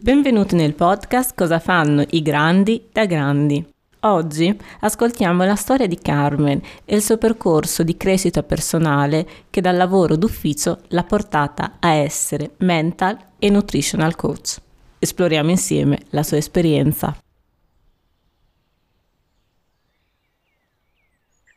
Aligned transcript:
Benvenuti 0.00 0.54
nel 0.54 0.74
podcast 0.74 1.34
Cosa 1.34 1.58
fanno 1.58 2.04
i 2.10 2.22
grandi 2.22 2.88
da 2.92 3.04
grandi. 3.04 3.66
Oggi 4.02 4.56
ascoltiamo 4.80 5.44
la 5.44 5.56
storia 5.56 5.88
di 5.88 5.98
Carmen 5.98 6.60
e 6.84 6.94
il 6.94 7.02
suo 7.02 7.18
percorso 7.18 7.82
di 7.82 7.96
crescita 7.96 8.44
personale 8.44 9.26
che 9.50 9.60
dal 9.60 9.76
lavoro 9.76 10.14
d'ufficio 10.14 10.82
l'ha 10.90 11.02
portata 11.02 11.78
a 11.80 11.94
essere 11.94 12.52
mental 12.58 13.18
e 13.40 13.50
nutritional 13.50 14.14
coach. 14.14 14.58
Esploriamo 15.00 15.50
insieme 15.50 15.98
la 16.10 16.22
sua 16.22 16.36
esperienza. 16.36 17.16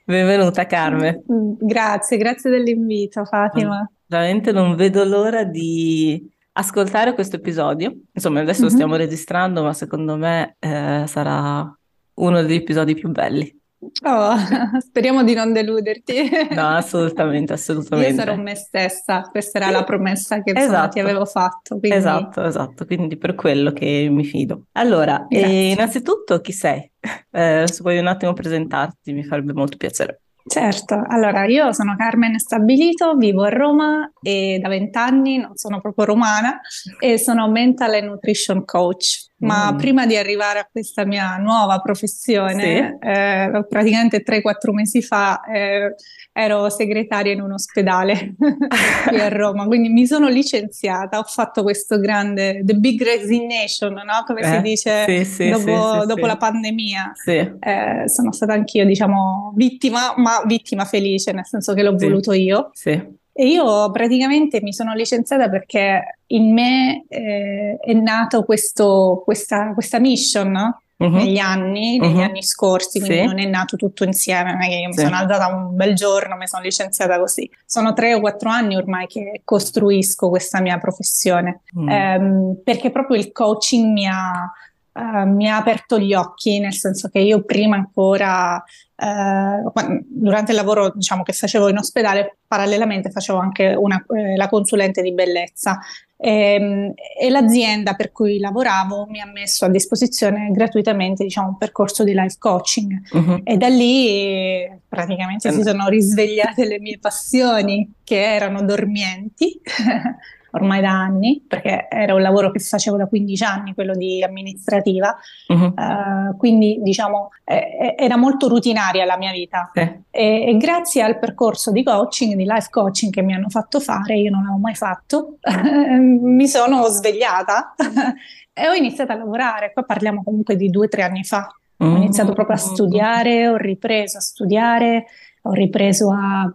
Benvenuta 0.03 0.65
Carmen. 0.65 1.21
Grazie, 1.59 2.17
grazie 2.17 2.49
dell'invito 2.49 3.23
Fatima. 3.23 3.87
Veramente 4.07 4.51
non 4.51 4.75
vedo 4.75 5.03
l'ora 5.03 5.43
di 5.43 6.39
ascoltare 6.61 7.13
questo 7.13 7.35
episodio. 7.35 7.93
Insomma, 8.13 8.39
adesso 8.39 8.63
lo 8.63 8.69
stiamo 8.69 8.95
registrando, 8.95 9.63
ma 9.63 9.73
secondo 9.73 10.15
me 10.15 10.55
eh, 10.59 11.03
sarà 11.07 11.77
uno 12.15 12.41
degli 12.41 12.55
episodi 12.55 12.95
più 12.95 13.09
belli. 13.09 13.59
Oh, 14.03 14.35
speriamo 14.79 15.23
di 15.23 15.33
non 15.33 15.53
deluderti. 15.53 16.29
No, 16.51 16.67
assolutamente, 16.67 17.53
assolutamente. 17.53 18.11
Io 18.11 18.15
sarò 18.15 18.35
me 18.35 18.53
stessa, 18.53 19.21
questa 19.21 19.57
era 19.57 19.71
la 19.71 19.83
promessa 19.83 20.43
che 20.43 20.53
Esatto. 20.55 20.89
ti 20.89 20.99
avevo 20.99 21.25
fatto. 21.25 21.79
Quindi... 21.79 21.97
Esatto, 21.97 22.43
esatto, 22.43 22.85
quindi 22.85 23.17
per 23.17 23.33
quello 23.33 23.71
che 23.71 24.07
mi 24.11 24.23
fido. 24.23 24.65
Allora, 24.73 25.25
eh, 25.27 25.71
innanzitutto 25.71 26.39
chi 26.39 26.51
sei? 26.51 26.89
Eh, 27.33 27.63
se 27.65 27.81
vuoi 27.81 27.97
un 27.97 28.07
attimo 28.07 28.33
presentarti, 28.33 29.13
mi 29.13 29.23
farebbe 29.23 29.53
molto 29.53 29.77
piacere. 29.77 30.21
Certo, 30.43 31.03
allora 31.07 31.45
io 31.45 31.71
sono 31.71 31.95
Carmen 31.95 32.37
Stabilito, 32.39 33.15
vivo 33.15 33.43
a 33.43 33.49
Roma 33.49 34.11
e 34.21 34.57
da 34.59 34.69
vent'anni 34.69 35.37
non 35.37 35.55
sono 35.55 35.79
proprio 35.79 36.05
romana 36.05 36.59
e 36.99 37.17
sono 37.19 37.49
mental 37.49 37.93
and 37.93 38.07
nutrition 38.07 38.65
coach. 38.65 39.30
Ma 39.41 39.71
Mm. 39.71 39.77
prima 39.77 40.05
di 40.05 40.15
arrivare 40.15 40.59
a 40.59 40.67
questa 40.71 41.03
mia 41.05 41.35
nuova 41.37 41.79
professione, 41.79 42.97
eh, 43.01 43.65
praticamente 43.67 44.21
3-4 44.21 44.71
mesi 44.73 45.01
fa 45.01 45.41
eh, 45.41 45.95
ero 46.33 46.69
segretaria 46.69 47.33
in 47.33 47.41
un 47.41 47.51
ospedale 47.53 48.35
qui 49.07 49.19
a 49.19 49.29
Roma, 49.29 49.65
quindi 49.65 49.89
mi 49.89 50.05
sono 50.05 50.27
licenziata, 50.27 51.17
ho 51.19 51.23
fatto 51.23 51.63
questo 51.63 51.99
grande, 51.99 52.61
the 52.63 52.75
big 52.75 53.01
resignation, 53.01 53.93
no? 53.93 54.23
Come 54.25 54.43
si 54.43 54.55
Eh, 54.55 54.61
dice 54.61 55.03
sì, 55.05 55.25
sì, 55.25 55.49
dopo, 55.49 55.63
sì, 55.65 55.99
sì, 56.01 56.07
dopo 56.07 56.21
sì. 56.21 56.27
la 56.27 56.37
pandemia. 56.37 57.11
Sì, 57.15 57.31
Eh, 57.59 58.03
sono 58.07 58.31
stata 58.31 58.53
anch'io, 58.53 58.85
diciamo, 58.85 59.53
vittima, 59.55 60.13
ma 60.17 60.41
vittima 60.45 60.85
felice, 60.85 61.31
nel 61.31 61.45
senso 61.45 61.73
che 61.73 61.81
l'ho 61.83 61.97
Sì. 61.97 62.05
voluto 62.05 62.31
io. 62.33 62.69
sì. 62.73 63.19
E 63.41 63.47
io 63.47 63.89
praticamente 63.89 64.61
mi 64.61 64.71
sono 64.71 64.93
licenziata 64.93 65.49
perché 65.49 66.19
in 66.27 66.53
me 66.53 67.05
eh, 67.09 67.75
è 67.79 67.91
nato 67.93 68.43
questo, 68.43 69.23
questa, 69.25 69.73
questa 69.73 69.97
mission 69.99 70.51
no? 70.51 70.81
Mhm. 70.97 71.15
negli 71.15 71.39
anni, 71.39 71.97
negli 71.97 72.17
Mhm. 72.17 72.19
anni 72.19 72.43
scorsi, 72.43 72.99
quindi 72.99 73.17
Sì. 73.21 73.25
non 73.25 73.39
è 73.39 73.45
nato 73.45 73.77
tutto 73.77 74.03
insieme, 74.03 74.51
non 74.51 74.61
è 74.61 74.67
che 74.67 74.75
io 74.75 74.89
mi 74.89 74.93
Sì. 74.93 75.01
sono 75.05 75.15
alzata 75.15 75.47
un 75.47 75.75
bel 75.75 75.95
giorno, 75.95 76.35
mi 76.35 76.45
sono 76.47 76.61
licenziata 76.61 77.17
così. 77.17 77.49
Sono 77.65 77.93
tre 77.93 78.13
o 78.13 78.19
quattro 78.19 78.51
anni 78.51 78.75
ormai 78.75 79.07
che 79.07 79.41
costruisco 79.43 80.29
questa 80.29 80.61
mia 80.61 80.77
professione. 80.77 81.61
Mm. 81.79 81.89
Ehm, 81.89 82.61
perché 82.63 82.91
proprio 82.91 83.17
il 83.17 83.31
coaching 83.31 83.91
mi 83.91 84.05
ha, 84.05 84.51
eh, 84.93 85.25
mi 85.25 85.49
ha 85.49 85.55
aperto 85.57 85.97
gli 85.97 86.13
occhi, 86.13 86.59
nel 86.59 86.73
senso 86.75 87.09
che 87.09 87.17
io 87.17 87.41
prima 87.43 87.75
ancora, 87.75 88.63
eh, 89.01 89.63
qua- 89.71 89.99
durante 90.07 90.51
il 90.51 90.57
lavoro 90.57 90.91
diciamo, 90.93 91.23
che 91.23 91.33
facevo 91.33 91.69
in 91.69 91.77
ospedale, 91.77 92.37
parallelamente 92.47 93.09
facevo 93.09 93.39
anche 93.39 93.73
una- 93.73 94.03
eh, 94.15 94.35
la 94.35 94.47
consulente 94.47 95.01
di 95.01 95.11
bellezza. 95.13 95.79
Ehm, 96.23 96.93
E, 97.19 97.29
l'azienda 97.31 97.95
per 97.95 98.11
cui 98.11 98.37
lavoravo 98.37 99.07
mi 99.09 99.19
ha 99.19 99.25
messo 99.25 99.65
a 99.65 99.69
disposizione 99.69 100.51
gratuitamente, 100.51 101.23
diciamo, 101.23 101.47
un 101.47 101.57
percorso 101.57 102.03
di 102.03 102.13
life 102.13 102.35
coaching. 102.37 102.93
Mhm. 103.11 103.41
E 103.43 103.57
da 103.57 103.67
lì 103.69 104.07
eh, 104.07 104.79
praticamente 104.87 105.51
si 105.51 105.63
sono 105.63 105.87
risvegliate 105.87 106.65
le 106.65 106.79
mie 106.79 106.99
passioni 106.99 107.91
che 108.03 108.21
erano 108.35 108.61
dormienti 108.63 109.59
ormai 110.51 110.81
da 110.81 110.89
anni, 110.91 111.43
perché 111.47 111.87
era 111.89 112.13
un 112.13 112.21
lavoro 112.21 112.51
che 112.51 112.59
facevo 112.59 112.97
da 112.97 113.07
15 113.07 113.43
anni, 113.43 113.73
quello 113.73 113.93
di 113.95 114.21
amministrativa, 114.23 115.15
Mhm. 115.47 115.73
eh, 115.77 116.35
quindi 116.37 116.79
diciamo 116.81 117.29
eh, 117.45 117.95
era 117.97 118.17
molto 118.17 118.47
rutinaria 118.47 119.05
la 119.05 119.17
mia 119.17 119.31
vita. 119.31 119.71
Sì. 119.73 119.79
E, 120.09 120.45
e 120.49 120.57
grazie 120.57 121.01
al 121.03 121.19
percorso 121.19 121.71
di 121.71 121.83
coaching, 121.83 122.35
di 122.35 122.43
life 122.45 122.67
coaching 122.69 123.11
che 123.11 123.21
mi 123.21 123.33
hanno 123.33 123.49
fatto 123.49 123.79
fare, 123.79 124.15
io 124.17 124.29
non 124.29 124.41
l'avevo 124.41 124.59
mai 124.59 124.75
fatto, 124.75 125.37
mi 125.99 126.47
sono 126.47 126.83
svegliata 126.87 127.73
e 128.53 128.67
ho 128.67 128.73
iniziato 128.73 129.11
a 129.11 129.15
lavorare. 129.15 129.71
Qua 129.73 129.83
parliamo 129.83 130.23
comunque 130.23 130.55
di 130.55 130.69
due 130.69 130.85
o 130.85 130.89
tre 130.89 131.03
anni 131.03 131.23
fa. 131.23 131.47
Ho 131.77 131.95
iniziato 131.95 132.33
proprio 132.33 132.55
a 132.57 132.59
Mm. 132.59 132.73
studiare, 132.73 133.47
ho 133.47 133.55
ripreso 133.55 134.17
a 134.17 134.21
studiare, 134.21 135.05
ho 135.43 135.51
ripreso 135.51 136.11
a, 136.11 136.51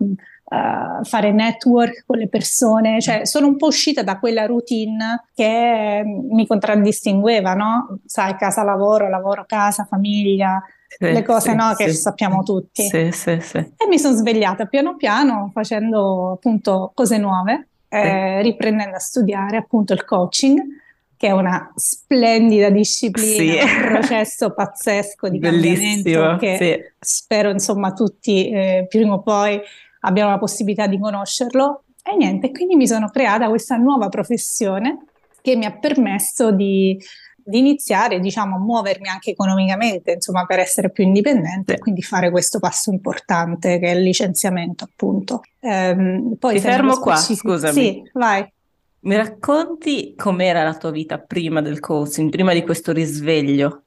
a 0.49 1.01
fare 1.03 1.33
network 1.33 2.05
con 2.07 2.19
le 2.19 2.29
persone, 2.29 3.01
cioè 3.01 3.25
sono 3.27 3.47
un 3.49 3.57
po' 3.57 3.67
uscita 3.67 4.03
da 4.03 4.19
quella 4.19 4.47
routine 4.47 5.25
che 5.34 6.03
mi 6.05 6.47
contraddistingueva, 6.47 7.55
no? 7.55 7.99
Sai, 8.07 8.37
casa 8.37 8.62
lavoro, 8.62 9.09
lavoro 9.09 9.45
casa, 9.47 9.84
famiglia, 9.89 10.62
Sì, 10.89 11.12
le 11.12 11.23
cose 11.23 11.51
sì, 11.51 11.57
no, 11.57 11.75
che 11.75 11.89
sì. 11.89 11.97
sappiamo 11.97 12.43
tutti. 12.45 12.83
Sì, 12.84 13.11
sì, 13.11 13.39
sì. 13.41 13.59
E 13.59 13.87
mi 13.89 13.99
sono 13.99 14.15
svegliata 14.17 14.67
piano 14.67 14.95
piano 14.97 15.51
facendo 15.53 16.33
appunto 16.33 16.93
cose 16.95 17.19
nuove, 17.19 17.69
eh, 17.89 18.41
riprendendo 18.43 18.97
a 18.97 19.01
studiare 19.01 19.57
appunto 19.57 19.93
il 19.95 20.05
coaching, 20.05 20.61
che 21.17 21.28
è 21.28 21.31
una 21.33 21.73
splendida 21.75 22.69
disciplina, 22.71 23.63
Sì. 23.67 23.75
un 23.75 23.83
processo 23.89 24.53
pazzesco 24.53 25.28
di 25.28 25.39
Bellissimo, 25.39 26.21
cambiamento 26.21 26.37
che 26.39 26.57
sì. 26.59 26.95
spero 27.01 27.51
insomma 27.51 27.93
tutti 27.93 28.49
eh, 28.51 28.87
prima 28.89 29.15
o 29.15 29.23
poi 29.23 29.59
abbiano 30.01 30.31
la 30.31 30.39
possibilità 30.39 30.87
di 30.87 30.99
conoscerlo. 30.99 31.84
E 32.03 32.17
niente, 32.17 32.51
quindi 32.53 32.77
mi 32.77 32.87
sono 32.87 33.09
creata 33.09 33.49
questa 33.49 33.77
nuova 33.77 34.09
professione 34.09 35.07
che 35.43 35.57
mi 35.57 35.65
ha 35.65 35.77
permesso 35.77 36.53
di, 36.53 36.97
di 37.49 37.59
iniziare, 37.59 38.19
diciamo, 38.19 38.57
a 38.57 38.59
muovermi 38.59 39.09
anche 39.09 39.31
economicamente, 39.31 40.12
insomma, 40.12 40.45
per 40.47 40.59
essere 40.59 40.91
più 40.91 41.05
indipendente 41.05 41.75
e 41.75 41.79
quindi 41.79 42.03
fare 42.03 42.31
questo 42.31 42.59
passo 42.59 42.91
importante 42.91 43.79
che 43.79 43.87
è 43.87 43.95
il 43.95 44.03
licenziamento, 44.03 44.84
appunto. 44.84 45.43
Ehm, 45.61 46.34
poi 46.39 46.55
Ti 46.55 46.61
fermo 46.61 46.99
qua, 46.99 47.15
scusami. 47.17 47.73
Sì, 47.73 48.11
vai. 48.15 48.53
Mi 49.01 49.15
racconti 49.15 50.15
com'era 50.17 50.65
la 50.65 50.75
tua 50.75 50.91
vita 50.91 51.19
prima 51.19 51.61
del 51.61 51.78
coaching, 51.78 52.31
prima 52.31 52.53
di 52.53 52.65
questo 52.65 52.91
risveglio? 52.91 53.83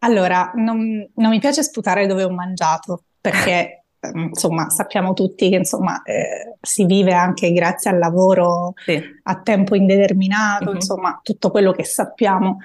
Allora, 0.00 0.50
non, 0.56 1.08
non 1.14 1.30
mi 1.30 1.38
piace 1.38 1.62
sputare 1.62 2.08
dove 2.08 2.24
ho 2.24 2.30
mangiato, 2.30 3.04
perché 3.20 3.83
insomma 4.12 4.68
sappiamo 4.70 5.12
tutti 5.14 5.48
che 5.48 5.56
insomma 5.56 6.02
eh, 6.02 6.56
si 6.60 6.84
vive 6.84 7.12
anche 7.12 7.52
grazie 7.52 7.90
al 7.90 7.98
lavoro 7.98 8.74
Sì. 8.84 9.02
a 9.24 9.40
tempo 9.40 9.74
indeterminato, 9.74 10.70
Mhm. 10.70 10.74
insomma 10.76 11.20
tutto 11.22 11.50
quello 11.50 11.72
che 11.72 11.84
sappiamo. 11.84 12.58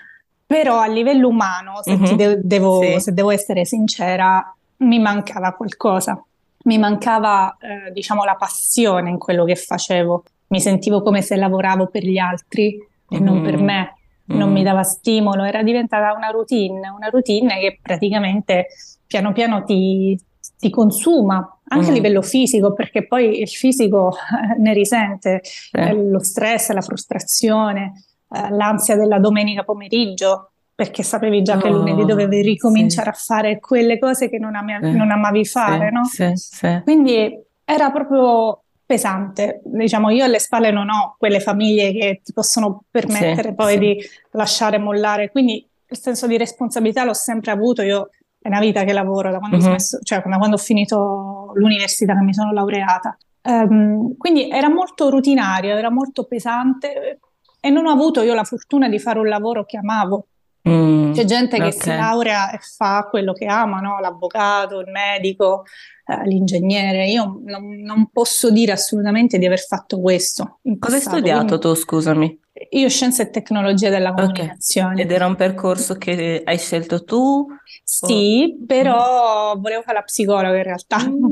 Però 0.45 0.79
a 0.79 0.87
livello 0.87 1.27
umano, 1.27 1.81
se, 1.83 1.95
Mhm. 1.95 2.05
ti 2.05 2.15
de- 2.15 2.39
devo, 2.43 2.81
Sì. 2.81 2.99
se 2.99 3.13
devo 3.13 3.29
essere 3.31 3.65
sincera, 3.65 4.55
mi 4.77 4.99
mancava 4.99 5.53
qualcosa. 5.53 6.21
Mi 6.63 6.77
mancava, 6.77 7.55
eh, 7.59 7.91
diciamo, 7.91 8.23
la 8.23 8.35
passione 8.35 9.09
in 9.09 9.17
quello 9.17 9.45
che 9.45 9.55
facevo. 9.55 10.23
Mi 10.47 10.59
sentivo 10.59 11.01
come 11.03 11.21
se 11.21 11.35
lavoravo 11.35 11.87
per 11.87 12.03
gli 12.03 12.17
altri 12.17 12.75
e 13.09 13.19
non 13.19 13.41
per 13.41 13.57
Mhm. 13.57 13.63
me 13.63 13.93
non 14.31 14.51
mi 14.51 14.61
dava 14.61 14.83
stimolo, 14.83 15.43
era 15.43 15.63
diventata 15.63 16.13
una 16.13 16.29
routine, 16.29 16.87
una 16.89 17.09
routine 17.09 17.57
che 17.59 17.79
praticamente 17.81 18.67
piano 19.07 19.31
piano 19.33 19.63
ti, 19.63 20.15
ti 20.59 20.69
consuma, 20.69 21.59
anche 21.69 21.87
a 21.87 21.91
Mm. 21.91 21.93
livello 21.93 22.21
fisico, 22.21 22.73
perché 22.73 23.07
poi 23.07 23.39
il 23.39 23.47
fisico 23.47 24.11
eh, 24.11 24.59
ne 24.59 24.73
risente, 24.73 25.39
Sì. 25.43 25.77
eh, 25.77 25.93
lo 25.93 26.19
stress, 26.21 26.69
la 26.71 26.81
frustrazione, 26.81 27.93
eh, 28.29 28.49
l'ansia 28.51 28.97
della 28.97 29.19
domenica 29.19 29.63
pomeriggio, 29.63 30.51
perché 30.75 31.01
sapevi 31.03 31.41
già 31.43 31.57
che 31.57 31.69
Oh, 31.69 31.71
lunedì 31.77 32.03
dovevi 32.05 32.37
sì. 32.37 32.41
ricominciare 32.41 33.09
a 33.09 33.13
fare 33.13 33.59
quelle 33.59 33.97
cose 33.99 34.29
che 34.29 34.37
non, 34.37 34.55
ami- 34.55 34.77
Sì. 34.81 34.95
non 34.95 35.11
amavi 35.11 35.45
fare, 35.45 35.87
Sì, 35.87 35.93
no? 35.93 36.03
sì, 36.05 36.31
sì. 36.35 36.79
Quindi 36.83 37.41
era 37.63 37.89
proprio 37.91 38.63
pesante. 38.85 39.61
Diciamo, 39.63 40.09
io 40.09 40.25
alle 40.25 40.39
spalle 40.39 40.71
non 40.71 40.89
ho 40.89 41.15
quelle 41.17 41.39
famiglie 41.39 41.91
che 41.93 42.21
ti 42.23 42.33
possono 42.33 42.83
permettere 42.89 43.49
Sì, 43.49 43.55
poi 43.55 43.73
sì. 43.73 43.79
di 43.79 43.97
lasciare 44.31 44.77
mollare. 44.77 45.29
Quindi 45.31 45.65
il 45.91 45.97
senso 45.99 46.27
di 46.27 46.37
responsabilità 46.37 47.03
l'ho 47.03 47.13
sempre 47.13 47.51
avuto. 47.51 47.81
Io 47.81 48.09
una 48.49 48.59
vita 48.59 48.83
che 48.83 48.93
lavoro 48.93 49.31
da 49.31 49.37
quando 49.39 49.55
ho 49.57 49.59
Mhm. 49.59 49.65
smesso- 49.65 49.99
cioè 50.03 50.21
da 50.25 50.37
quando 50.37 50.55
ho 50.55 50.59
finito 50.59 51.51
l'università, 51.55 52.13
che 52.13 52.21
mi 52.23 52.33
sono 52.33 52.51
laureata. 52.51 53.17
Ehm, 53.41 54.17
quindi 54.17 54.49
era 54.49 54.69
molto 54.69 55.09
rutinario, 55.09 55.75
era 55.77 55.89
molto 55.89 56.25
pesante 56.25 57.19
e 57.61 57.69
non 57.69 57.85
ho 57.87 57.91
avuto 57.91 58.21
io 58.21 58.33
la 58.33 58.43
fortuna 58.43 58.87
di 58.89 58.99
fare 58.99 59.19
un 59.19 59.27
lavoro 59.27 59.65
che 59.65 59.77
amavo. 59.77 60.27
Mm, 60.67 61.13
C'è 61.13 61.23
gente 61.23 61.57
che 61.57 61.71
si 61.71 61.89
ok. 61.89 61.95
laurea 61.95 62.51
e 62.51 62.59
fa 62.59 63.07
quello 63.09 63.33
che 63.33 63.45
ama, 63.45 63.79
no? 63.79 63.99
L'avvocato, 63.99 64.79
il 64.79 64.89
medico, 64.91 65.63
eh, 66.05 66.25
l'ingegnere. 66.27 67.07
Io 67.07 67.39
non, 67.45 67.81
non 67.81 68.09
posso 68.11 68.51
dire 68.51 68.73
assolutamente 68.73 69.37
di 69.37 69.45
aver 69.45 69.59
fatto 69.59 70.01
questo 70.01 70.59
Cosa 70.77 70.95
hai 70.95 71.01
studiato 71.01 71.57
quindi- 71.57 71.59
tu, 71.59 71.73
scusami? 71.75 72.39
io 72.71 72.89
scienze 72.89 73.23
e 73.23 73.29
tecnologie 73.29 73.89
della 73.89 74.13
comunicazione. 74.13 74.93
Okay. 74.93 75.05
Ed 75.05 75.11
era 75.11 75.25
un 75.25 75.35
percorso 75.35 75.95
che 75.95 76.41
hai 76.43 76.57
scelto 76.57 77.03
tu? 77.03 77.47
Sì, 77.83 78.57
o... 78.59 78.65
però 78.65 79.55
mm. 79.55 79.61
volevo 79.61 79.81
fare 79.81 79.97
la 79.97 80.03
psicologa 80.03 80.57
in 80.57 80.63
realtà. 80.63 80.97
Mm. 81.07 81.23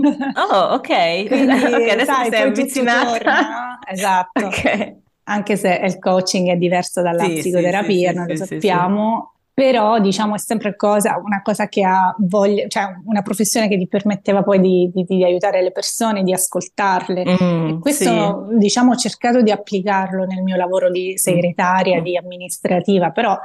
Oh, 0.52 0.74
ok. 0.76 0.88
Quindi, 1.28 1.52
okay, 1.66 1.90
adesso 1.90 2.12
sai, 2.14 2.30
sei 2.30 2.42
avvicinata. 2.44 3.18
Torna? 3.18 3.80
Esatto. 3.88 4.46
Okay. 4.48 5.06
Anche 5.30 5.56
se 5.58 5.82
il 5.84 6.00
coaching 6.00 6.50
è 6.50 6.56
diverso 6.56 7.02
dalla 7.02 7.26
sì, 7.26 7.36
psicoterapia, 7.36 8.12
sì, 8.12 8.16
noi 8.16 8.28
lo 8.28 8.36
sappiamo, 8.36 9.34
però 9.58 10.00
diciamo 10.00 10.36
è 10.36 10.38
sempre 10.38 10.76
cosa, 10.76 11.20
una 11.24 11.42
cosa 11.42 11.68
che 11.68 11.84
ha 11.84 12.16
voglia, 12.20 12.68
cioè 12.68 12.84
una 13.06 13.24
professione 13.24 13.68
che 13.68 13.76
ti 13.76 13.88
permetteva 13.88 14.44
poi 14.44 14.60
di, 14.60 14.92
di, 14.94 15.04
di 15.04 15.24
aiutare 15.24 15.64
le 15.64 15.72
persone, 15.72 16.22
di 16.22 16.32
ascoltarle. 16.32 17.26
Mm, 17.42 17.68
e 17.70 17.80
questo 17.80 18.48
sì. 18.52 18.58
diciamo 18.58 18.92
ho 18.92 18.96
cercato 18.96 19.42
di 19.42 19.50
applicarlo 19.50 20.26
nel 20.26 20.44
mio 20.44 20.56
lavoro 20.58 20.92
di 20.92 21.18
segretaria, 21.18 22.00
mm. 22.00 22.04
di 22.04 22.18
amministrativa, 22.18 23.10
però 23.10 23.36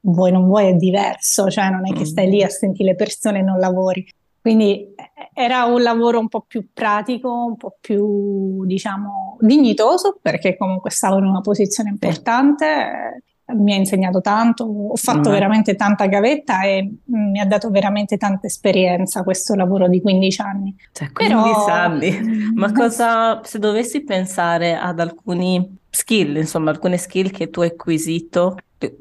vuoi 0.00 0.32
non 0.32 0.44
vuoi 0.44 0.68
è 0.68 0.74
diverso, 0.74 1.48
cioè 1.48 1.70
non 1.70 1.86
è 1.86 1.92
che 1.94 2.04
stai 2.04 2.28
lì 2.28 2.42
a 2.42 2.48
sentire 2.50 2.90
le 2.90 2.94
persone 2.94 3.38
e 3.38 3.42
non 3.42 3.58
lavori. 3.58 4.06
Quindi 4.44 4.92
eh, 4.94 5.30
era 5.32 5.64
un 5.64 5.80
lavoro 5.80 6.18
un 6.18 6.28
po' 6.28 6.44
più 6.46 6.66
pratico, 6.70 7.46
un 7.46 7.56
po' 7.56 7.78
più, 7.80 8.66
diciamo, 8.66 9.38
dignitoso, 9.40 10.18
perché 10.20 10.58
comunque 10.58 10.90
stavo 10.90 11.16
in 11.16 11.24
una 11.24 11.40
posizione 11.40 11.88
importante 11.88 13.22
mi 13.54 13.72
ha 13.72 13.76
insegnato 13.76 14.20
tanto, 14.20 14.64
ho 14.64 14.96
fatto 14.96 15.30
mm. 15.30 15.32
veramente 15.32 15.76
tanta 15.76 16.06
gavetta 16.06 16.62
e 16.64 16.90
mi 17.04 17.40
ha 17.40 17.46
dato 17.46 17.70
veramente 17.70 18.18
tanta 18.18 18.46
esperienza 18.46 19.22
questo 19.22 19.54
lavoro 19.54 19.88
di 19.88 20.02
15 20.02 20.40
anni. 20.42 20.76
Cioè, 20.92 21.10
15 21.10 21.42
Però... 21.42 21.66
anni, 21.66 22.18
ma 22.54 22.70
cosa, 22.72 23.40
se 23.44 23.58
dovessi 23.58 24.04
pensare 24.04 24.76
ad 24.76 25.00
alcuni 25.00 25.78
skill, 25.88 26.36
insomma, 26.36 26.70
alcune 26.70 26.98
skill 26.98 27.30
che 27.30 27.48
tu 27.48 27.62
hai 27.62 27.68
acquisito 27.68 28.56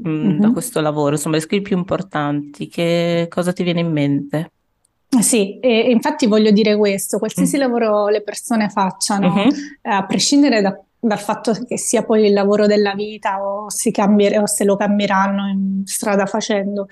mm-hmm. 0.08 0.40
da 0.40 0.52
questo 0.52 0.80
lavoro, 0.80 1.16
insomma, 1.16 1.36
le 1.36 1.42
skill 1.42 1.62
più 1.62 1.78
importanti, 1.78 2.70
che 2.70 3.28
cosa 3.30 3.52
ti 3.52 3.64
viene 3.64 3.82
in 3.82 3.92
mente? 3.92 4.52
Sì, 5.22 5.60
e 5.60 5.92
infatti 5.92 6.28
voglio 6.28 6.52
dire 6.52 6.76
questo, 6.76 7.20
qualsiasi 7.20 7.58
mm. 7.58 7.60
lavoro 7.60 8.08
le 8.08 8.24
persone 8.24 8.70
facciano, 8.70 9.34
mm-hmm. 9.34 9.50
a 9.84 10.06
prescindere 10.06 10.62
da 10.62 10.78
dal 11.06 11.20
fatto 11.20 11.52
che 11.68 11.78
sia 11.78 12.04
poi 12.04 12.28
il 12.28 12.34
lavoro 12.34 12.66
della 12.66 12.94
vita 12.94 13.44
o, 13.44 13.68
cambier- 13.92 14.38
o 14.38 14.48
se 14.48 14.64
lo 14.64 14.78
cambieranno 14.78 15.48
in 15.50 15.82
strada 15.86 16.26
facendo. 16.26 16.88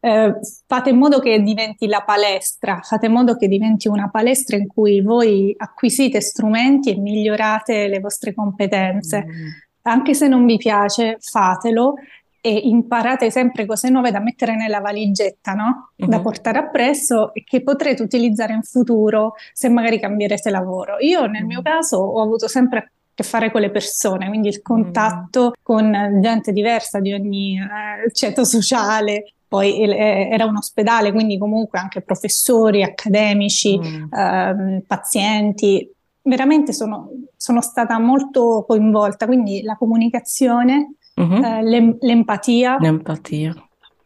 Eh, 0.00 0.34
fate 0.66 0.90
in 0.90 0.96
modo 0.96 1.20
che 1.20 1.40
diventi 1.40 1.86
la 1.86 2.02
palestra, 2.04 2.80
fate 2.82 3.06
in 3.06 3.12
modo 3.12 3.36
che 3.36 3.46
diventi 3.46 3.86
una 3.86 4.10
palestra 4.10 4.56
in 4.56 4.66
cui 4.66 5.00
voi 5.00 5.54
acquisite 5.56 6.20
strumenti 6.20 6.90
e 6.90 6.98
migliorate 6.98 7.86
le 7.86 8.00
vostre 8.00 8.34
competenze. 8.34 9.24
Mm. 9.24 9.46
Anche 9.82 10.14
se 10.14 10.26
non 10.26 10.44
vi 10.44 10.56
piace, 10.56 11.18
fatelo 11.20 11.94
e 12.44 12.62
imparate 12.64 13.30
sempre 13.30 13.66
cose 13.66 13.88
nuove 13.88 14.10
da 14.10 14.18
mettere 14.18 14.56
nella 14.56 14.80
valigetta, 14.80 15.52
no? 15.52 15.92
Mm-hmm. 16.00 16.10
Da 16.10 16.20
portare 16.20 16.58
appresso 16.58 17.32
e 17.32 17.44
che 17.44 17.62
potrete 17.62 18.02
utilizzare 18.02 18.52
in 18.52 18.62
futuro 18.62 19.34
se 19.52 19.68
magari 19.68 20.00
cambierete 20.00 20.50
lavoro. 20.50 20.96
Io 20.98 21.26
nel 21.26 21.44
mio 21.44 21.62
caso 21.62 21.98
ho 21.98 22.20
avuto 22.20 22.48
sempre 22.48 22.94
che 23.14 23.22
fare 23.22 23.52
con 23.52 23.60
le 23.60 23.70
persone, 23.70 24.26
quindi 24.26 24.48
il 24.48 24.60
contatto 24.60 25.48
mm. 25.48 25.52
con 25.62 26.18
gente 26.20 26.52
diversa 26.52 26.98
di 26.98 27.12
ogni 27.12 27.58
eh, 27.58 28.10
ceto 28.12 28.44
sociale. 28.44 29.34
Poi 29.46 29.80
eh, 29.82 30.28
era 30.32 30.44
un 30.46 30.56
ospedale, 30.56 31.12
quindi 31.12 31.38
comunque 31.38 31.78
anche 31.78 32.00
professori, 32.00 32.82
accademici, 32.82 33.78
mm. 33.78 34.12
eh, 34.12 34.82
pazienti. 34.84 35.88
Veramente 36.22 36.72
sono, 36.72 37.10
sono, 37.36 37.60
stata 37.60 37.98
molto 37.98 38.64
coinvolta, 38.66 39.26
quindi 39.26 39.62
la 39.62 39.76
comunicazione, 39.76 40.94
mm-hmm. 41.20 41.44
eh, 41.44 41.62
l'em- 41.62 41.96
l'empatia. 42.00 42.76
L'empatia. 42.78 43.54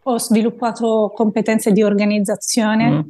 Ho 0.05 0.19
sviluppato 0.19 1.13
competenze 1.15 1.73
di 1.73 1.83
organizzazione 1.83 2.91
mm. 2.91 3.01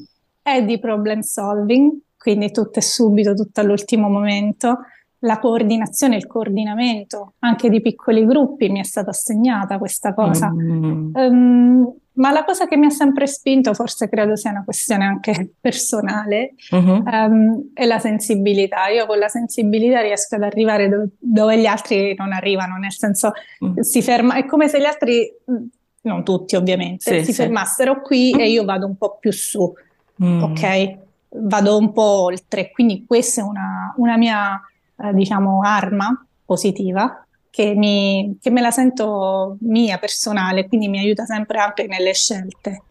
e 0.42 0.64
di 0.64 0.78
problem 0.78 1.20
solving, 1.20 1.92
quindi 2.16 2.50
tutto 2.50 2.78
e 2.78 2.82
subito, 2.82 3.34
tutto 3.34 3.60
all'ultimo 3.60 4.08
momento 4.08 4.78
la 5.20 5.38
coordinazione, 5.38 6.16
il 6.16 6.26
coordinamento 6.26 7.34
anche 7.40 7.68
di 7.68 7.80
piccoli 7.80 8.24
gruppi, 8.26 8.68
mi 8.68 8.80
è 8.80 8.84
stata 8.84 9.10
assegnata 9.10 9.78
questa 9.78 10.14
cosa. 10.14 10.50
Mm. 10.50 11.10
Um, 11.14 11.94
ma 12.16 12.30
la 12.30 12.44
cosa 12.44 12.66
che 12.66 12.76
mi 12.76 12.86
ha 12.86 12.90
sempre 12.90 13.26
spinto, 13.26 13.74
forse 13.74 14.08
credo 14.08 14.36
sia 14.36 14.50
una 14.50 14.64
questione 14.64 15.04
anche 15.04 15.54
personale, 15.60 16.54
uh-huh. 16.70 17.02
um, 17.04 17.70
è 17.74 17.84
la 17.84 17.98
sensibilità. 17.98 18.88
Io 18.88 19.06
con 19.06 19.18
la 19.18 19.28
sensibilità 19.28 20.00
riesco 20.00 20.36
ad 20.36 20.42
arrivare 20.42 20.88
dove, 20.88 21.08
dove 21.18 21.58
gli 21.58 21.66
altri 21.66 22.14
non 22.16 22.32
arrivano, 22.32 22.76
nel 22.76 22.92
senso 22.92 23.32
uh-huh. 23.60 23.82
si 23.82 24.02
ferma, 24.02 24.36
è 24.36 24.46
come 24.46 24.68
se 24.68 24.80
gli 24.80 24.84
altri, 24.84 25.30
non 26.02 26.24
tutti 26.24 26.56
ovviamente, 26.56 27.18
sì, 27.18 27.24
si 27.24 27.32
sì. 27.32 27.42
fermassero 27.42 28.00
qui 28.00 28.32
e 28.32 28.48
io 28.48 28.64
vado 28.64 28.86
un 28.86 28.96
po' 28.96 29.18
più 29.18 29.32
su, 29.32 29.72
mm. 30.22 30.42
ok? 30.42 30.98
Vado 31.28 31.76
un 31.76 31.92
po' 31.92 32.22
oltre, 32.24 32.70
quindi 32.70 33.04
questa 33.06 33.42
è 33.42 33.44
una, 33.44 33.92
una 33.96 34.16
mia 34.16 34.58
eh, 34.98 35.12
diciamo, 35.12 35.60
arma 35.62 36.26
positiva 36.46 37.25
che, 37.56 37.74
mi, 37.74 38.36
che, 38.38 38.50
me 38.50 38.60
la 38.60 38.70
sento 38.70 39.56
mia, 39.60 39.96
personale, 39.96 40.68
quindi 40.68 40.88
mi 40.88 40.98
aiuta 40.98 41.24
sempre 41.24 41.58
anche 41.58 41.86
nelle 41.86 42.12
scelte. 42.12 42.82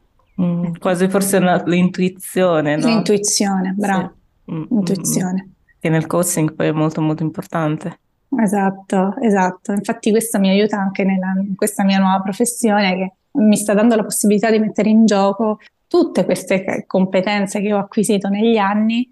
Mm, 0.42 0.74
quasi 0.80 1.08
forse 1.08 1.38
una, 1.38 1.62
l'intuizione, 1.64 2.76
no? 2.76 2.88
L'intuizione, 2.88 3.76
bravo. 3.78 4.14
Sì. 4.44 4.52
Mm, 4.52 4.58
mm, 4.58 4.62
mm, 4.62 4.78
Intuizione. 4.80 5.50
Che 5.80 5.90
nel 5.90 6.08
coaching 6.08 6.56
poi 6.56 6.70
è 6.70 6.72
molto 6.72 7.00
molto 7.00 7.22
importante. 7.22 8.00
Esatto, 8.42 9.14
esatto. 9.22 9.72
Infatti 9.72 10.10
questo 10.10 10.40
mi 10.40 10.50
aiuta 10.50 10.80
anche 10.80 11.04
nella, 11.04 11.34
in 11.48 11.54
questa 11.56 11.84
mia 11.84 12.00
nuova 12.00 12.20
professione 12.22 12.96
che 12.96 13.14
mi 13.34 13.58
sta 13.58 13.76
dando 13.76 13.96
la 13.96 14.04
possibilità 14.04 14.50
di 14.50 14.58
mettere 14.58 14.90
in 14.90 15.06
gioco 15.06 15.60
tutte 15.86 16.26
queste 16.26 16.86
competenze 16.88 17.62
che 17.62 17.72
ho 17.72 17.78
acquisito 17.78 18.30
negli 18.30 18.58
anni 18.58 19.08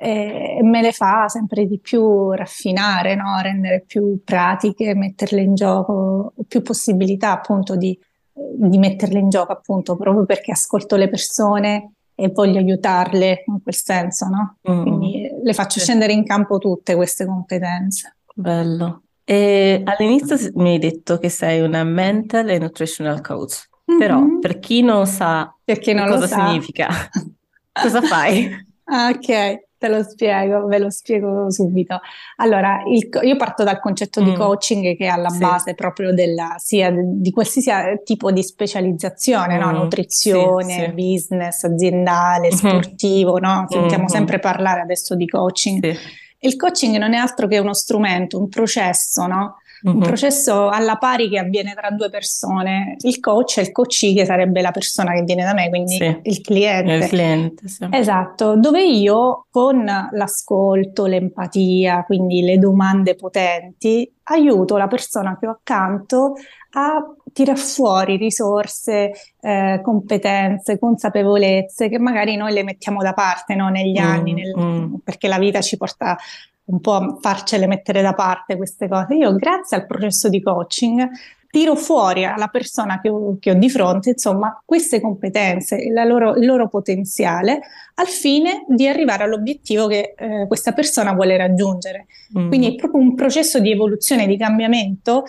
e 0.00 0.60
me 0.62 0.80
le 0.80 0.92
fa 0.92 1.26
sempre 1.28 1.66
di 1.66 1.80
più 1.80 2.30
raffinare, 2.30 3.16
no? 3.16 3.40
rendere 3.42 3.82
più 3.84 4.20
pratiche, 4.24 4.94
metterle 4.94 5.40
in 5.40 5.56
gioco, 5.56 6.34
più 6.46 6.62
possibilità 6.62 7.32
appunto 7.32 7.74
di, 7.74 7.98
di 8.32 8.78
metterle 8.78 9.18
in 9.18 9.28
gioco 9.28 9.50
appunto 9.50 9.96
proprio 9.96 10.24
perché 10.24 10.52
ascolto 10.52 10.94
le 10.94 11.08
persone 11.08 11.94
e 12.14 12.28
voglio 12.28 12.58
aiutarle 12.58 13.42
in 13.46 13.60
quel 13.60 13.74
senso, 13.74 14.26
no? 14.28 14.58
Mm. 14.70 14.82
Quindi 14.82 15.30
le 15.42 15.52
faccio 15.52 15.80
scendere 15.80 16.12
in 16.12 16.24
campo 16.24 16.58
tutte 16.58 16.94
queste 16.94 17.26
competenze. 17.26 18.16
Bello. 18.34 19.02
E 19.24 19.82
all'inizio 19.84 20.36
mi 20.54 20.70
hai 20.70 20.78
detto 20.78 21.18
che 21.18 21.28
sei 21.28 21.60
una 21.60 21.82
mental 21.82 22.48
e 22.50 22.58
nutritional 22.58 23.20
coach, 23.20 23.68
mm-hmm. 23.90 23.98
però 23.98 24.24
per 24.40 24.60
chi 24.60 24.80
non 24.82 25.06
sa 25.06 25.52
non 25.64 26.06
cosa 26.06 26.26
significa, 26.26 26.88
cosa 27.72 28.00
fai? 28.00 28.66
Ah, 28.90 29.10
ok. 29.10 29.67
Te 29.78 29.88
lo 29.88 30.02
spiego, 30.02 30.66
ve 30.66 30.78
lo 30.78 30.90
spiego 30.90 31.50
subito. 31.52 32.00
Allora, 32.36 32.82
il, 32.86 33.08
io 33.22 33.36
parto 33.36 33.62
dal 33.62 33.78
concetto 33.78 34.20
mm. 34.20 34.24
di 34.24 34.34
coaching 34.34 34.96
che 34.96 35.04
è 35.04 35.08
alla 35.08 35.28
sì. 35.28 35.38
base 35.38 35.74
proprio 35.74 36.12
della, 36.12 36.56
sia 36.58 36.92
di 36.92 37.30
qualsiasi 37.30 38.00
tipo 38.02 38.32
di 38.32 38.42
specializzazione, 38.42 39.56
mm. 39.56 39.60
no? 39.60 39.70
nutrizione, 39.70 40.72
sì, 40.72 40.80
sì. 40.80 40.92
business, 40.92 41.62
aziendale, 41.62 42.48
mm-hmm. 42.48 42.56
sportivo, 42.56 43.38
no? 43.38 43.66
sentiamo 43.68 44.04
mm-hmm. 44.04 44.06
sempre 44.06 44.40
parlare 44.40 44.80
adesso 44.80 45.14
di 45.14 45.26
coaching. 45.26 45.96
Il 46.40 46.56
coaching 46.56 46.96
non 46.96 47.14
è 47.14 47.16
altro 47.16 47.46
che 47.46 47.58
uno 47.58 47.74
strumento, 47.74 48.38
un 48.38 48.48
processo, 48.48 49.26
no? 49.26 49.58
Un 49.82 49.96
uh-huh. 49.96 50.00
processo 50.00 50.68
alla 50.68 50.96
pari 50.96 51.28
che 51.28 51.38
avviene 51.38 51.74
tra 51.74 51.90
due 51.90 52.10
persone, 52.10 52.96
il 53.00 53.20
coach 53.20 53.58
e 53.58 53.62
il 53.62 53.72
coachee 53.72 54.14
che 54.14 54.24
sarebbe 54.24 54.60
la 54.60 54.70
persona 54.70 55.12
che 55.12 55.22
viene 55.22 55.44
da 55.44 55.54
me, 55.54 55.68
quindi 55.68 55.96
sì. 55.96 56.20
il 56.22 56.40
cliente. 56.40 56.92
Il 56.94 57.06
cliente 57.06 57.68
sì. 57.68 57.86
Esatto, 57.90 58.56
dove 58.56 58.84
io 58.84 59.46
con 59.50 59.84
l'ascolto, 59.84 61.06
l'empatia, 61.06 62.04
quindi 62.04 62.42
le 62.42 62.58
domande 62.58 63.14
potenti, 63.14 64.10
aiuto 64.24 64.76
la 64.76 64.88
persona 64.88 65.38
che 65.38 65.46
ho 65.46 65.52
accanto 65.52 66.34
a 66.72 67.02
tirar 67.32 67.56
fuori 67.56 68.16
risorse, 68.16 69.12
eh, 69.40 69.80
competenze, 69.82 70.78
consapevolezze 70.78 71.88
che 71.88 71.98
magari 71.98 72.36
noi 72.36 72.52
le 72.52 72.62
mettiamo 72.62 73.02
da 73.02 73.14
parte 73.14 73.54
no, 73.54 73.68
negli 73.68 73.98
mm, 73.98 74.04
anni, 74.04 74.32
nel, 74.34 74.54
mm. 74.58 74.94
perché 75.04 75.28
la 75.28 75.38
vita 75.38 75.60
ci 75.60 75.76
porta 75.76 76.16
un 76.68 76.80
po' 76.80 77.18
farcele 77.20 77.66
mettere 77.66 78.02
da 78.02 78.14
parte 78.14 78.56
queste 78.56 78.88
cose. 78.88 79.14
Io 79.14 79.34
grazie 79.34 79.76
al 79.76 79.86
processo 79.86 80.28
di 80.28 80.42
coaching 80.42 81.08
tiro 81.50 81.76
fuori 81.76 82.24
alla 82.24 82.48
persona 82.48 83.00
che 83.00 83.08
ho, 83.08 83.38
che 83.40 83.50
ho 83.50 83.54
di 83.54 83.70
fronte, 83.70 84.10
insomma, 84.10 84.60
queste 84.64 85.00
competenze, 85.00 85.82
loro, 86.04 86.34
il 86.34 86.44
loro 86.44 86.68
potenziale, 86.68 87.60
al 87.94 88.06
fine 88.06 88.64
di 88.68 88.86
arrivare 88.86 89.24
all'obiettivo 89.24 89.86
che 89.86 90.14
eh, 90.16 90.46
questa 90.46 90.72
persona 90.72 91.14
vuole 91.14 91.36
raggiungere. 91.36 92.06
Mm. 92.38 92.48
Quindi 92.48 92.66
è 92.66 92.74
proprio 92.74 93.00
un 93.00 93.14
processo 93.14 93.60
di 93.60 93.70
evoluzione, 93.70 94.26
di 94.26 94.36
cambiamento 94.36 95.24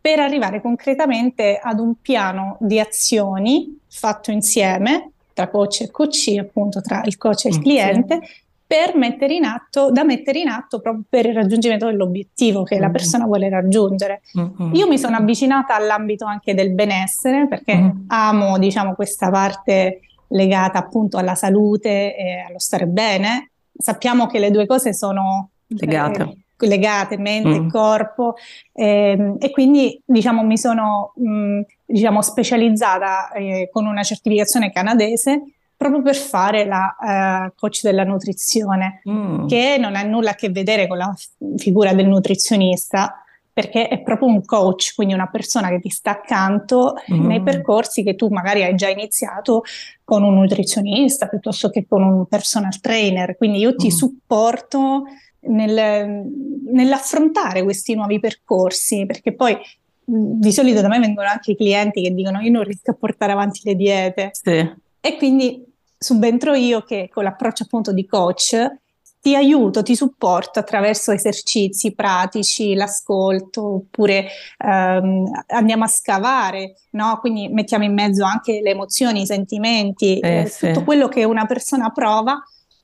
per 0.00 0.18
arrivare 0.18 0.60
concretamente 0.60 1.60
ad 1.62 1.78
un 1.78 1.94
piano 2.00 2.56
di 2.58 2.80
azioni 2.80 3.78
fatto 3.88 4.32
insieme 4.32 5.12
tra 5.32 5.48
coach 5.48 5.82
e 5.82 5.90
coachee, 5.92 6.40
appunto 6.40 6.80
tra 6.80 7.02
il 7.04 7.16
coach 7.16 7.44
e 7.44 7.50
il 7.50 7.58
mm, 7.58 7.62
cliente, 7.62 8.18
sì 8.20 8.41
per 8.72 8.96
mettere 8.96 9.34
in 9.34 9.44
atto, 9.44 9.90
da 9.90 10.02
mettere 10.02 10.38
in 10.38 10.48
atto 10.48 10.80
proprio 10.80 11.04
per 11.06 11.26
il 11.26 11.34
raggiungimento 11.34 11.84
dell'obiettivo 11.84 12.62
che 12.62 12.78
mm. 12.78 12.80
la 12.80 12.88
persona 12.88 13.26
vuole 13.26 13.50
raggiungere. 13.50 14.22
Mm-hmm. 14.38 14.74
Io 14.74 14.88
mi 14.88 14.96
sono 14.96 15.16
avvicinata 15.16 15.74
all'ambito 15.74 16.24
anche 16.24 16.54
del 16.54 16.72
benessere 16.72 17.46
perché 17.48 17.76
mm. 17.76 17.90
amo, 18.06 18.56
diciamo, 18.58 18.94
questa 18.94 19.28
parte 19.28 20.00
legata 20.28 20.78
appunto 20.78 21.18
alla 21.18 21.34
salute 21.34 22.16
e 22.16 22.44
allo 22.48 22.58
stare 22.58 22.86
bene. 22.86 23.50
Sappiamo 23.76 24.26
che 24.26 24.38
le 24.38 24.50
due 24.50 24.64
cose 24.64 24.94
sono 24.94 25.50
legate. 25.66 26.22
Eh, 26.22 26.66
legate, 26.66 27.18
mente 27.18 27.60
mm. 27.60 27.68
corpo, 27.68 28.36
eh, 28.72 29.34
e 29.38 29.50
quindi 29.50 30.00
diciamo 30.02 30.44
mi 30.44 30.56
sono 30.56 31.12
mh, 31.16 31.28
mm, 31.28 31.60
diciamo, 31.84 32.22
specializzata 32.22 33.32
eh, 33.32 33.68
con 33.70 33.84
una 33.84 34.02
certificazione 34.02 34.72
canadese 34.72 35.42
proprio 35.82 36.02
per 36.02 36.14
fare 36.14 36.64
la 36.64 36.96
uh, 36.98 37.52
coach 37.56 37.80
della 37.82 38.04
nutrizione, 38.04 39.02
mm. 39.08 39.46
che 39.46 39.76
non 39.78 39.96
ha 39.96 40.02
nulla 40.02 40.30
a 40.30 40.34
che 40.34 40.50
vedere 40.50 40.86
con 40.86 40.98
la 40.98 41.12
figura 41.56 41.92
del 41.92 42.06
nutrizionista, 42.06 43.24
perché 43.52 43.88
è 43.88 44.00
proprio 44.00 44.28
un 44.28 44.44
coach, 44.44 44.94
quindi 44.94 45.12
una 45.12 45.28
persona 45.28 45.68
che 45.68 45.80
ti 45.80 45.90
sta 45.90 46.12
accanto 46.12 46.94
mm. 47.12 47.26
nei 47.26 47.42
percorsi 47.42 48.02
che 48.02 48.14
tu 48.14 48.28
magari 48.28 48.62
hai 48.62 48.76
già 48.76 48.88
iniziato 48.88 49.62
con 50.04 50.22
un 50.22 50.34
nutrizionista 50.34 51.26
piuttosto 51.26 51.68
che 51.68 51.84
con 51.86 52.02
un 52.02 52.26
personal 52.26 52.80
trainer. 52.80 53.36
Quindi 53.36 53.58
io 53.58 53.74
ti 53.74 53.88
mm. 53.88 53.90
supporto 53.90 55.02
nel, 55.40 56.24
nell'affrontare 56.70 57.64
questi 57.64 57.94
nuovi 57.94 58.20
percorsi, 58.20 59.04
perché 59.04 59.34
poi 59.34 59.58
di 60.04 60.52
solito 60.52 60.80
da 60.80 60.88
me 60.88 60.98
vengono 60.98 61.28
anche 61.28 61.52
i 61.52 61.56
clienti 61.56 62.02
che 62.02 62.12
dicono 62.12 62.40
io 62.40 62.50
non 62.50 62.62
riesco 62.62 62.92
a 62.92 62.94
portare 62.94 63.32
avanti 63.32 63.60
le 63.64 63.74
diete. 63.74 64.30
Sì. 64.32 64.80
E 65.04 65.16
quindi 65.16 65.64
subentro 66.02 66.54
io 66.54 66.82
che 66.82 67.08
con 67.12 67.24
l'approccio 67.24 67.62
appunto 67.64 67.92
di 67.92 68.06
coach 68.06 68.80
ti 69.22 69.36
aiuto, 69.36 69.84
ti 69.84 69.94
supporto 69.94 70.58
attraverso 70.58 71.12
esercizi 71.12 71.94
pratici, 71.94 72.74
l'ascolto, 72.74 73.74
oppure 73.74 74.26
ehm, 74.58 75.30
andiamo 75.46 75.84
a 75.84 75.86
scavare, 75.86 76.74
no? 76.90 77.18
Quindi 77.20 77.46
mettiamo 77.46 77.84
in 77.84 77.94
mezzo 77.94 78.24
anche 78.24 78.60
le 78.60 78.70
emozioni, 78.70 79.20
i 79.22 79.26
sentimenti, 79.26 80.18
eh, 80.18 80.40
eh, 80.40 80.46
sì. 80.46 80.66
tutto 80.66 80.82
quello 80.82 81.06
che 81.06 81.22
una 81.22 81.46
persona 81.46 81.90
prova 81.90 82.42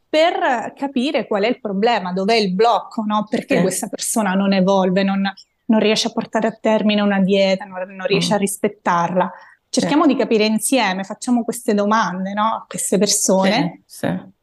per 0.08 0.74
capire 0.76 1.26
qual 1.26 1.42
è 1.42 1.48
il 1.48 1.58
problema, 1.60 2.12
dov'è 2.12 2.36
il 2.36 2.54
blocco, 2.54 3.02
no? 3.02 3.26
Perché 3.28 3.56
sì. 3.56 3.62
questa 3.62 3.88
persona 3.88 4.34
non 4.34 4.52
evolve, 4.52 5.02
non, 5.02 5.20
non, 5.64 5.80
riesce 5.80 6.06
a 6.06 6.12
portare 6.12 6.46
a 6.46 6.56
termine 6.58 7.00
una 7.00 7.18
dieta, 7.18 7.64
non, 7.64 7.80
non 7.96 8.06
riesce 8.06 8.30
mm. 8.30 8.36
a 8.36 8.38
rispettarla. 8.38 9.32
Cerchiamo 9.70 10.04
sì. 10.04 10.08
di 10.08 10.16
capire 10.16 10.46
insieme, 10.46 11.04
facciamo 11.04 11.44
queste 11.44 11.74
domande 11.74 12.32
no? 12.32 12.44
a 12.44 12.64
queste 12.66 12.96
persone, 12.96 13.82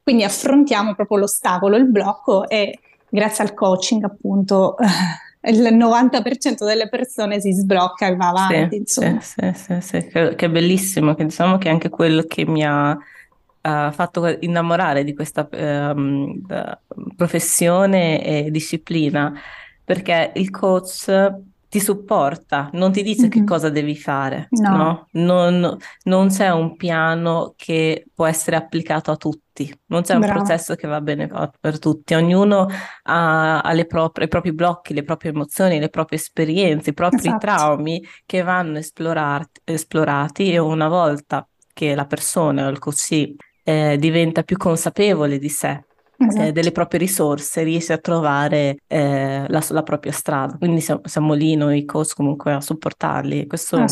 quindi 0.04 0.24
affrontiamo 0.24 0.94
proprio 0.94 1.18
l'ostacolo, 1.18 1.78
il 1.78 1.90
blocco 1.90 2.48
e 2.48 2.80
grazie 3.10 3.44
al 3.44 3.56
coaching 3.56 4.04
appunto 4.04 4.76
il 5.50 5.62
90% 5.62 6.64
delle 6.64 6.90
persone 6.90 7.40
si 7.40 7.52
sblocca 7.54 8.08
e 8.08 8.16
va 8.16 8.30
avanti. 8.30 8.84
Sì, 8.86 9.18
sì, 9.20 9.52
sì, 9.54 9.82
sì, 9.82 10.08
Che, 10.08 10.36
che 10.36 10.50
bellissimo, 10.50 11.16
che 11.16 11.26
diciamo 11.26 11.58
che 11.58 11.70
è 11.70 11.72
anche 11.72 11.90
quello 11.90 12.24
che 12.24 12.46
mi 12.46 12.64
ha 12.64 12.92
uh, 12.92 13.92
fatto 13.92 14.38
innamorare 14.42 15.04
di 15.04 15.14
questa 15.14 15.48
uh, 15.52 16.42
professione 17.16 18.24
e 18.24 18.52
disciplina, 18.52 19.34
perché 19.84 20.32
il 20.36 20.50
coach 20.52 21.34
ti 21.76 21.82
supporta, 21.82 22.70
non 22.72 22.94
ti 22.94 23.04
dice 23.04 23.24
mm-hmm. 23.24 23.30
che 23.30 23.44
cosa 23.44 23.70
devi 23.70 23.98
fare, 23.98 24.48
no. 24.52 24.78
no? 24.78 25.08
Non, 25.12 25.78
non, 26.04 26.30
c'è 26.30 26.50
un 26.52 26.78
piano 26.78 27.54
che 27.58 28.06
può 28.14 28.26
essere 28.26 28.56
applicato 28.56 29.12
a 29.12 29.18
tutti, 29.18 29.78
non 29.88 30.02
c'è 30.04 30.16
Bravo. 30.16 30.32
un 30.32 30.38
processo 30.38 30.76
che 30.76 30.88
va 30.88 31.02
bene 31.02 31.30
per 31.60 31.78
tutti, 31.78 32.14
ognuno 32.14 32.68
ha, 33.04 33.60
ha 33.60 33.84
proprie, 33.84 34.28
i 34.28 34.30
propri 34.30 34.54
blocchi, 34.54 34.94
le 34.94 35.04
proprie 35.04 35.32
emozioni, 35.32 35.78
le 35.78 35.90
proprie 35.90 36.18
esperienze, 36.18 36.92
i 36.92 36.94
propri 36.94 37.18
esatto. 37.18 37.40
traumi 37.40 38.02
che 38.26 38.42
vanno 38.42 38.78
esplorati, 38.78 39.60
esplorati 39.66 40.54
e 40.54 40.58
una 40.58 40.88
volta 40.88 41.46
che 41.74 41.94
la 41.94 42.06
persona 42.06 42.68
o 42.68 42.70
il 42.70 42.80
coach 42.80 43.34
eh, 43.66 43.98
diventa 44.00 44.44
più 44.44 44.56
consapevole 44.56 45.38
di 45.38 45.50
sé, 45.50 45.84
esatto. 46.28 46.46
eh, 46.46 46.52
delle 46.52 46.72
proprie 46.72 47.00
risorse, 47.00 47.64
riesce 47.64 47.94
a 47.94 47.98
trovare 47.98 48.80
eh, 48.88 49.46
la, 49.48 49.66
la, 49.70 49.84
propria 49.84 50.12
strada. 50.12 50.58
Quindi 50.58 50.82
siamo, 50.82 51.02
siamo, 51.06 51.34
lì 51.34 51.56
noi 51.56 51.86
coach 51.86 52.14
comunque 52.14 52.54
a 52.54 52.62
supportarli. 52.62 53.48
Questo 53.48 53.84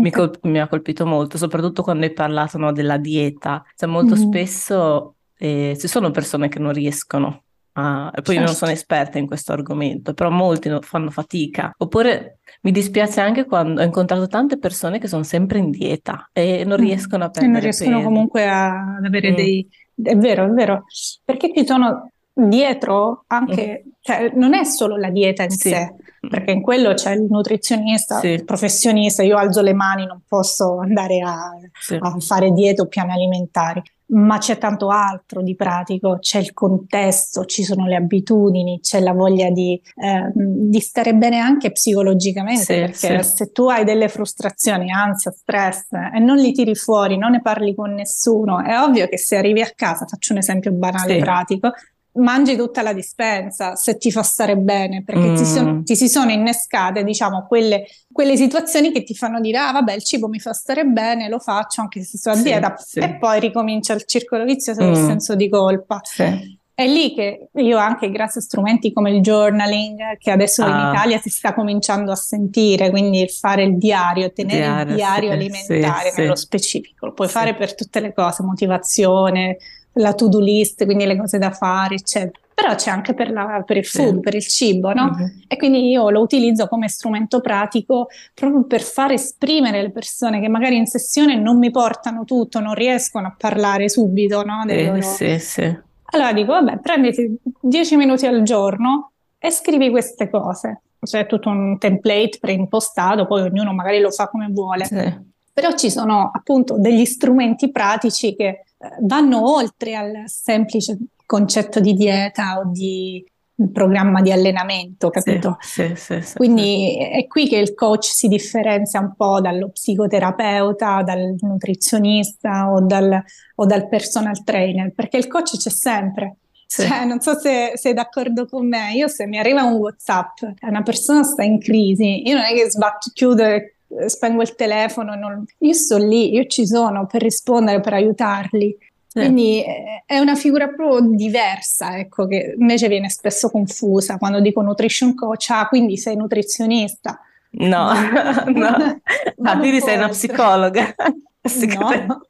mi, 0.00 0.10
col- 0.10 0.38
mi, 0.42 0.60
ha 0.60 0.68
colpito 0.68 1.06
molto, 1.06 1.38
soprattutto 1.38 1.82
quando 1.82 2.04
hai 2.04 2.12
parlato 2.12 2.58
no, 2.58 2.72
della 2.72 2.96
dieta. 2.96 3.64
Cioè, 3.74 3.88
molto 3.88 4.14
mm-hmm. 4.14 4.28
spesso 4.28 5.14
eh, 5.38 5.76
ci 5.78 5.88
sono 5.88 6.10
persone 6.10 6.48
che 6.48 6.58
non 6.58 6.72
riescono 6.72 7.42
Ah, 7.80 8.10
poi 8.12 8.34
certo. 8.34 8.40
non 8.40 8.54
sono 8.54 8.72
esperta 8.72 9.18
in 9.18 9.28
questo 9.28 9.52
argomento, 9.52 10.12
però 10.12 10.30
molti 10.30 10.68
fanno 10.80 11.10
fatica. 11.10 11.72
Oppure 11.78 12.40
mi 12.62 12.72
dispiace 12.72 13.20
anche 13.20 13.44
quando 13.44 13.80
ho 13.80 13.84
incontrato 13.84 14.26
tante 14.26 14.58
persone 14.58 14.98
che 14.98 15.06
sono 15.06 15.22
sempre 15.22 15.58
in 15.60 15.70
dieta 15.70 16.28
e 16.32 16.64
non 16.64 16.76
riescono 16.76 17.24
a 17.24 17.30
perdere 17.30 17.46
E 17.46 17.52
non 17.52 17.60
riescono 17.60 17.96
peso. 17.98 18.08
comunque 18.08 18.48
a, 18.48 18.96
ad 18.96 19.04
avere 19.04 19.30
mm. 19.30 19.34
dei... 19.34 19.68
È 20.02 20.16
vero, 20.16 20.44
è 20.44 20.48
vero. 20.50 20.84
Perché 21.24 21.52
ci 21.54 21.66
sono 21.66 22.12
dietro 22.46 23.24
anche, 23.26 23.84
mm. 23.84 23.90
cioè 24.00 24.32
non 24.34 24.54
è 24.54 24.64
solo 24.64 24.96
la 24.96 25.10
dieta 25.10 25.42
in 25.42 25.50
sì. 25.50 25.70
sé, 25.70 25.94
perché 26.20 26.52
in 26.52 26.62
quello 26.62 26.94
c'è 26.94 27.12
il 27.12 27.26
nutrizionista, 27.28 28.20
sì. 28.20 28.28
il 28.28 28.44
professionista, 28.44 29.22
io 29.22 29.36
alzo 29.36 29.60
le 29.60 29.74
mani, 29.74 30.06
non 30.06 30.22
posso 30.26 30.78
andare 30.78 31.20
a, 31.20 31.50
sì. 31.80 31.98
a 32.00 32.16
fare 32.20 32.52
dieta 32.52 32.82
o 32.82 32.86
piani 32.86 33.12
alimentari 33.12 33.82
ma 34.10 34.38
c'è 34.38 34.56
tanto 34.56 34.88
altro 34.88 35.42
di 35.42 35.54
pratico, 35.54 36.18
c'è 36.18 36.38
il 36.38 36.54
contesto, 36.54 37.44
ci 37.44 37.62
sono 37.62 37.86
le 37.86 37.96
abitudini, 37.96 38.80
c'è 38.80 39.00
la 39.00 39.12
voglia 39.12 39.50
di, 39.50 39.80
eh, 39.96 40.32
di 40.34 40.80
stare 40.80 41.14
bene 41.14 41.38
anche 41.38 41.72
psicologicamente, 41.72 42.62
sì, 42.62 42.74
perché 42.74 43.22
sì. 43.22 43.36
se 43.36 43.52
tu 43.52 43.68
hai 43.68 43.84
delle 43.84 44.08
frustrazioni, 44.08 44.90
ansia, 44.90 45.30
stress 45.30 45.88
e 46.14 46.18
non 46.20 46.36
li 46.36 46.52
tiri 46.52 46.74
fuori, 46.74 47.18
non 47.18 47.32
ne 47.32 47.42
parli 47.42 47.74
con 47.74 47.92
nessuno, 47.92 48.62
è 48.64 48.80
ovvio 48.80 49.08
che 49.08 49.18
se 49.18 49.36
arrivi 49.36 49.60
a 49.60 49.70
casa, 49.74 50.06
faccio 50.06 50.32
un 50.32 50.38
esempio 50.38 50.72
banale 50.72 51.14
sì. 51.14 51.20
pratico, 51.20 51.72
mangi 52.18 52.56
tutta 52.56 52.82
la 52.82 52.92
dispensa 52.92 53.74
se 53.74 53.96
ti 53.96 54.10
fa 54.10 54.22
stare 54.22 54.56
bene, 54.56 55.02
perché 55.04 55.28
mm. 55.30 55.34
ti, 55.36 55.44
son, 55.44 55.84
ti, 55.84 55.96
si 55.96 56.08
sono 56.08 56.30
innescate, 56.30 57.04
diciamo, 57.04 57.46
quelle, 57.46 57.86
quelle, 58.12 58.36
situazioni 58.36 58.92
che 58.92 59.02
ti 59.02 59.14
fanno 59.14 59.40
dire, 59.40 59.58
ah 59.58 59.72
vabbè, 59.72 59.94
il 59.94 60.04
cibo 60.04 60.28
mi 60.28 60.38
fa 60.38 60.52
stare 60.52 60.84
bene, 60.84 61.28
lo 61.28 61.38
faccio 61.38 61.80
anche 61.80 62.02
se 62.02 62.18
sto 62.18 62.30
a 62.30 62.34
sì, 62.34 62.42
dieta, 62.42 62.76
sì. 62.76 62.98
e 62.98 63.16
poi 63.16 63.40
ricomincia 63.40 63.94
il 63.94 64.04
circolo 64.04 64.44
vizioso 64.44 64.82
mm. 64.82 64.92
del 64.92 65.04
senso 65.04 65.34
di 65.34 65.48
colpa. 65.48 66.00
Sì. 66.02 66.56
È 66.78 66.86
lì 66.86 67.12
che 67.12 67.48
io 67.54 67.76
anche 67.76 68.08
grazie 68.08 68.40
a 68.40 68.44
strumenti 68.44 68.92
come 68.92 69.10
il 69.10 69.20
journaling, 69.20 70.16
che 70.16 70.30
adesso 70.30 70.62
ah. 70.62 70.68
in 70.68 70.94
Italia 70.94 71.18
si 71.18 71.28
sta 71.28 71.52
cominciando 71.52 72.12
a 72.12 72.14
sentire, 72.14 72.90
quindi 72.90 73.20
il 73.20 73.30
fare 73.30 73.64
il 73.64 73.76
diario, 73.76 74.32
tenere 74.32 74.60
diario, 74.60 74.90
il 74.90 74.94
diario 74.94 75.30
alimentare 75.32 76.12
nello 76.16 76.36
specifico, 76.36 77.06
lo 77.06 77.14
puoi 77.14 77.26
fare 77.26 77.56
per 77.56 77.74
tutte 77.74 77.98
le 77.98 78.12
cose, 78.12 78.44
motivazione, 78.44 79.56
la 79.94 80.14
to-do 80.14 80.38
list, 80.38 80.84
quindi 80.84 81.06
le 81.06 81.16
cose 81.16 81.38
da 81.38 81.50
fare, 81.50 81.96
eccetera. 81.96 82.38
Però 82.54 82.74
c'è 82.74 82.90
anche 82.90 83.14
per, 83.14 83.30
la, 83.30 83.62
per 83.64 83.76
il 83.76 83.86
food, 83.86 84.14
sì. 84.14 84.20
per 84.20 84.34
il 84.34 84.46
cibo, 84.46 84.92
no? 84.92 85.14
Mm-hmm. 85.14 85.28
E 85.46 85.56
quindi 85.56 85.90
io 85.90 86.10
lo 86.10 86.20
utilizzo 86.20 86.66
come 86.66 86.88
strumento 86.88 87.40
pratico 87.40 88.08
proprio 88.34 88.64
per 88.64 88.82
far 88.82 89.12
esprimere 89.12 89.80
le 89.80 89.90
persone 89.90 90.40
che 90.40 90.48
magari 90.48 90.76
in 90.76 90.86
sessione 90.86 91.36
non 91.36 91.58
mi 91.58 91.70
portano 91.70 92.24
tutto, 92.24 92.58
non 92.58 92.74
riescono 92.74 93.28
a 93.28 93.34
parlare 93.36 93.88
subito, 93.88 94.42
no? 94.42 94.64
Eh, 94.66 94.86
loro... 94.86 95.02
Sì, 95.02 95.38
sì. 95.38 95.78
Allora 96.10 96.32
dico, 96.32 96.52
vabbè, 96.52 96.78
prenditi 96.78 97.38
10 97.60 97.96
minuti 97.96 98.26
al 98.26 98.42
giorno 98.42 99.12
e 99.38 99.50
scrivi 99.50 99.90
queste 99.90 100.28
cose. 100.28 100.80
C'è 101.00 101.26
tutto 101.26 101.50
un 101.50 101.78
template 101.78 102.38
preimpostato, 102.40 103.26
poi 103.26 103.42
ognuno 103.42 103.72
magari 103.72 104.00
lo 104.00 104.10
fa 104.10 104.28
come 104.28 104.48
vuole. 104.50 104.84
Sì. 104.84 105.36
Però 105.58 105.74
ci 105.74 105.90
sono 105.90 106.30
appunto 106.32 106.78
degli 106.78 107.04
strumenti 107.04 107.72
pratici 107.72 108.36
che 108.36 108.66
vanno 109.00 109.56
oltre 109.56 109.96
al 109.96 110.22
semplice 110.26 110.96
concetto 111.26 111.80
di 111.80 111.94
dieta 111.94 112.58
o 112.60 112.70
di 112.70 113.26
programma 113.72 114.20
di 114.22 114.30
allenamento, 114.30 115.10
capito? 115.10 115.56
Sì, 115.58 115.94
sì, 115.96 116.22
sì, 116.22 116.36
Quindi 116.36 116.96
è 116.96 117.26
qui 117.26 117.48
che 117.48 117.56
il 117.56 117.74
coach 117.74 118.04
si 118.04 118.28
differenzia 118.28 119.00
un 119.00 119.14
po' 119.16 119.40
dallo 119.40 119.70
psicoterapeuta, 119.70 121.02
dal 121.02 121.34
nutrizionista 121.40 122.70
o 122.70 122.80
dal, 122.80 123.20
o 123.56 123.66
dal 123.66 123.88
personal 123.88 124.44
trainer, 124.44 124.92
perché 124.94 125.16
il 125.16 125.26
coach 125.26 125.56
c'è 125.56 125.70
sempre. 125.70 126.36
Cioè, 126.68 127.04
non 127.04 127.18
so 127.20 127.36
se 127.36 127.72
sei 127.74 127.94
d'accordo 127.94 128.46
con 128.46 128.68
me, 128.68 128.92
io 128.92 129.08
se 129.08 129.26
mi 129.26 129.38
arriva 129.38 129.64
un 129.64 129.72
WhatsApp 129.72 130.42
e 130.42 130.68
una 130.68 130.82
persona 130.82 131.24
sta 131.24 131.42
in 131.42 131.58
crisi, 131.58 132.28
io 132.28 132.36
non 132.36 132.44
è 132.44 132.54
che 132.54 132.70
sbatto, 132.70 133.10
chiudo 133.12 133.42
e 133.42 133.77
spengo 134.06 134.42
il 134.42 134.54
telefono, 134.54 135.14
non... 135.14 135.44
io 135.58 135.72
sto 135.72 135.96
lì, 135.96 136.32
io 136.34 136.46
ci 136.46 136.66
sono 136.66 137.06
per 137.06 137.22
rispondere, 137.22 137.80
per 137.80 137.94
aiutarli. 137.94 138.76
Sì. 139.06 139.20
Quindi 139.20 139.64
eh, 139.64 140.02
è 140.04 140.18
una 140.18 140.34
figura 140.34 140.68
proprio 140.68 141.00
diversa, 141.14 141.98
ecco, 141.98 142.26
che 142.26 142.54
invece 142.58 142.88
viene 142.88 143.08
spesso 143.08 143.50
confusa 143.50 144.18
quando 144.18 144.40
dico 144.40 144.60
nutrition 144.60 145.14
coach, 145.14 145.50
ah, 145.50 145.66
quindi 145.68 145.96
sei 145.96 146.16
nutrizionista. 146.16 147.18
No, 147.50 147.92
no, 147.92 148.44
no. 148.52 149.00
ah, 149.42 149.58
quindi 149.58 149.80
sei 149.80 149.96
una 149.96 150.08
psicologa. 150.08 150.94
No, 151.48 152.20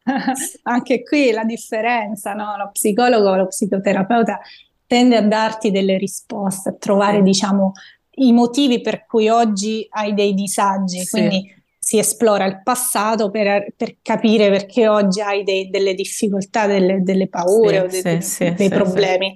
anche 0.63 1.03
qui 1.03 1.33
la 1.33 1.43
differenza, 1.43 2.35
no? 2.35 2.57
Lo 2.57 2.71
psicologo, 2.71 3.35
lo 3.35 3.49
psicoterapeuta 3.49 4.39
tende 4.87 5.17
a 5.17 5.23
darti 5.23 5.73
delle 5.73 5.99
risposte, 5.99 6.69
a 6.69 6.75
trovare, 6.79 7.23
diciamo, 7.23 7.73
i 8.19 8.33
motivi 8.33 8.81
per 8.81 9.07
cui 9.07 9.29
oggi 9.29 9.87
hai 9.91 10.15
dei 10.15 10.35
disagi, 10.35 11.01
sì. 11.01 11.11
quindi 11.11 11.57
si 11.79 11.99
esplora 11.99 12.45
il 12.45 12.61
passato 12.63 13.31
per, 13.31 13.73
per 13.75 13.97
capire 14.03 14.51
perché 14.51 14.89
oggi 14.89 15.23
hai 15.23 15.43
dei, 15.43 15.71
delle 15.71 15.95
difficoltà, 15.95 16.67
delle, 16.67 17.03
delle 17.03 17.29
paure 17.29 17.89
sì, 17.89 17.99
o 17.99 18.03
de, 18.03 18.21
sì, 18.21 18.45
de, 18.45 18.55
dei 18.55 18.69
problemi. 18.69 19.35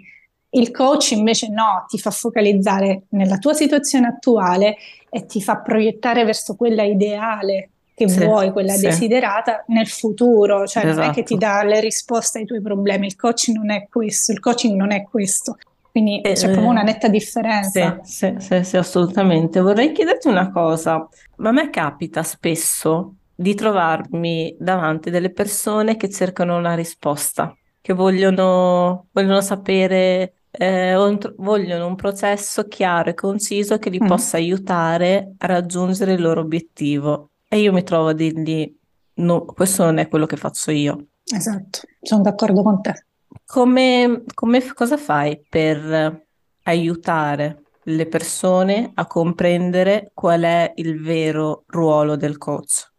Il 0.50 0.70
coach 0.70 1.12
invece 1.12 1.48
no, 1.48 1.86
ti 1.88 1.98
fa 1.98 2.10
focalizzare 2.10 3.04
nella 3.10 3.38
tua 3.38 3.54
situazione 3.54 4.08
attuale 4.08 4.76
e 5.08 5.24
ti 5.24 5.40
fa 5.40 5.60
proiettare 5.60 6.24
verso 6.24 6.54
quella 6.54 6.82
ideale 6.82 7.70
che 7.94 8.06
vuoi, 8.06 8.50
quella 8.52 8.76
desiderata 8.76 9.64
nel 9.68 9.88
futuro, 9.88 10.66
cioè 10.66 10.84
esatto. 10.84 11.00
non 11.00 11.10
è 11.10 11.14
che 11.14 11.22
ti 11.22 11.34
esatto. 11.34 11.62
dà 11.62 11.62
le 11.62 11.80
risposte 11.80 12.38
ai 12.38 12.44
tuoi 12.44 12.60
problemi, 12.60 13.06
il 13.06 13.16
coaching 13.16 13.56
non 13.56 13.70
è 13.70 13.86
questo, 13.88 14.32
il 14.32 14.40
coaching 14.40 14.76
non 14.76 14.92
è 14.92 15.04
questo. 15.04 15.56
Quindi 15.92 16.22
eh, 16.22 16.32
c'è 16.32 16.50
proprio 16.50 16.70
una 16.70 16.82
netta 16.82 17.08
differenza. 17.08 18.00
Sì, 18.02 18.34
sì, 18.38 18.64
sì, 18.64 18.76
assolutamente. 18.78 19.60
Vorrei 19.60 19.92
chiederti 19.92 20.26
una 20.26 20.50
cosa, 20.50 21.06
ma 21.36 21.50
a 21.50 21.52
me 21.52 21.68
capita 21.68 22.22
spesso 22.22 23.16
di 23.34 23.54
trovarmi 23.54 24.56
davanti 24.58 25.10
delle 25.10 25.30
persone 25.30 25.96
che 25.96 26.08
cercano 26.08 26.56
una 26.56 26.74
risposta, 26.74 27.54
che 27.78 27.92
vogliono, 27.92 29.08
vogliono 29.12 29.42
sapere, 29.42 30.32
eh, 30.50 30.94
vogliono 31.36 31.86
un 31.86 31.94
processo 31.94 32.66
chiaro 32.68 33.10
e 33.10 33.14
conciso 33.14 33.76
che 33.78 33.90
li 33.90 34.00
mm. 34.02 34.06
possa 34.06 34.38
aiutare 34.38 35.34
a 35.36 35.46
raggiungere 35.46 36.14
il 36.14 36.22
loro 36.22 36.40
obiettivo. 36.40 37.32
E 37.46 37.58
io 37.58 37.70
mi 37.70 37.82
trovo 37.82 38.08
a 38.08 38.14
dirgli, 38.14 38.74
no, 39.16 39.44
questo 39.44 39.84
non 39.84 39.98
è 39.98 40.08
quello 40.08 40.24
che 40.24 40.36
faccio 40.38 40.70
io. 40.70 41.08
Esatto, 41.30 41.80
sono 42.00 42.22
d'accordo 42.22 42.62
con 42.62 42.80
te. 42.80 43.08
Come, 43.52 44.22
come, 44.32 44.72
cosa 44.72 44.96
fai 44.96 45.38
per 45.46 46.24
aiutare 46.62 47.64
le 47.82 48.06
persone 48.06 48.92
a 48.94 49.06
comprendere 49.06 50.10
qual 50.14 50.40
è 50.40 50.72
il 50.76 51.02
vero 51.02 51.64
ruolo 51.66 52.16
del 52.16 52.38
coach? 52.38 52.90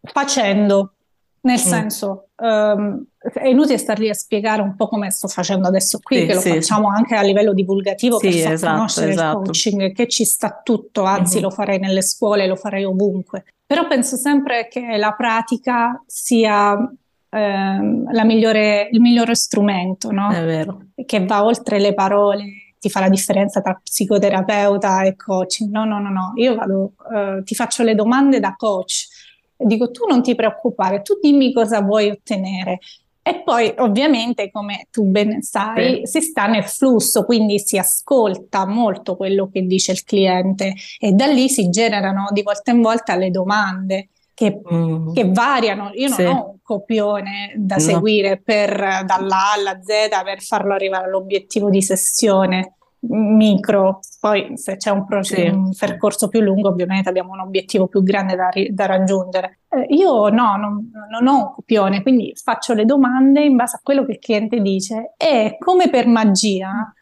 Facendo, 0.00 0.94
nel 1.42 1.54
mm. 1.54 1.62
senso, 1.62 2.30
um, 2.34 3.00
è 3.16 3.46
inutile 3.46 3.78
star 3.78 4.00
lì 4.00 4.08
a 4.08 4.14
spiegare 4.14 4.60
un 4.60 4.74
po' 4.74 4.88
come 4.88 5.08
sto 5.12 5.28
facendo 5.28 5.68
adesso 5.68 6.00
qui, 6.02 6.22
sì, 6.22 6.26
che 6.26 6.34
lo 6.34 6.40
sì, 6.40 6.48
facciamo 6.48 6.88
anche 6.88 7.14
a 7.14 7.22
livello 7.22 7.54
divulgativo 7.54 8.18
sì, 8.18 8.28
per 8.28 8.40
far 8.40 8.52
esatto, 8.54 8.74
conoscere 8.74 9.10
esatto. 9.12 9.38
il 9.38 9.44
coaching, 9.44 9.92
che 9.92 10.08
ci 10.08 10.24
sta 10.24 10.60
tutto, 10.64 11.04
anzi 11.04 11.34
mm-hmm. 11.34 11.44
lo 11.44 11.50
farei 11.50 11.78
nelle 11.78 12.02
scuole, 12.02 12.48
lo 12.48 12.56
farei 12.56 12.82
ovunque. 12.82 13.44
Però 13.64 13.86
penso 13.86 14.16
sempre 14.16 14.66
che 14.66 14.96
la 14.96 15.12
pratica 15.12 16.02
sia 16.06 16.76
ehm, 17.32 18.24
migliore, 18.24 18.88
il 18.90 19.00
migliore 19.00 19.34
strumento, 19.34 20.10
no? 20.10 20.28
Che 21.04 21.24
va 21.24 21.44
oltre 21.44 21.78
le 21.78 21.94
parole, 21.94 22.44
ti 22.78 22.90
fa 22.90 23.00
la 23.00 23.08
differenza 23.08 23.60
tra 23.60 23.78
psicoterapeuta 23.82 25.04
e 25.04 25.16
coaching. 25.16 25.70
No, 25.70 25.84
no, 25.84 26.00
no, 26.00 26.10
no. 26.10 26.32
Io 26.36 26.54
vado, 26.54 26.92
eh, 27.14 27.42
ti 27.44 27.54
faccio 27.54 27.82
le 27.82 27.94
domande 27.94 28.40
da 28.40 28.54
coach. 28.56 29.06
Dico, 29.56 29.90
tu 29.90 30.06
non 30.06 30.22
ti 30.22 30.34
preoccupare, 30.34 31.02
tu 31.02 31.18
dimmi 31.20 31.52
cosa 31.52 31.80
vuoi 31.80 32.10
ottenere. 32.10 32.80
E 33.24 33.42
poi 33.44 33.72
ovviamente, 33.78 34.50
come 34.50 34.88
tu 34.90 35.04
ben 35.04 35.42
sai, 35.42 36.02
sì. 36.04 36.20
si 36.20 36.26
sta 36.26 36.46
nel 36.46 36.64
flusso, 36.64 37.24
quindi 37.24 37.60
si 37.60 37.78
ascolta 37.78 38.66
molto 38.66 39.14
quello 39.14 39.48
che 39.48 39.62
dice 39.62 39.92
il 39.92 40.02
cliente 40.02 40.74
e 40.98 41.12
da 41.12 41.26
lì 41.26 41.48
si 41.48 41.70
generano 41.70 42.30
di 42.32 42.42
volta 42.42 42.72
in 42.72 42.82
volta 42.82 43.14
le 43.14 43.30
domande 43.30 44.08
che, 44.34 44.60
mm. 44.72 45.12
che 45.12 45.30
variano. 45.30 45.90
Io 45.94 46.08
non 46.08 46.16
sì. 46.16 46.24
ho 46.24 46.50
un 46.50 46.56
copione 46.62 47.52
da 47.56 47.76
no. 47.76 47.80
seguire 47.80 48.40
per, 48.40 48.76
dalla 49.04 49.36
A 49.36 49.52
alla 49.56 49.80
Z 49.82 50.22
per 50.24 50.42
farlo 50.42 50.74
arrivare 50.74 51.06
all'obiettivo 51.06 51.70
di 51.70 51.82
sessione 51.82 52.74
micro, 53.04 54.00
poi 54.20 54.56
se 54.56 54.76
c'è 54.76 54.90
un, 54.90 55.04
pro- 55.04 55.24
sì. 55.24 55.40
un 55.40 55.72
percorso 55.76 56.28
più 56.28 56.40
lungo 56.40 56.68
ovviamente 56.68 57.08
abbiamo 57.08 57.32
un 57.32 57.40
obiettivo 57.40 57.88
più 57.88 58.02
grande 58.02 58.36
da, 58.36 58.48
ri- 58.48 58.72
da 58.72 58.86
raggiungere. 58.86 59.60
Eh, 59.68 59.86
io 59.94 60.28
no, 60.28 60.56
non, 60.56 60.90
non, 61.10 61.26
ho 61.26 61.36
un 61.36 61.52
copione, 61.54 62.02
quindi 62.02 62.32
faccio 62.40 62.74
le 62.74 62.84
domande 62.84 63.42
in 63.42 63.56
base 63.56 63.76
a 63.76 63.80
quello 63.82 64.04
che 64.04 64.12
il 64.12 64.18
cliente 64.18 64.60
dice 64.60 65.14
e 65.16 65.56
come 65.58 65.90
per 65.90 66.06
magia 66.06 66.92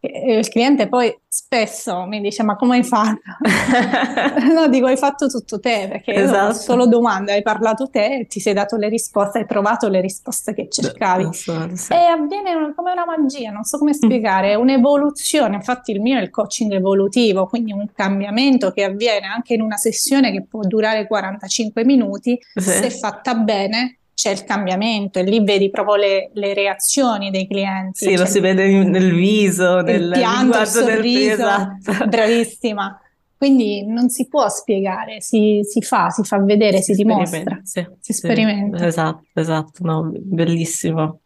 il 0.00 0.48
cliente 0.48 0.88
poi 0.88 1.12
spesso 1.26 2.04
mi 2.06 2.20
dice 2.20 2.44
ma 2.44 2.54
come 2.54 2.76
hai 2.76 2.84
fatto? 2.84 3.20
no, 4.54 4.68
dico 4.68 4.86
hai 4.86 4.96
fatto 4.96 5.26
tutto 5.26 5.58
te 5.58 5.88
perché 5.90 6.14
esatto. 6.14 6.54
solo 6.54 6.86
domande, 6.86 7.32
hai 7.32 7.42
parlato 7.42 7.88
te, 7.90 8.26
ti 8.28 8.38
sei 8.38 8.54
dato 8.54 8.76
le 8.76 8.88
risposte, 8.88 9.38
hai 9.38 9.46
trovato 9.46 9.88
le 9.88 10.00
risposte 10.00 10.54
che 10.54 10.68
cercavi 10.70 11.32
so, 11.32 11.68
sì. 11.74 11.92
e 11.92 11.96
avviene 11.96 12.72
come 12.76 12.92
una 12.92 13.04
magia, 13.04 13.50
non 13.50 13.64
so 13.64 13.78
come 13.78 13.92
spiegare, 13.92 14.50
è 14.50 14.54
un'evoluzione, 14.54 15.56
infatti 15.56 15.90
il 15.90 16.00
mio 16.00 16.18
è 16.18 16.22
il 16.22 16.30
coaching 16.30 16.72
evolutivo, 16.72 17.46
quindi 17.46 17.72
un 17.72 17.86
cambiamento 17.92 18.70
che 18.70 18.84
avviene 18.84 19.26
anche 19.26 19.54
in 19.54 19.62
una 19.62 19.76
sessione 19.76 20.30
che 20.30 20.44
può 20.48 20.60
durare 20.62 21.08
45 21.08 21.84
minuti, 21.84 22.38
sì. 22.54 22.60
se 22.60 22.90
fatta 22.90 23.34
bene 23.34 23.97
c'è 24.18 24.30
il 24.32 24.42
cambiamento 24.42 25.20
e 25.20 25.22
lì 25.22 25.44
vedi 25.44 25.70
proprio 25.70 25.94
le, 25.94 26.30
le 26.32 26.52
reazioni 26.52 27.30
dei 27.30 27.46
clienti. 27.46 28.06
Sì, 28.06 28.16
lo 28.16 28.26
si 28.26 28.40
vede 28.40 28.66
nel 28.66 29.14
viso, 29.14 29.80
nel 29.80 30.10
pianto, 30.12 30.58
il 30.58 30.66
sorriso, 30.66 31.36
del... 31.36 31.76
esatto. 31.78 32.06
bravissima. 32.10 33.00
Quindi 33.36 33.86
non 33.86 34.08
si 34.08 34.26
può 34.26 34.48
spiegare, 34.48 35.20
si, 35.20 35.60
si 35.62 35.82
fa, 35.82 36.10
si 36.10 36.24
fa 36.24 36.40
vedere, 36.40 36.78
si, 36.78 36.94
si 36.94 37.04
dimostra, 37.04 37.60
sì, 37.62 37.86
si 38.00 38.12
sperimenta. 38.12 38.84
Esatto, 38.84 39.22
esatto, 39.34 39.84
no, 39.84 40.10
bellissimo. 40.12 41.20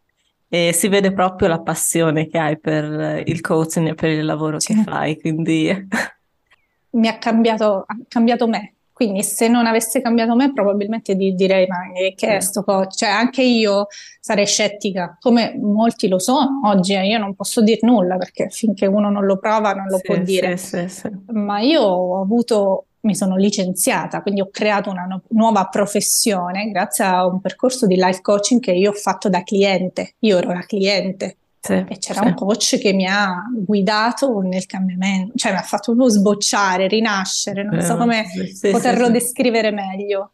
E 0.47 0.71
si 0.71 0.87
vede 0.87 1.11
proprio 1.13 1.47
la 1.47 1.61
passione 1.61 2.27
che 2.27 2.37
hai 2.37 2.59
per 2.59 3.23
il 3.25 3.41
coaching 3.41 3.87
e 3.87 3.95
per 3.95 4.11
il 4.11 4.23
lavoro 4.23 4.59
sì. 4.59 4.75
che 4.75 4.83
fai, 4.83 5.19
quindi... 5.19 5.87
Mi 6.91 7.07
ha 7.07 7.17
cambiato, 7.17 7.85
ha 7.87 7.97
cambiato 8.07 8.47
me, 8.47 8.75
quindi 9.03 9.23
se 9.23 9.47
non 9.47 9.65
avesse 9.65 10.01
cambiato 10.01 10.35
me 10.35 10.53
probabilmente 10.53 11.15
di, 11.15 11.33
direi 11.35 11.67
ma 11.67 11.77
che 12.15 12.37
è 12.37 12.39
sto 12.39 12.63
coach? 12.63 12.95
Cioè 12.95 13.09
anche 13.09 13.41
io 13.41 13.87
sarei 14.19 14.45
scettica, 14.45 15.17
come 15.19 15.57
molti 15.59 16.07
lo 16.07 16.19
sono 16.19 16.61
oggi, 16.65 16.93
eh, 16.93 17.07
io 17.07 17.17
non 17.17 17.35
posso 17.35 17.61
dire 17.61 17.79
nulla 17.83 18.17
perché 18.17 18.49
finché 18.49 18.85
uno 18.85 19.09
non 19.09 19.25
lo 19.25 19.37
prova 19.37 19.73
non 19.73 19.87
lo 19.87 19.97
sì, 19.97 20.03
può 20.03 20.17
dire. 20.17 20.57
Sì, 20.57 20.87
sì, 20.87 21.09
ma 21.31 21.59
io 21.59 21.81
ho 21.81 22.21
avuto, 22.21 22.85
mi 23.01 23.15
sono 23.15 23.35
licenziata, 23.35 24.21
quindi 24.21 24.41
ho 24.41 24.49
creato 24.49 24.89
una 24.89 25.05
no- 25.05 25.23
nuova 25.29 25.65
professione 25.67 26.69
grazie 26.69 27.03
a 27.03 27.25
un 27.25 27.41
percorso 27.41 27.85
di 27.85 27.95
life 27.95 28.21
coaching 28.21 28.61
che 28.61 28.71
io 28.71 28.91
ho 28.91 28.93
fatto 28.93 29.29
da 29.29 29.43
cliente, 29.43 30.15
io 30.19 30.37
ero 30.37 30.53
la 30.53 30.65
cliente 30.65 31.37
sì, 31.65 31.85
e 31.87 31.97
c'era 31.97 32.23
sì. 32.23 32.27
un 32.27 32.33
coach 32.33 32.77
che 32.77 32.91
mi 32.91 33.07
ha 33.07 33.41
guidato 33.49 34.41
nel 34.41 34.65
cambiamento, 34.65 35.37
cioè 35.37 35.53
mi 35.53 35.59
ha 35.59 35.61
fatto 35.61 35.93
proprio 35.93 36.09
sbocciare, 36.09 36.87
rinascere, 36.87 37.63
non 37.63 37.79
so 37.81 37.95
come 37.95 38.25
sì, 38.53 38.69
poterlo 38.69 39.09
descrivere 39.09 39.71
meglio. 39.71 40.33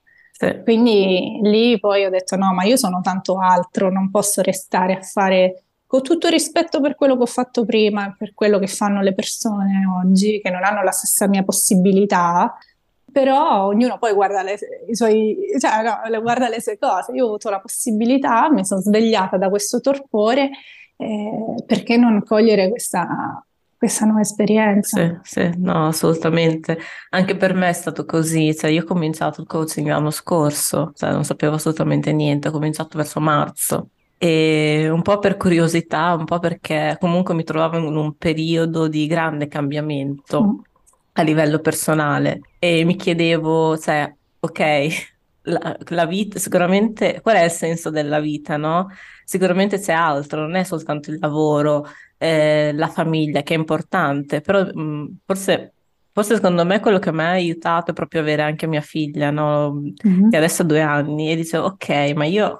Quindi 0.63 1.39
lì 1.43 1.79
poi 1.79 2.05
ho 2.05 2.09
detto 2.09 2.35
no, 2.35 2.51
ma 2.53 2.63
io 2.63 2.77
sono 2.77 3.01
tanto 3.01 3.37
altro, 3.37 3.91
non 3.91 4.09
posso 4.09 4.41
restare 4.41 4.93
a 4.93 5.01
fare 5.01 5.65
con 5.85 6.01
tutto 6.01 6.29
rispetto 6.29 6.81
per 6.81 6.95
quello 6.95 7.15
che 7.15 7.23
ho 7.23 7.27
fatto 7.27 7.63
prima 7.63 8.07
e 8.07 8.15
per 8.17 8.33
quello 8.33 8.57
che 8.57 8.67
fanno 8.67 9.01
le 9.01 9.13
persone 9.13 9.83
oggi, 10.01 10.39
che 10.41 10.49
non 10.49 10.63
hanno 10.63 10.81
la 10.81 10.91
stessa 10.91 11.27
mia 11.27 11.43
possibilità, 11.43 12.57
però 13.11 13.65
ognuno 13.65 13.99
poi 13.99 14.13
guarda 14.13 14.41
le, 14.41 14.57
suoi, 14.93 15.37
cioè, 15.59 15.83
no, 15.83 16.21
guarda 16.21 16.49
le 16.49 16.59
sue 16.59 16.79
cose. 16.79 17.11
Io 17.11 17.25
ho 17.25 17.27
avuto 17.27 17.51
la 17.51 17.59
possibilità, 17.59 18.51
mi 18.51 18.65
sono 18.65 18.81
svegliata 18.81 19.37
da 19.37 19.49
questo 19.49 19.79
torpore 19.79 20.49
eh, 21.01 21.63
perché 21.65 21.95
non 21.95 22.21
cogliere 22.23 22.69
questa, 22.69 23.41
questa 23.77 24.05
nuova 24.05 24.19
esperienza? 24.19 25.19
Sì, 25.23 25.39
sì, 25.39 25.51
no, 25.55 25.87
assolutamente. 25.87 26.77
Anche 27.11 27.37
per 27.37 27.53
me 27.53 27.69
è 27.69 27.73
stato 27.73 28.03
così, 28.03 28.53
cioè 28.53 28.69
io 28.69 28.81
ho 28.81 28.85
cominciato 28.85 29.39
il 29.39 29.47
coaching 29.47 29.87
l'anno 29.87 30.11
scorso, 30.11 30.91
cioè 30.95 31.11
non 31.11 31.23
sapevo 31.23 31.55
assolutamente 31.55 32.11
niente, 32.11 32.49
ho 32.49 32.51
cominciato 32.51 32.97
verso 32.97 33.21
marzo 33.21 33.91
e 34.17 34.89
un 34.89 35.01
po' 35.01 35.19
per 35.19 35.37
curiosità, 35.37 36.13
un 36.13 36.25
po' 36.25 36.39
perché 36.39 36.97
comunque 36.99 37.33
mi 37.33 37.45
trovavo 37.45 37.77
in 37.77 37.95
un 37.95 38.17
periodo 38.17 38.89
di 38.89 39.07
grande 39.07 39.47
cambiamento 39.47 40.43
mm. 40.43 40.59
a 41.13 41.21
livello 41.21 41.59
personale 41.59 42.41
e 42.59 42.83
mi 42.83 42.97
chiedevo, 42.97 43.77
cioè, 43.77 44.13
ok, 44.41 45.18
la, 45.49 45.77
la, 45.89 46.05
vita, 46.05 46.39
sicuramente, 46.39 47.19
qual 47.21 47.35
è 47.35 47.43
il 47.43 47.51
senso 47.51 47.89
della 47.89 48.19
vita, 48.19 48.57
no? 48.57 48.89
Sicuramente 49.23 49.79
c'è 49.79 49.93
altro, 49.93 50.41
non 50.41 50.55
è 50.55 50.63
soltanto 50.63 51.11
il 51.11 51.17
lavoro, 51.19 51.85
eh, 52.17 52.71
la 52.73 52.87
famiglia 52.87 53.41
che 53.41 53.53
è 53.53 53.57
importante, 53.57 54.41
però 54.41 54.63
mh, 54.63 54.81
mm, 54.81 55.05
forse, 55.25 55.73
forse 56.11 56.35
secondo 56.35 56.65
me 56.65 56.79
quello 56.79 56.99
che 56.99 57.11
mi 57.11 57.21
ha 57.21 57.29
aiutato 57.31 57.91
è 57.91 57.93
proprio 57.93 58.21
avere 58.21 58.41
anche 58.43 58.67
mia 58.67 58.81
figlia, 58.81 59.31
no? 59.31 59.81
Mm-hmm. 60.07 60.29
Che 60.29 60.37
adesso 60.37 60.61
ha 60.61 60.65
due 60.65 60.81
anni, 60.81 61.31
e 61.31 61.35
dicevo, 61.35 61.65
ok, 61.65 62.13
ma 62.15 62.25
io 62.25 62.57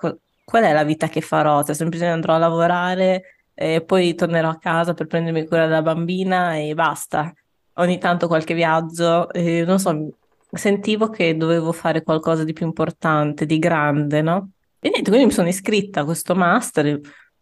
qual 0.49 0.63
è 0.63 0.73
la 0.73 0.83
vita 0.83 1.07
che 1.07 1.21
farò? 1.21 1.63
Cioè, 1.63 1.75
semplicemente 1.75 2.17
andrò 2.17 2.33
a 2.33 2.39
lavorare 2.39 3.35
e 3.53 3.83
poi 3.83 4.15
tornerò 4.15 4.49
a 4.49 4.57
casa 4.57 4.93
per 4.93 5.05
prendermi 5.05 5.45
cura 5.45 5.65
della 5.67 5.81
bambina 5.83 6.55
e 6.55 6.73
basta. 6.73 7.31
Ogni 7.73 7.99
tanto 7.99 8.27
qualche 8.27 8.55
viaggio, 8.55 9.31
eh, 9.31 9.63
non 9.63 9.79
so, 9.79 10.09
sentivo 10.57 11.09
che 11.09 11.35
dovevo 11.37 11.71
fare 11.71 12.03
qualcosa 12.03 12.43
di 12.43 12.53
più 12.53 12.65
importante, 12.65 13.45
di 13.45 13.59
grande, 13.59 14.21
no? 14.21 14.51
E 14.79 14.89
niente, 14.89 15.09
quindi 15.09 15.27
mi 15.27 15.31
sono 15.33 15.47
iscritta 15.49 16.01
a 16.01 16.05
questo 16.05 16.35
master 16.35 16.99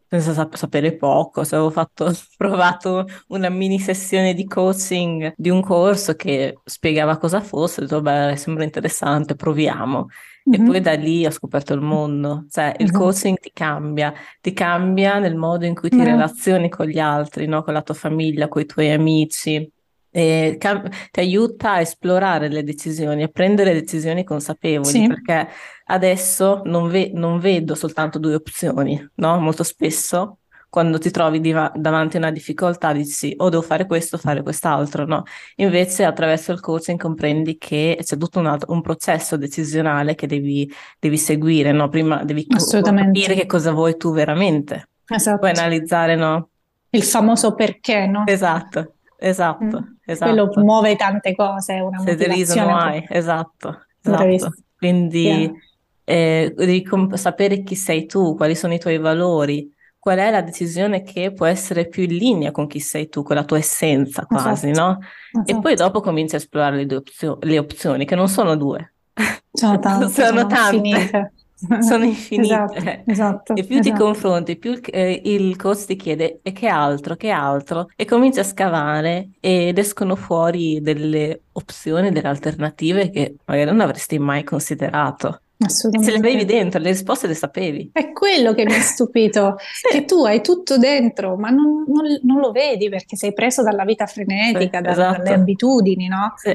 senza 0.09 0.33
sap- 0.33 0.55
sapere 0.55 0.95
poco, 0.95 1.43
se 1.43 1.55
avevo 1.55 1.69
fatto, 1.69 2.11
provato 2.37 3.05
una 3.27 3.49
mini 3.49 3.79
sessione 3.79 4.33
di 4.33 4.45
coaching 4.45 5.33
di 5.35 5.49
un 5.49 5.61
corso 5.61 6.15
che 6.15 6.61
spiegava 6.63 7.17
cosa 7.17 7.41
fosse, 7.41 7.81
ho 7.81 7.83
detto, 7.83 8.01
beh, 8.01 8.35
sembra 8.37 8.63
interessante, 8.63 9.35
proviamo. 9.35 10.07
E 10.49 10.61
poi 10.61 10.79
da 10.79 10.93
lì 10.93 11.25
ho 11.25 11.29
scoperto 11.31 11.73
il 11.73 11.81
mondo, 11.81 12.45
cioè 12.49 12.73
il 12.79 12.89
Esatto. 12.89 12.91
coaching 12.91 13.37
ti 13.37 13.51
cambia, 13.51 14.13
ti 14.39 14.53
cambia 14.53 15.19
nel 15.19 15.35
modo 15.35 15.65
in 15.65 15.75
cui 15.75 15.89
ti 15.91 16.01
Bravo. 16.01 16.03
relazioni 16.03 16.69
con 16.69 16.85
gli 16.87 16.99
altri, 16.99 17.45
no? 17.47 17.63
Con 17.63 17.73
la 17.73 17.81
tua 17.81 17.93
famiglia, 17.95 18.47
con 18.47 18.61
i 18.61 18.65
tuoi 18.65 18.91
amici, 18.91 19.69
ti 20.11 21.19
aiuta 21.19 21.73
a 21.73 21.79
esplorare 21.81 22.47
le 22.49 22.63
decisioni, 22.63 23.23
a 23.23 23.27
prendere 23.27 23.73
decisioni 23.73 24.23
consapevoli, 24.23 24.89
Sì, 24.91 25.07
perché 25.07 25.47
adesso 25.85 26.61
non, 26.65 26.89
ve- 26.89 27.11
non 27.13 27.39
vedo 27.39 27.75
soltanto 27.75 28.19
due 28.19 28.35
opzioni, 28.35 29.05
no? 29.15 29.39
Molto 29.39 29.63
spesso 29.63 30.39
quando 30.69 30.97
ti 30.97 31.11
trovi 31.11 31.39
diva- 31.39 31.71
davanti 31.75 32.17
a 32.17 32.19
una 32.19 32.31
difficoltà 32.31 32.91
dici 32.91 33.33
o 33.37 33.49
devo 33.49 33.61
fare 33.61 33.85
questo 33.85 34.15
o 34.17 34.19
fare 34.19 34.43
quest'altro, 34.43 35.05
no? 35.05 35.23
Invece 35.55 36.03
attraverso 36.03 36.51
il 36.51 36.59
coaching 36.59 36.99
comprendi 36.99 37.57
che 37.57 37.97
c'è 38.01 38.17
tutto 38.17 38.39
un, 38.39 38.47
altro- 38.47 38.73
un 38.73 38.81
processo 38.81 39.37
decisionale 39.37 40.15
che 40.15 40.27
devi, 40.27 40.69
devi 40.99 41.17
seguire, 41.17 41.71
no? 41.71 41.89
Prima 41.89 42.23
devi 42.23 42.45
co- 42.47 42.57
capire 42.81 43.35
che 43.35 43.45
cosa 43.45 43.71
vuoi 43.71 43.95
tu 43.97 44.11
veramente, 44.11 44.89
Esatto. 45.09 45.45
analizzare, 45.45 46.15
no? 46.15 46.49
Il 46.89 47.03
famoso 47.03 47.53
perché, 47.53 48.05
no? 48.07 48.23
Esatto, 48.25 48.95
Mm. 49.63 49.95
Esatto, 50.07 50.31
Quello 50.31 50.47
esatto. 50.49 50.61
muove 50.65 50.95
tante 50.95 51.35
cose, 51.35 51.75
è 51.75 51.79
una 51.81 51.99
Se 51.99 52.01
motivazione. 52.01 52.63
why, 52.63 53.05
esatto, 53.09 53.85
esatto. 54.01 54.55
Quindi 54.75 55.21
Chiaro. 55.21 55.55
eh, 56.03 56.53
devi 56.55 56.83
comp- 56.83 57.15
sapere 57.15 57.63
chi 57.63 57.75
sei 57.75 58.05
tu, 58.05 58.35
quali 58.35 58.55
sono 58.55 58.73
i 58.73 58.79
tuoi 58.79 58.97
valori, 58.99 59.71
qual 59.97 60.19
è 60.19 60.29
la 60.31 60.41
decisione 60.41 61.01
che 61.03 61.33
può 61.33 61.45
essere 61.47 61.87
più 61.87 62.03
in 62.03 62.15
linea 62.15 62.51
con 62.51 62.67
chi 62.67 62.79
sei 62.79 63.09
tu, 63.09 63.23
con 63.23 63.35
la 63.35 63.43
tua 63.45 63.57
essenza 63.57 64.25
quasi, 64.27 64.69
Esatto, 64.69 64.71
no? 64.71 64.99
E 65.43 65.57
poi 65.59 65.75
esatto. 65.75 65.75
dopo 65.75 65.99
cominci 66.01 66.35
a 66.35 66.37
esplorare 66.37 66.77
le, 66.77 66.85
due 66.85 66.97
opzio- 66.97 67.37
le 67.41 67.57
opzioni, 67.59 68.05
che 68.05 68.15
non 68.15 68.29
sono 68.29 68.55
due, 68.55 68.93
Sono 69.51 69.79
tante, 69.79 70.25
sono 70.25 70.45
sono 70.45 70.45
tante. 70.45 71.33
Sono 71.77 72.03
Esatto, 72.35 72.93
infinite. 72.93 73.05
esatto, 73.05 73.53
E 73.53 73.63
più 73.65 73.79
ti 73.79 73.91
esatto. 73.91 73.93
confronti, 73.93 74.57
più 74.57 74.79
eh, 74.85 75.21
il 75.25 75.55
coach 75.55 75.85
ti 75.85 75.95
chiede 75.95 76.39
e 76.43 76.51
che 76.51 76.67
altro, 76.67 77.15
che 77.15 77.29
altro, 77.31 77.87
e 77.95 78.05
cominci 78.05 78.39
a 78.39 78.43
scavare 78.43 79.31
ed 79.39 79.77
escono 79.79 80.15
fuori 80.15 80.79
delle 80.81 81.45
opzioni, 81.53 82.11
delle 82.11 82.27
alternative 82.27 83.09
che 83.09 83.35
magari 83.45 83.65
non 83.71 83.79
avresti 83.81 84.19
mai 84.19 84.43
considerato. 84.43 85.41
E 85.89 85.99
ce 85.99 86.11
le 86.11 86.17
avevi 86.17 86.45
Assolutamente. 86.45 86.45
dentro, 86.45 86.79
le 86.79 86.91
risposte 86.91 87.25
le 87.27 87.33
sapevi. 87.33 87.91
È 87.91 88.11
quello 88.11 88.53
che 88.53 88.63
mi 88.65 88.75
ha 88.75 88.81
stupito, 88.81 89.55
che 89.87 90.05
Sì, 90.05 90.05
tu 90.05 90.23
hai 90.23 90.41
tutto 90.41 90.77
dentro, 90.77 91.35
ma 91.35 91.49
non, 91.49 91.83
non- 91.87 92.19
non 92.23 92.39
lo 92.39 92.51
vedi 92.51 92.89
perché 92.89 93.15
sei 93.15 93.33
preso 93.33 93.63
dalla 93.63 93.85
vita 93.85 94.05
sì, 94.51 94.57
frenetica, 94.57 94.81
da- 94.81 95.03
dalle 95.07 95.31
esatto. 95.31 95.33
abitudini, 95.33 96.07
no? 96.07 96.33
Sì, 96.33 96.53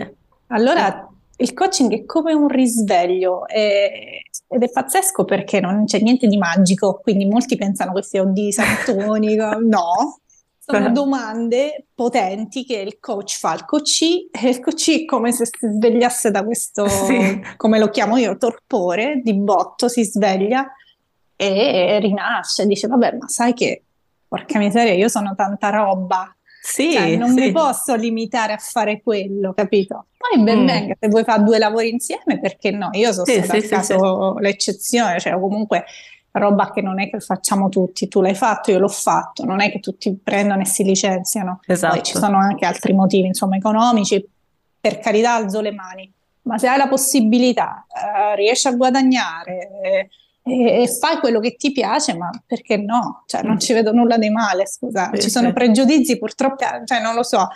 sì, 0.65 0.79
Allora 0.79 1.05
il 1.39 1.53
coaching 1.55 1.93
è 1.93 2.05
come 2.05 2.33
un 2.33 2.47
risveglio 2.49 3.47
e- 3.49 4.23
ed 4.53 4.63
è 4.63 4.71
pazzesco 4.71 5.25
perché 5.25 5.61
non 5.61 5.85
c'è 5.85 6.01
niente 6.01 6.27
di 6.27 6.37
magico, 6.37 7.01
quindi 7.03 7.25
molti 7.25 7.57
pensano 7.57 7.93
che 7.93 8.03
sia 8.03 8.23
oddio, 8.23 8.53
santoni, 8.53 9.35
no, 9.69 10.19
sono 10.59 10.91
domande 10.91 11.87
potenti 11.95 12.65
che 12.65 12.77
il 12.77 12.99
coach 13.01 13.39
fa 13.39 13.51
al 13.51 13.65
coachee 13.65 14.29
e 14.31 14.49
il 14.49 14.61
coachee 14.61 15.03
è 15.03 15.05
come 15.05 15.33
se 15.33 15.47
si 15.47 15.67
svegliasse 15.69 16.31
da 16.31 16.45
questo, 16.45 16.87
Sì. 16.87 17.41
come 17.57 17.79
lo 17.79 17.89
chiamo 17.89 18.17
io, 18.17 18.37
torpore, 18.37 19.21
di 19.25 19.35
botto, 19.35 19.89
si 19.89 20.05
sveglia 20.05 20.71
e 21.35 21.99
rinasce, 22.01 22.67
dice 22.67 22.87
vabbè 22.87 23.17
ma 23.19 23.27
sai 23.29 23.53
che 23.53 23.83
porca 24.29 24.59
miseria 24.59 24.93
io 24.93 25.09
sono 25.09 25.35
tanta 25.35 25.71
roba, 25.71 26.33
cioè 26.63 27.09
Sì, 27.11 27.17
non 27.17 27.33
mi 27.35 27.43
sì. 27.47 27.53
posso 27.53 27.95
limitare 27.97 28.53
a 28.53 28.59
fare 28.59 29.03
quello, 29.03 29.53
capito? 29.53 30.07
Poi 30.17 30.41
ben 30.43 30.61
Mm. 30.63 30.67
venga, 30.67 30.95
se 31.01 31.09
vuoi 31.09 31.25
fare 31.25 31.43
due 31.43 31.59
lavori 31.59 31.91
insieme, 31.91 32.39
perché 32.41 32.71
no? 32.71 32.91
Io 32.93 33.13
sono 33.13 33.25
Sì, 33.27 33.43
stata 33.43 33.59
sì, 33.83 33.95
l'eccezione, 34.41 35.19
cioè 35.19 35.33
comunque 35.39 35.85
roba 36.31 36.71
che 36.71 36.81
non 36.81 37.01
è 37.01 37.11
che 37.11 37.21
facciamo 37.21 37.69
tutti, 37.69 38.09
tu 38.09 38.21
l'hai 38.23 38.35
fatto, 38.35 38.71
io 38.71 38.79
l'ho 38.79 38.89
fatto, 38.89 39.45
non 39.45 39.61
è 39.61 39.71
che 39.71 39.81
tutti 39.81 40.17
prendono 40.23 40.63
e 40.63 40.65
si 40.65 40.83
licenziano. 40.85 41.59
Poi 41.67 41.77
ci 41.77 41.83
Esatto. 41.83 42.19
sono 42.19 42.39
anche 42.39 42.65
altri 42.65 42.93
motivi, 42.95 43.27
insomma, 43.27 43.57
economici, 43.57 44.25
per 44.81 44.99
carità 45.01 45.35
alzo 45.35 45.61
le 45.61 45.73
mani, 45.73 46.11
ma 46.43 46.57
se 46.59 46.69
hai 46.69 46.79
la 46.79 46.89
possibilità, 46.89 47.85
eh, 47.89 48.37
riesci 48.37 48.67
a 48.69 48.73
guadagnare 48.73 49.69
eh, 49.83 50.09
e, 50.43 50.89
fai 51.01 51.19
quello 51.19 51.41
che 51.41 51.55
ti 51.57 51.73
piace, 51.73 52.17
ma 52.17 52.31
perché 52.47 52.77
no? 52.77 53.23
Cioè, 53.27 53.43
non 53.43 53.59
ci 53.61 53.73
vedo 53.73 53.93
nulla 53.93 54.19
di 54.19 54.31
male, 54.31 54.67
scusa, 54.67 55.11
ci 55.17 55.31
sono 55.31 55.53
pregiudizi 55.53 56.19
purtroppo, 56.19 56.65
cioè 56.85 57.01
non 57.01 57.15
lo 57.15 57.23
so, 57.23 57.49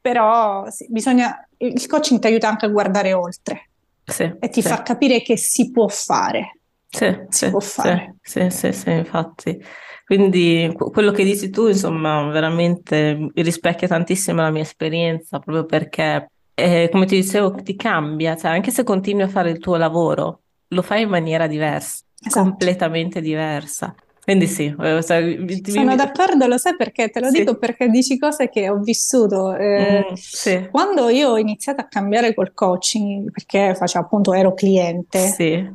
però 0.00 0.68
sì, 0.70 0.86
bisogna, 0.90 1.46
il 1.58 1.86
coaching 1.86 2.20
ti 2.20 2.26
aiuta 2.26 2.48
anche 2.48 2.66
a 2.66 2.68
guardare 2.68 3.12
oltre. 3.12 3.70
Sì, 4.04 4.30
e 4.38 4.48
ti 4.50 4.60
sì. 4.60 4.68
fa 4.68 4.82
capire 4.82 5.22
che 5.22 5.36
si 5.38 5.70
può 5.70 5.88
fare, 5.88 6.58
Sì, 6.88 7.06
si 7.28 7.48
può 7.48 7.60
fare. 7.60 8.16
sì, 8.20 8.50
sì, 8.50 8.72
sì, 8.72 8.90
infatti. 8.90 9.58
Quindi 10.04 10.70
que- 10.76 10.90
quello 10.90 11.10
che 11.12 11.24
dici 11.24 11.48
tu, 11.50 11.66
insomma, 11.68 12.28
veramente 12.30 13.30
rispecchia 13.34 13.88
tantissimo 13.88 14.42
la 14.42 14.50
mia 14.50 14.62
esperienza, 14.62 15.38
proprio 15.38 15.64
perché, 15.64 16.30
eh, 16.54 16.88
come 16.92 17.06
ti 17.06 17.16
dicevo, 17.16 17.52
ti 17.54 17.74
cambia, 17.74 18.36
cioè 18.36 18.50
anche 18.50 18.70
se 18.70 18.84
continui 18.84 19.22
a 19.22 19.28
fare 19.28 19.50
il 19.50 19.58
tuo 19.58 19.76
lavoro, 19.76 20.42
lo 20.68 20.82
fai 20.82 21.02
in 21.02 21.08
maniera 21.08 21.46
diversa, 21.46 22.03
Esatto. 22.26 22.40
completamente 22.42 23.20
diversa. 23.20 23.94
Quindi 24.22 24.46
sì, 24.46 24.74
eh, 24.80 25.02
cioè, 25.02 25.20
mi- 25.22 25.44
mi- 25.44 25.62
Sono 25.70 25.94
d'accordo, 25.96 26.46
lo 26.46 26.56
sai 26.56 26.76
perché? 26.76 27.10
Te 27.10 27.20
lo 27.20 27.28
Sì. 27.28 27.38
dico 27.38 27.58
perché 27.58 27.88
dici 27.88 28.18
cose 28.18 28.48
che 28.48 28.68
ho 28.70 28.78
vissuto. 28.78 29.54
eh, 29.54 30.06
Mm, 30.10 30.14
sì, 30.14 30.68
quando 30.70 31.08
io 31.10 31.30
ho 31.30 31.38
iniziato 31.38 31.82
a 31.82 31.86
cambiare 31.88 32.32
col 32.34 32.54
coaching, 32.54 33.30
perché 33.30 33.74
facevo 33.74 34.04
appunto, 34.04 34.32
ero 34.32 34.54
cliente, 34.54 35.18
sì, 35.18 35.68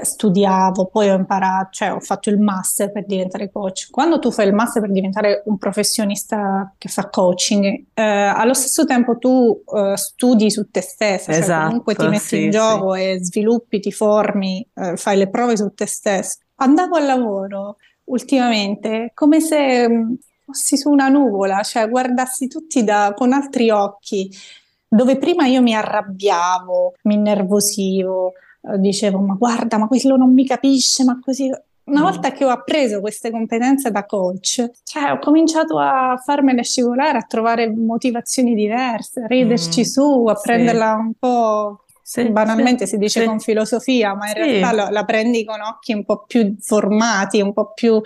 eh, 0.00 0.04
studiavo, 0.04 0.86
poi 0.86 1.10
ho 1.10 1.14
imparato, 1.14 1.68
cioè 1.72 1.92
ho 1.92 2.00
fatto 2.00 2.30
il 2.30 2.38
master 2.38 2.92
per 2.92 3.06
diventare 3.06 3.50
coach. 3.50 3.88
Quando 3.90 4.18
tu 4.18 4.30
fai 4.30 4.46
il 4.46 4.54
master 4.54 4.82
per 4.82 4.90
diventare 4.90 5.42
un 5.46 5.58
professionista 5.58 6.74
che 6.78 6.88
fa 6.88 7.08
coaching, 7.08 7.86
eh, 7.94 8.02
allo 8.02 8.54
stesso 8.54 8.84
tempo 8.84 9.18
tu 9.18 9.62
eh, 9.74 9.96
studi 9.96 10.50
su 10.50 10.70
te 10.70 10.80
stessa, 10.80 11.32
cioè 11.32 11.64
comunque 11.64 11.94
ti 11.94 12.02
esatto, 12.02 12.10
metti 12.10 12.36
in 12.36 12.42
sì, 12.42 12.44
sì. 12.44 12.50
gioco 12.50 12.94
e 12.94 13.18
sviluppi, 13.20 13.80
ti 13.80 13.92
formi, 13.92 14.66
eh, 14.74 14.96
fai 14.96 15.16
le 15.16 15.28
prove 15.28 15.56
su 15.56 15.72
te 15.74 15.86
stesso. 15.86 16.38
Andavo 16.56 16.96
al 16.96 17.06
lavoro 17.06 17.76
ultimamente 18.04 19.12
come 19.14 19.40
se 19.40 19.88
mh, 19.88 20.18
fossi 20.44 20.76
su 20.76 20.90
una 20.90 21.08
nuvola, 21.08 21.62
cioè 21.62 21.88
guardassi 21.88 22.48
tutti 22.48 22.84
da- 22.84 23.12
con 23.16 23.32
altri 23.32 23.70
occhi, 23.70 24.30
dove 24.86 25.16
prima 25.16 25.46
io 25.46 25.62
mi 25.62 25.74
arrabbiavo, 25.74 26.94
mi 27.02 27.14
innervosivo, 27.14 28.32
dicevo, 28.78 29.18
ma 29.20 29.34
guarda, 29.34 29.78
ma 29.78 29.86
quello 29.86 30.16
non 30.16 30.32
mi 30.32 30.46
capisce, 30.46 31.04
ma 31.04 31.18
così. 31.20 31.50
Una 31.86 32.00
Mm. 32.00 32.02
volta 32.02 32.32
che 32.32 32.44
ho 32.46 32.48
appreso 32.48 33.00
queste 33.00 33.30
competenze 33.30 33.90
da 33.90 34.06
coach, 34.06 34.70
cioè 34.84 35.10
ho 35.12 35.18
cominciato 35.18 35.78
a 35.78 36.16
farmele 36.24 36.62
scivolare, 36.64 37.18
a 37.18 37.22
trovare 37.28 37.68
motivazioni 37.70 38.54
diverse, 38.54 39.20
a 39.20 39.26
riderci 39.26 39.80
Mm, 39.80 39.84
su, 39.84 40.24
a 40.26 40.34
sì. 40.34 40.42
prenderla 40.46 40.94
un 40.94 41.12
po', 41.18 41.84
Sì, 42.02 42.30
banalmente 42.30 42.86
sì, 42.86 42.92
si 42.92 42.98
dice 42.98 43.20
sì. 43.20 43.26
con 43.26 43.38
filosofia, 43.38 44.14
ma 44.14 44.28
in 44.28 44.34
realtà 44.34 44.72
lo- 44.72 44.90
la 44.90 45.04
prendi 45.04 45.44
con 45.44 45.60
occhi 45.60 45.92
un 45.92 46.04
po' 46.06 46.24
più 46.26 46.54
formati, 46.58 47.40
un 47.42 47.52
po' 47.52 47.72
più 47.74 48.00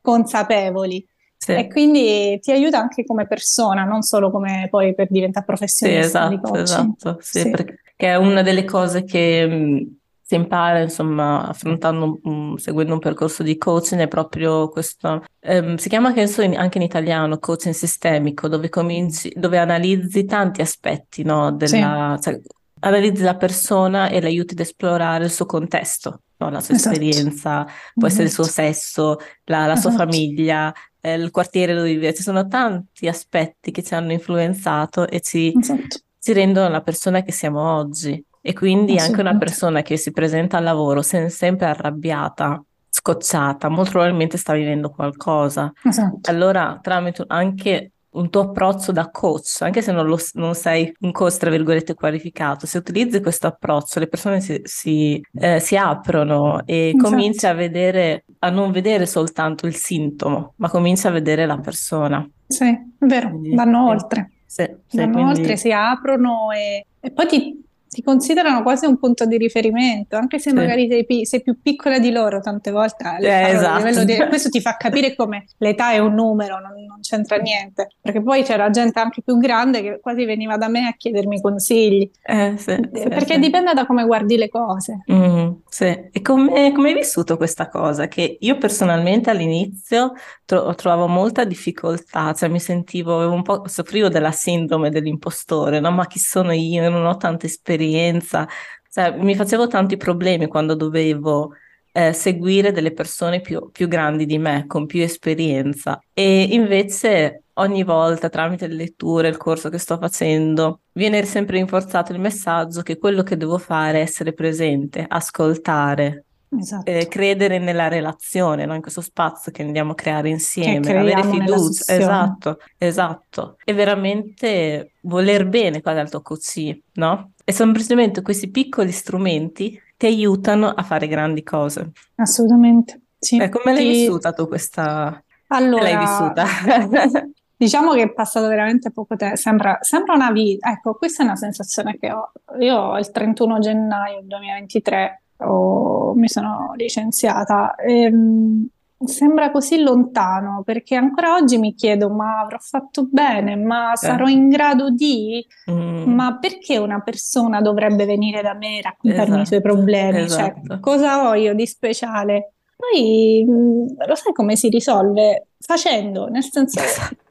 consapevoli. 0.00 1.04
E 1.44 1.66
quindi 1.68 2.38
ti 2.40 2.52
aiuta 2.52 2.78
anche 2.78 3.04
come 3.04 3.26
persona, 3.26 3.82
non 3.84 4.02
solo 4.02 4.30
come 4.30 4.68
poi 4.70 4.94
per 4.94 5.08
diventare 5.10 5.44
professionista 5.44 6.28
di 6.28 6.34
esatto, 6.36 6.54
esatto, 6.58 7.16
sì, 7.20 7.40
Sì. 7.40 7.50
perché 7.50 7.78
è 7.96 8.14
una 8.14 8.42
delle 8.42 8.64
cose 8.64 9.02
che 9.04 9.46
mh, 9.46 9.96
si 10.32 10.38
impara, 10.38 10.80
insomma, 10.80 11.46
affrontando, 11.46 12.20
seguendo 12.56 12.94
un 12.94 12.98
percorso 13.00 13.42
di 13.42 13.58
coaching, 13.58 14.00
è 14.00 14.08
proprio 14.08 14.68
questo, 14.70 15.24
ehm, 15.40 15.76
si 15.76 15.88
chiama 15.90 16.12
penso 16.12 16.40
in- 16.42 16.56
anche 16.56 16.78
in 16.78 16.84
italiano 16.84 17.38
coaching 17.38 17.74
sistemico, 17.74 18.48
dove 18.48 18.68
cominci, 18.70 19.30
dove 19.36 19.58
analizzi 19.58 20.24
tanti 20.24 20.62
aspetti, 20.62 21.22
no, 21.22 21.52
della, 21.52 22.18
cioè, 22.22 22.40
analizzi 22.80 23.22
la 23.22 23.36
persona 23.36 24.08
e 24.08 24.20
l'aiuti 24.20 24.54
ad 24.54 24.60
esplorare 24.60 25.24
il 25.24 25.30
suo 25.30 25.44
contesto, 25.46 26.22
no, 26.38 26.48
la 26.50 26.60
sua 26.60 26.74
Esatto. 26.74 26.94
esperienza, 26.96 27.66
può 27.94 28.06
essere 28.06 28.24
il 28.24 28.30
suo 28.30 28.44
Esatto. 28.44 28.66
sesso, 28.72 29.16
la, 29.44 29.66
la 29.66 29.76
sua 29.76 29.90
Esatto. 29.90 30.10
famiglia, 30.10 30.72
eh, 31.00 31.14
il 31.14 31.30
quartiere 31.30 31.74
dove 31.74 31.88
vive, 31.92 32.14
ci 32.14 32.22
sono 32.22 32.46
tanti 32.48 33.06
aspetti 33.06 33.70
che 33.70 33.82
ci 33.82 33.92
hanno 33.94 34.12
influenzato 34.12 35.06
e 35.06 35.20
ci, 35.20 35.52
Esatto. 35.58 35.98
ci 36.18 36.32
rendono 36.32 36.68
la 36.68 36.80
persona 36.80 37.22
che 37.22 37.32
siamo 37.32 37.60
oggi. 37.76 38.24
E 38.44 38.52
quindi 38.52 38.98
anche 38.98 39.20
una 39.20 39.38
persona 39.38 39.82
che 39.82 39.96
si 39.96 40.10
presenta 40.10 40.56
al 40.56 40.64
lavoro 40.64 41.00
se- 41.00 41.28
sempre 41.28 41.66
arrabbiata, 41.66 42.62
scocciata, 42.88 43.68
molto 43.68 43.92
probabilmente 43.92 44.36
sta 44.36 44.52
vivendo 44.52 44.90
qualcosa. 44.90 45.72
Esatto. 45.82 46.28
Allora, 46.28 46.78
tramite 46.82 47.24
anche 47.28 47.92
un 48.12 48.28
tuo 48.28 48.42
approccio 48.42 48.92
da 48.92 49.10
coach, 49.10 49.58
anche 49.60 49.80
se 49.80 49.92
non, 49.92 50.06
lo, 50.06 50.18
non 50.34 50.54
sei 50.54 50.92
un 51.00 51.12
coach, 51.12 51.36
tra 51.36 51.50
virgolette, 51.50 51.94
qualificato, 51.94 52.66
se 52.66 52.78
utilizzi 52.78 53.22
questo 53.22 53.46
approccio, 53.46 54.00
le 54.00 54.08
persone 54.08 54.40
si, 54.40 54.60
si, 54.64 55.24
eh, 55.34 55.60
si 55.60 55.76
aprono 55.76 56.66
e 56.66 56.88
esatto. 56.88 57.08
cominci 57.08 57.46
a 57.46 57.54
vedere, 57.54 58.24
a 58.40 58.50
non 58.50 58.70
vedere 58.70 59.06
soltanto 59.06 59.66
il 59.66 59.76
sintomo, 59.76 60.54
ma 60.56 60.68
cominci 60.68 61.06
a 61.06 61.10
vedere 61.10 61.46
la 61.46 61.58
persona. 61.58 62.28
Sì, 62.46 62.66
è 62.66 63.06
vero, 63.06 63.30
quindi, 63.30 63.54
vanno 63.54 63.86
sì. 63.86 63.90
oltre. 63.90 64.30
Sì, 64.44 64.70
sì, 64.86 64.96
vanno 64.98 65.12
quindi... 65.12 65.30
oltre, 65.30 65.56
si 65.56 65.72
aprono 65.72 66.50
e, 66.52 66.84
e 67.00 67.10
poi 67.10 67.26
ti, 67.26 67.64
ti 67.92 68.02
considerano 68.02 68.62
quasi 68.62 68.86
un 68.86 68.98
punto 68.98 69.26
di 69.26 69.36
riferimento, 69.36 70.16
anche 70.16 70.38
se 70.38 70.48
sì. 70.48 70.56
magari 70.56 70.88
sei, 70.88 71.26
sei, 71.26 71.42
più 71.42 71.60
piccola 71.60 71.98
di 71.98 72.10
loro 72.10 72.40
tante 72.40 72.70
volte. 72.70 73.18
Eh, 73.20 73.50
esatto. 73.50 74.04
di, 74.04 74.16
questo 74.28 74.48
ti 74.48 74.62
fa 74.62 74.78
capire 74.78 75.14
come 75.14 75.44
l'età 75.58 75.92
è 75.92 75.98
un 75.98 76.14
numero, 76.14 76.58
non, 76.58 76.72
non, 76.86 77.00
c'entra 77.02 77.36
niente, 77.36 77.88
perché 78.00 78.22
poi 78.22 78.44
c'era 78.44 78.70
gente 78.70 78.98
anche 78.98 79.20
più 79.22 79.36
grande 79.36 79.82
che 79.82 80.00
quasi 80.00 80.24
veniva 80.24 80.56
da 80.56 80.68
me 80.68 80.86
a 80.86 80.94
chiedermi 80.96 81.42
consigli, 81.42 82.10
eh, 82.22 82.54
sì, 82.56 82.78
sì, 82.94 83.08
perché 83.10 83.38
dipende 83.38 83.74
da 83.74 83.84
come 83.84 84.06
guardi 84.06 84.38
le 84.38 84.48
cose. 84.48 85.02
Mm, 85.12 85.50
sì. 85.68 85.84
E 85.84 86.22
come, 86.22 86.72
come 86.72 86.88
hai 86.88 86.94
vissuto 86.94 87.36
questa 87.36 87.68
cosa? 87.68 88.08
Che 88.08 88.38
io 88.40 88.56
personalmente 88.56 89.28
all'inizio 89.28 90.14
tro- 90.46 90.74
trovavo 90.74 91.08
molta 91.08 91.44
difficoltà, 91.44 92.32
cioè 92.32 92.48
mi 92.48 92.60
sentivo 92.60 93.30
un 93.30 93.42
po', 93.42 93.64
soffrivo 93.66 94.08
della 94.08 94.32
sindrome 94.32 94.88
dell'impostore, 94.88 95.78
no? 95.78 95.90
Ma 95.90 96.06
chi 96.06 96.18
sono 96.18 96.52
io? 96.52 96.88
Non 96.88 97.04
ho 97.04 97.18
tanta 97.18 97.44
esperienza 97.44 97.80
esperienza, 97.82 98.46
cioè, 98.90 99.16
mi 99.16 99.34
facevo 99.34 99.66
tanti 99.66 99.96
problemi 99.96 100.46
quando 100.46 100.74
dovevo 100.74 101.52
eh, 101.92 102.12
seguire 102.12 102.72
delle 102.72 102.92
persone 102.92 103.40
più, 103.40 103.70
più 103.70 103.88
grandi 103.88 104.26
di 104.26 104.38
me, 104.38 104.66
con 104.66 104.86
più 104.86 105.02
esperienza. 105.02 105.98
E 106.12 106.42
invece 106.50 107.44
ogni 107.54 107.84
volta 107.84 108.28
tramite 108.28 108.66
le 108.66 108.74
letture, 108.74 109.28
il 109.28 109.36
corso 109.36 109.68
che 109.68 109.78
sto 109.78 109.98
facendo, 109.98 110.80
viene 110.92 111.24
sempre 111.24 111.56
rinforzato 111.56 112.12
il 112.12 112.20
messaggio 112.20 112.82
che 112.82 112.98
quello 112.98 113.22
che 113.22 113.36
devo 113.36 113.58
fare 113.58 113.98
è 113.98 114.02
essere 114.02 114.32
presente, 114.32 115.04
ascoltare, 115.08 116.24
Esatto. 116.58 116.90
Eh, 116.90 117.08
credere 117.08 117.58
nella 117.58 117.88
relazione, 117.88 118.66
no? 118.66 118.74
in 118.74 118.82
questo 118.82 119.00
spazio 119.00 119.50
che 119.50 119.62
andiamo 119.62 119.92
a 119.92 119.94
creare 119.94 120.28
insieme, 120.28 120.98
avere 120.98 121.22
fiducia, 121.24 121.94
esatto, 121.94 122.58
esatto, 122.76 123.56
e 123.64 123.72
veramente 123.72 124.92
voler 125.02 125.46
bene 125.48 125.80
quasi 125.80 125.98
al 125.98 126.10
tuo 126.10 126.20
coach, 126.20 126.78
no? 126.94 127.32
E 127.42 127.52
semplicemente 127.52 128.20
questi 128.20 128.50
piccoli 128.50 128.92
strumenti 128.92 129.80
ti 129.96 130.06
aiutano 130.06 130.68
a 130.68 130.82
fare 130.82 131.08
grandi 131.08 131.42
cose. 131.42 131.92
Assolutamente, 132.16 133.00
sì. 133.18 133.38
Eh, 133.38 133.48
come 133.48 133.72
l'hai 133.72 133.84
ti... 133.84 133.90
vissuta 133.90 134.32
tu 134.32 134.46
questa... 134.46 135.22
Allora, 135.48 135.82
l'hai 135.82 135.98
vissuta? 135.98 136.44
Diciamo 137.56 137.92
che 137.92 138.02
è 138.02 138.12
passato 138.12 138.48
veramente 138.48 138.90
poco 138.90 139.16
tempo, 139.16 139.36
sembra, 139.36 139.78
sembra, 139.82 140.14
una 140.14 140.32
vita, 140.32 140.70
ecco, 140.70 140.94
questa 140.96 141.22
è 141.22 141.26
una 141.26 141.36
sensazione 141.36 141.96
che 141.96 142.10
ho. 142.10 142.32
Io 142.58 142.98
il 142.98 143.10
31 143.10 143.58
gennaio 143.60 144.20
2023 144.24 145.22
o 145.44 146.14
mi 146.14 146.28
sono 146.28 146.72
licenziata. 146.76 147.74
E, 147.74 148.02
ehm, 148.02 148.68
sembra 149.04 149.50
così 149.50 149.80
lontano 149.80 150.62
perché 150.64 150.94
ancora 150.94 151.34
oggi 151.34 151.58
mi 151.58 151.74
chiedo: 151.74 152.08
ma 152.10 152.40
avrò 152.40 152.58
fatto 152.58 153.06
bene? 153.10 153.56
Ma 153.56 153.92
sarò 153.94 154.26
in 154.26 154.48
grado 154.48 154.90
di? 154.90 155.44
Mm. 155.70 156.12
Ma 156.12 156.38
perché 156.38 156.78
una 156.78 157.00
persona 157.00 157.60
dovrebbe 157.60 158.04
venire 158.04 158.42
da 158.42 158.54
me 158.54 158.78
e 158.78 158.82
raccontarmi 158.82 159.22
esatto, 159.22 159.42
i 159.42 159.46
suoi 159.46 159.60
problemi? 159.60 160.18
Cioè, 160.18 160.24
esatto. 160.24 160.66
Cioè, 160.66 160.80
cosa 160.80 161.28
ho 161.28 161.34
io 161.34 161.54
di 161.54 161.66
speciale? 161.66 162.52
Poi 162.76 163.44
mm, 163.48 163.86
lo 164.06 164.14
sai 164.14 164.32
come 164.32 164.56
si 164.56 164.68
risolve? 164.68 165.46
Facendo, 165.58 166.26
nel 166.26 166.42
senso 166.42 166.80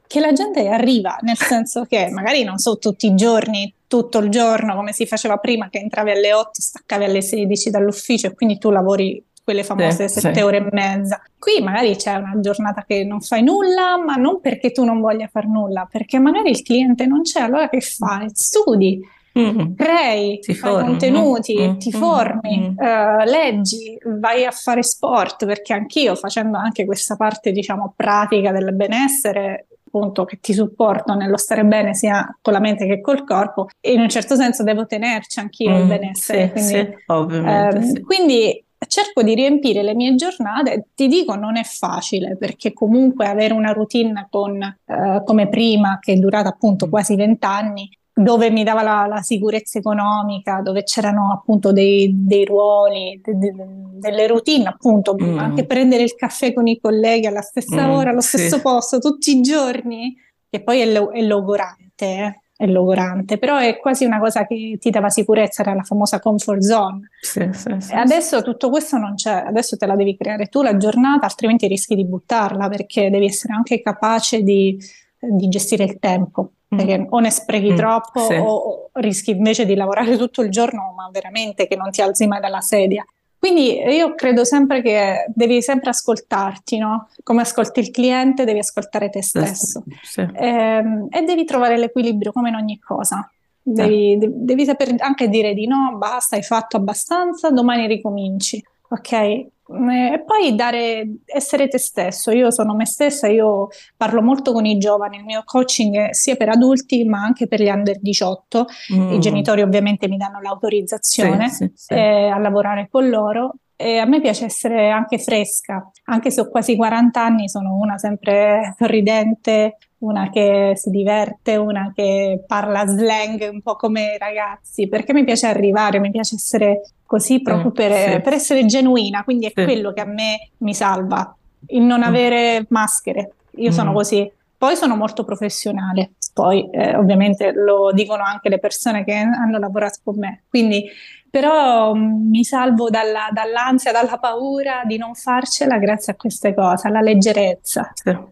che 0.06 0.20
la 0.20 0.32
gente 0.32 0.68
arriva, 0.68 1.18
nel 1.22 1.36
senso 1.36 1.84
che 1.84 2.10
magari 2.10 2.44
non 2.44 2.58
so 2.58 2.76
tutti 2.78 3.06
i 3.06 3.14
giorni 3.14 3.72
tutto 3.92 4.20
il 4.20 4.30
giorno 4.30 4.74
come 4.74 4.94
si 4.94 5.04
faceva 5.04 5.36
prima, 5.36 5.68
che 5.68 5.76
entravi 5.76 6.12
alle 6.12 6.32
8, 6.32 6.48
staccavi 6.52 7.04
alle 7.04 7.20
16 7.20 7.68
dall'ufficio 7.68 8.28
e 8.28 8.32
quindi 8.32 8.56
tu 8.56 8.70
lavori 8.70 9.22
quelle 9.44 9.64
famose 9.64 10.08
sì, 10.08 10.20
sette 10.20 10.38
sì. 10.38 10.40
ore 10.40 10.56
e 10.56 10.68
mezza. 10.70 11.20
Qui 11.38 11.62
magari 11.62 11.94
c'è 11.96 12.14
una 12.14 12.40
giornata 12.40 12.84
che 12.86 13.04
non 13.04 13.20
fai 13.20 13.42
nulla, 13.42 14.02
ma 14.02 14.14
non 14.14 14.40
perché 14.40 14.72
tu 14.72 14.82
non 14.84 15.02
voglia 15.02 15.28
fare 15.30 15.46
nulla, 15.46 15.86
perché 15.90 16.18
magari 16.18 16.48
il 16.48 16.62
cliente 16.62 17.04
non 17.04 17.20
c'è, 17.20 17.40
allora 17.40 17.68
che 17.68 17.82
fai? 17.82 18.30
Studi. 18.32 18.98
Mm-hmm. 19.38 19.74
Crei, 19.74 20.38
ti 20.38 20.54
fai 20.54 20.70
formi. 20.70 20.86
contenuti, 20.88 21.58
mm-hmm. 21.58 21.76
ti 21.76 21.92
formi, 21.92 22.58
mm-hmm. 22.58 22.76
uh, 22.76 23.24
leggi, 23.24 23.98
vai 24.20 24.46
a 24.46 24.50
fare 24.50 24.82
sport, 24.82 25.44
perché 25.44 25.74
anch'io 25.74 26.14
facendo 26.14 26.56
anche 26.56 26.86
questa 26.86 27.16
parte, 27.16 27.50
diciamo, 27.50 27.92
pratica 27.94 28.52
del 28.52 28.74
benessere, 28.74 29.66
appunto 29.92 30.24
che 30.24 30.38
ti 30.40 30.54
supportano 30.54 31.20
nello 31.20 31.36
stare 31.36 31.64
bene 31.64 31.94
sia 31.94 32.36
con 32.40 32.54
la 32.54 32.60
mente 32.60 32.86
che 32.86 33.02
col 33.02 33.24
corpo 33.24 33.68
e 33.78 33.92
in 33.92 34.00
un 34.00 34.08
certo 34.08 34.34
senso 34.34 34.62
devo 34.62 34.86
tenerci 34.86 35.38
anch'io 35.38 35.70
mm, 35.70 35.80
il 35.80 35.86
benessere. 35.86 36.46
Sì, 36.46 36.52
quindi, 36.52 36.72
sì, 36.72 36.94
ovviamente, 37.06 37.76
ehm, 37.76 37.82
sì. 37.82 38.00
quindi 38.00 38.64
cerco 38.88 39.22
di 39.22 39.34
riempire 39.34 39.82
le 39.82 39.94
mie 39.94 40.14
giornate, 40.14 40.88
ti 40.94 41.06
dico 41.06 41.34
non 41.34 41.56
è 41.56 41.62
facile 41.62 42.36
perché 42.36 42.72
comunque 42.72 43.26
avere 43.26 43.52
una 43.52 43.72
routine 43.72 44.26
con, 44.30 44.60
eh, 44.62 45.22
come 45.24 45.48
prima 45.48 45.98
che 46.00 46.14
è 46.14 46.16
durata 46.16 46.48
appunto 46.48 46.88
quasi 46.88 47.14
vent'anni 47.14 47.88
dove 48.14 48.50
mi 48.50 48.62
dava 48.62 48.82
la, 48.82 49.06
la, 49.06 49.22
sicurezza 49.22 49.78
economica, 49.78 50.60
dove 50.60 50.82
c'erano 50.82 51.32
appunto 51.32 51.72
dei, 51.72 52.12
dei 52.14 52.44
ruoli, 52.44 53.18
de, 53.22 53.38
de, 53.38 53.54
delle 53.94 54.26
routine, 54.26 54.68
appunto, 54.68 55.16
mm. 55.20 55.38
anche 55.38 55.64
prendere 55.64 56.02
il 56.02 56.14
caffè 56.14 56.52
con 56.52 56.66
i 56.66 56.78
colleghi 56.78 57.26
alla 57.26 57.40
stessa 57.40 57.86
mm, 57.86 57.90
ora, 57.90 58.10
allo 58.10 58.20
sì. 58.20 58.36
stesso 58.36 58.60
posto, 58.60 58.98
tutti 58.98 59.36
i 59.36 59.40
giorni, 59.40 60.14
che 60.50 60.62
poi 60.62 60.80
è, 60.80 60.92
lo, 60.92 61.10
è 61.10 61.22
logorante, 61.22 62.04
eh? 62.06 62.40
è 62.54 62.66
logorante, 62.66 63.38
però 63.38 63.56
è 63.56 63.78
quasi 63.78 64.04
una 64.04 64.20
cosa 64.20 64.46
che 64.46 64.76
ti 64.78 64.90
dava 64.90 65.08
sicurezza, 65.08 65.62
era 65.62 65.72
la 65.72 65.82
famosa 65.82 66.20
comfort 66.20 66.60
zone. 66.60 67.08
Sì, 67.18 67.48
sì, 67.52 67.74
sì, 67.78 67.94
adesso 67.94 68.42
tutto 68.42 68.68
questo 68.68 68.98
non 68.98 69.14
c'è, 69.14 69.42
adesso 69.46 69.76
te 69.78 69.86
la 69.86 69.96
devi 69.96 70.16
creare 70.16 70.46
tu 70.46 70.60
la 70.60 70.76
giornata, 70.76 71.24
altrimenti 71.24 71.66
rischi 71.66 71.94
di 71.94 72.04
buttarla, 72.04 72.68
perché 72.68 73.08
devi 73.08 73.24
essere 73.24 73.54
anche 73.54 73.80
capace 73.80 74.42
di, 74.42 74.78
di 75.18 75.48
gestire 75.48 75.84
il 75.84 75.98
tempo 75.98 76.52
perché 76.76 76.98
mm. 76.98 77.06
o 77.10 77.18
ne 77.18 77.30
sprechi 77.30 77.72
mm, 77.72 77.76
troppo 77.76 78.20
sì. 78.20 78.34
o 78.34 78.90
rischi 78.94 79.30
invece 79.32 79.66
di 79.66 79.74
lavorare 79.74 80.16
tutto 80.16 80.42
il 80.42 80.50
giorno, 80.50 80.92
ma 80.96 81.08
veramente 81.12 81.66
che 81.66 81.76
non 81.76 81.90
ti 81.90 82.00
alzi 82.00 82.26
mai 82.26 82.40
dalla 82.40 82.60
sedia. 82.60 83.04
Quindi 83.38 83.76
io 83.76 84.14
credo 84.14 84.44
sempre 84.44 84.82
che 84.82 85.24
devi 85.34 85.60
sempre 85.62 85.90
ascoltarti, 85.90 86.78
no? 86.78 87.08
Come 87.24 87.40
ascolti 87.40 87.80
il 87.80 87.90
cliente, 87.90 88.44
devi 88.44 88.60
ascoltare 88.60 89.10
te 89.10 89.20
stesso 89.20 89.82
sì. 90.00 90.20
e, 90.20 90.46
ehm, 90.46 91.08
e, 91.10 91.22
devi 91.22 91.44
trovare 91.44 91.76
l'equilibrio 91.76 92.30
come 92.30 92.50
in 92.50 92.54
ogni 92.54 92.78
cosa. 92.78 93.28
Devi, 93.60 94.12
eh. 94.12 94.30
devi 94.30 94.64
saper 94.64 94.94
anche 94.98 95.28
dire 95.28 95.54
di 95.54 95.66
no, 95.66 95.96
basta, 95.96 96.36
hai 96.36 96.42
fatto 96.42 96.76
abbastanza, 96.76 97.50
domani 97.50 97.88
ricominci, 97.88 98.64
ok? 98.88 99.46
E 99.90 100.22
poi 100.24 100.54
dare, 100.54 101.16
essere 101.24 101.68
te 101.68 101.78
stesso. 101.78 102.30
Io 102.30 102.50
sono 102.50 102.74
me 102.74 102.86
stessa, 102.86 103.28
io 103.28 103.68
parlo 103.96 104.22
molto 104.22 104.52
con 104.52 104.64
i 104.64 104.78
giovani, 104.78 105.18
il 105.18 105.24
mio 105.24 105.42
coaching 105.44 106.08
è 106.08 106.12
sia 106.14 106.36
per 106.36 106.48
adulti 106.48 107.04
ma 107.04 107.22
anche 107.22 107.46
per 107.46 107.60
gli 107.60 107.68
under 107.68 107.98
18. 108.00 108.66
Mm. 108.94 109.12
I 109.12 109.18
genitori 109.18 109.62
ovviamente 109.62 110.08
mi 110.08 110.16
danno 110.16 110.40
l'autorizzazione 110.40 111.48
sì, 111.48 111.64
sì, 111.66 111.72
sì. 111.74 111.94
Eh, 111.94 112.28
a 112.28 112.38
lavorare 112.38 112.88
con 112.90 113.08
loro. 113.08 113.54
E 113.74 113.98
a 113.98 114.04
me 114.04 114.20
piace 114.20 114.44
essere 114.44 114.90
anche 114.90 115.18
fresca, 115.18 115.90
anche 116.04 116.30
se 116.30 116.40
ho 116.42 116.48
quasi 116.48 116.76
40 116.76 117.20
anni, 117.20 117.48
sono 117.48 117.74
una 117.74 117.98
sempre 117.98 118.76
sorridente, 118.78 119.78
una 120.02 120.30
che 120.30 120.72
si 120.74 120.90
diverte, 120.90 121.56
una 121.56 121.92
che 121.94 122.42
parla 122.46 122.86
slang 122.86 123.48
un 123.52 123.62
po' 123.62 123.76
come 123.76 124.14
i 124.14 124.18
ragazzi, 124.18 124.88
perché 124.88 125.12
mi 125.12 125.24
piace 125.24 125.46
arrivare, 125.46 126.00
mi 126.00 126.10
piace 126.10 126.34
essere 126.34 126.82
così 127.06 127.40
proprio 127.40 127.70
mm, 127.70 127.74
per, 127.74 127.92
sì. 127.92 128.20
per, 128.20 128.32
essere 128.32 128.64
genuina, 128.66 129.22
quindi 129.22 129.46
è 129.46 129.52
sì. 129.54 129.64
quello 129.64 129.92
che 129.92 130.00
a 130.00 130.06
me 130.06 130.50
mi 130.58 130.74
salva, 130.74 131.34
il 131.68 131.82
non 131.82 132.00
mm. 132.00 132.04
avere 132.04 132.66
maschere. 132.68 133.32
Io 133.56 133.70
mm. 133.70 133.72
sono 133.72 133.92
così. 133.92 134.30
Poi 134.56 134.76
sono 134.76 134.94
molto 134.94 135.24
professionale, 135.24 136.12
poi 136.32 136.70
eh, 136.70 136.94
ovviamente 136.94 137.52
lo 137.52 137.90
dicono 137.92 138.22
anche 138.22 138.48
le 138.48 138.60
persone 138.60 139.04
che 139.04 139.14
hanno 139.14 139.58
lavorato 139.58 139.98
con 140.04 140.16
me, 140.18 140.42
quindi 140.48 140.88
però 141.28 141.94
mm, 141.94 142.28
mi 142.28 142.44
salvo 142.44 142.88
dalla, 142.88 143.28
dall'ansia, 143.32 143.90
dalla 143.90 144.18
paura 144.18 144.82
di 144.84 144.98
non 144.98 145.14
farcela 145.14 145.78
grazie 145.78 146.12
a 146.12 146.16
queste 146.16 146.54
cose, 146.54 146.86
alla 146.88 147.00
leggerezza. 147.00 147.90
Sì, 147.94 148.10
mm, 148.10 148.22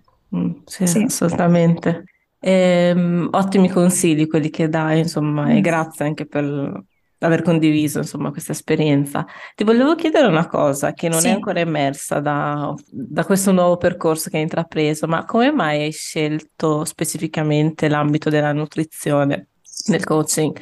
sì, 0.64 0.86
sì. 0.86 1.02
assolutamente. 1.02 2.04
Ehm, 2.38 3.28
ottimi 3.32 3.68
consigli 3.68 4.26
quelli 4.26 4.50
che 4.50 4.68
dai, 4.68 5.00
insomma, 5.00 5.44
mm. 5.44 5.50
e 5.50 5.60
grazie 5.60 6.04
anche 6.06 6.26
per 6.26 6.84
aver 7.22 7.42
condiviso 7.42 7.98
insomma 7.98 8.30
questa 8.30 8.52
esperienza. 8.52 9.26
Ti 9.54 9.64
volevo 9.64 9.94
chiedere 9.94 10.26
una 10.26 10.46
cosa 10.46 10.92
che 10.92 11.08
non 11.08 11.20
sì. 11.20 11.28
è 11.28 11.32
ancora 11.32 11.60
emersa 11.60 12.20
da, 12.20 12.72
da, 12.86 13.24
questo 13.24 13.52
nuovo 13.52 13.76
percorso 13.76 14.30
che 14.30 14.36
hai 14.36 14.42
intrapreso, 14.42 15.06
ma 15.06 15.24
come 15.24 15.52
mai 15.52 15.82
hai 15.82 15.92
scelto 15.92 16.84
specificamente 16.84 17.88
l'ambito 17.88 18.30
della 18.30 18.52
nutrizione 18.52 19.48
nel 19.86 20.04
coaching? 20.04 20.58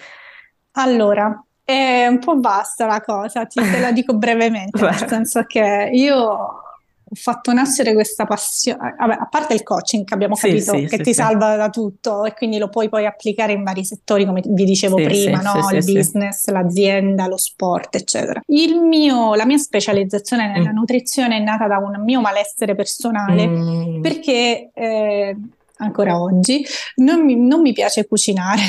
Allora, 0.73 1.45
è 1.63 2.07
un 2.07 2.19
po' 2.19 2.41
vasta 2.41 2.87
la 2.87 3.01
cosa, 3.03 3.45
ti, 3.47 3.61
te 3.61 3.79
la 3.79 3.93
dico 3.93 4.17
brevemente, 4.19 4.81
nel 4.81 5.07
senso 5.07 5.45
che 5.45 5.91
io 5.93 6.63
ho 7.11 7.15
fatto 7.15 7.53
nascere 7.53 7.95
questa 7.95 8.25
passione, 8.27 8.95
a 8.99 9.27
parte 9.31 9.55
il 9.55 9.63
coaching 9.63 10.05
che 10.05 10.15
abbiamo 10.15 10.35
Sì, 10.35 10.49
capito 10.49 10.73
sì, 10.73 10.85
che 10.85 10.97
sì, 10.97 11.03
ti 11.03 11.15
salva 11.15 11.57
da 11.57 11.71
tutto 11.71 12.25
e 12.25 12.35
quindi 12.35 12.59
lo 12.59 12.69
puoi 12.69 12.89
poi 12.89 13.07
applicare 13.07 13.53
in 13.53 13.63
vari 13.63 13.85
settori, 13.85 14.27
come 14.27 14.43
vi 14.45 14.65
dicevo 14.65 14.97
prima, 14.97 15.41
no? 15.41 15.71
Il 15.71 15.85
business, 15.85 16.49
l'azienda, 16.49 17.27
lo 17.27 17.37
sport, 17.39 17.95
eccetera. 17.95 18.41
Il 18.47 18.81
mio, 18.81 19.35
la 19.35 19.47
mia 19.47 19.59
specializzazione 19.59 20.49
nella 20.53 20.71
Mm. 20.71 20.75
nutrizione 20.75 21.37
è 21.39 21.41
nata 21.43 21.67
da 21.67 21.79
un 21.79 22.03
mio 22.05 22.21
malessere 22.21 22.75
personale 22.75 23.47
Mm, 23.49 24.03
perché 24.03 24.71
eh, 24.75 25.37
ancora 25.79 26.21
oggi. 26.21 26.65
Non 26.97 27.25
mi, 27.25 27.37
non 27.37 27.61
mi 27.61 27.73
piace 27.73 28.07
cucinare. 28.07 28.61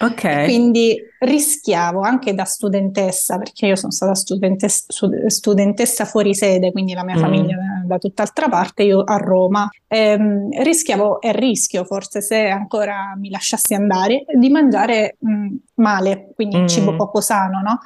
Ok. 0.00 0.22
quindi 0.44 0.96
rischiavo 1.18 2.00
anche 2.00 2.34
da 2.34 2.44
studentessa, 2.44 3.38
perché 3.38 3.66
io 3.66 3.76
sono 3.76 3.92
stata 3.92 4.14
studentessa, 4.14 4.84
stud- 4.88 5.26
studentessa 5.26 6.04
fuori 6.04 6.34
sede, 6.34 6.70
quindi 6.72 6.92
la 6.94 7.04
mia 7.04 7.16
Mm, 7.16 7.18
famiglia 7.18 7.56
da, 7.56 7.86
da 7.86 7.98
tutt'altra 7.98 8.48
parte, 8.48 8.82
io 8.82 9.02
a 9.02 9.16
Roma, 9.16 9.68
ehm, 9.88 10.62
rischiavo 10.62 11.20
e 11.20 11.32
rischio 11.32 11.84
forse 11.84 12.20
se 12.20 12.46
ancora 12.48 13.14
mi 13.16 13.30
lasciassi 13.30 13.74
andare 13.74 14.24
di 14.34 14.50
mangiare 14.50 15.16
mh, 15.20 15.54
male, 15.76 16.30
quindi 16.34 16.62
cibo 16.66 16.92
mm, 16.92 16.96
poco 16.96 17.20
sano, 17.20 17.60
no? 17.60 17.78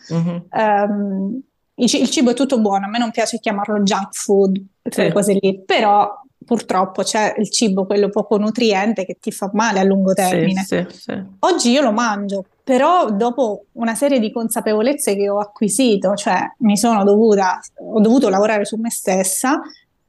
il, 1.77 1.87
ci- 1.89 2.01
il 2.01 2.11
cibo 2.11 2.31
è 2.31 2.35
tutto 2.35 2.61
buono, 2.61 2.87
a 2.87 2.89
me 2.89 2.99
non 2.99 3.11
piace 3.11 3.39
chiamarlo 3.39 3.83
junk 3.83 4.09
food, 4.15 4.61
quelle 4.83 5.09
Sì, 5.09 5.15
cose 5.15 5.33
lì, 5.41 5.63
però 5.65 6.11
purtroppo 6.49 7.03
c'è 7.03 7.35
il 7.37 7.51
cibo, 7.51 7.85
quello 7.85 8.09
poco 8.09 8.39
nutriente, 8.39 9.05
che 9.05 9.19
ti 9.21 9.31
fa 9.31 9.51
male 9.53 9.81
a 9.81 9.83
lungo 9.85 10.09
sì, 10.11 10.15
termine. 10.15 10.65
sì, 10.65 10.87
sì. 10.89 11.23
Oggi 11.41 11.71
io 11.71 11.83
lo 11.83 11.93
mangio, 11.93 12.47
però 12.65 13.11
dopo 13.11 13.67
una 13.73 13.95
serie 13.95 14.19
di 14.19 14.33
consapevolezze 14.33 15.15
che 15.15 15.29
ho 15.29 15.41
acquisito, 15.41 16.15
cioè 16.15 16.41
mi 16.61 16.79
sono 16.79 17.05
dovuta, 17.05 17.61
ho 17.93 18.01
dovuto 18.01 18.31
lavorare 18.31 18.65
su 18.65 18.77
me 18.77 18.91
stessa, 18.91 19.61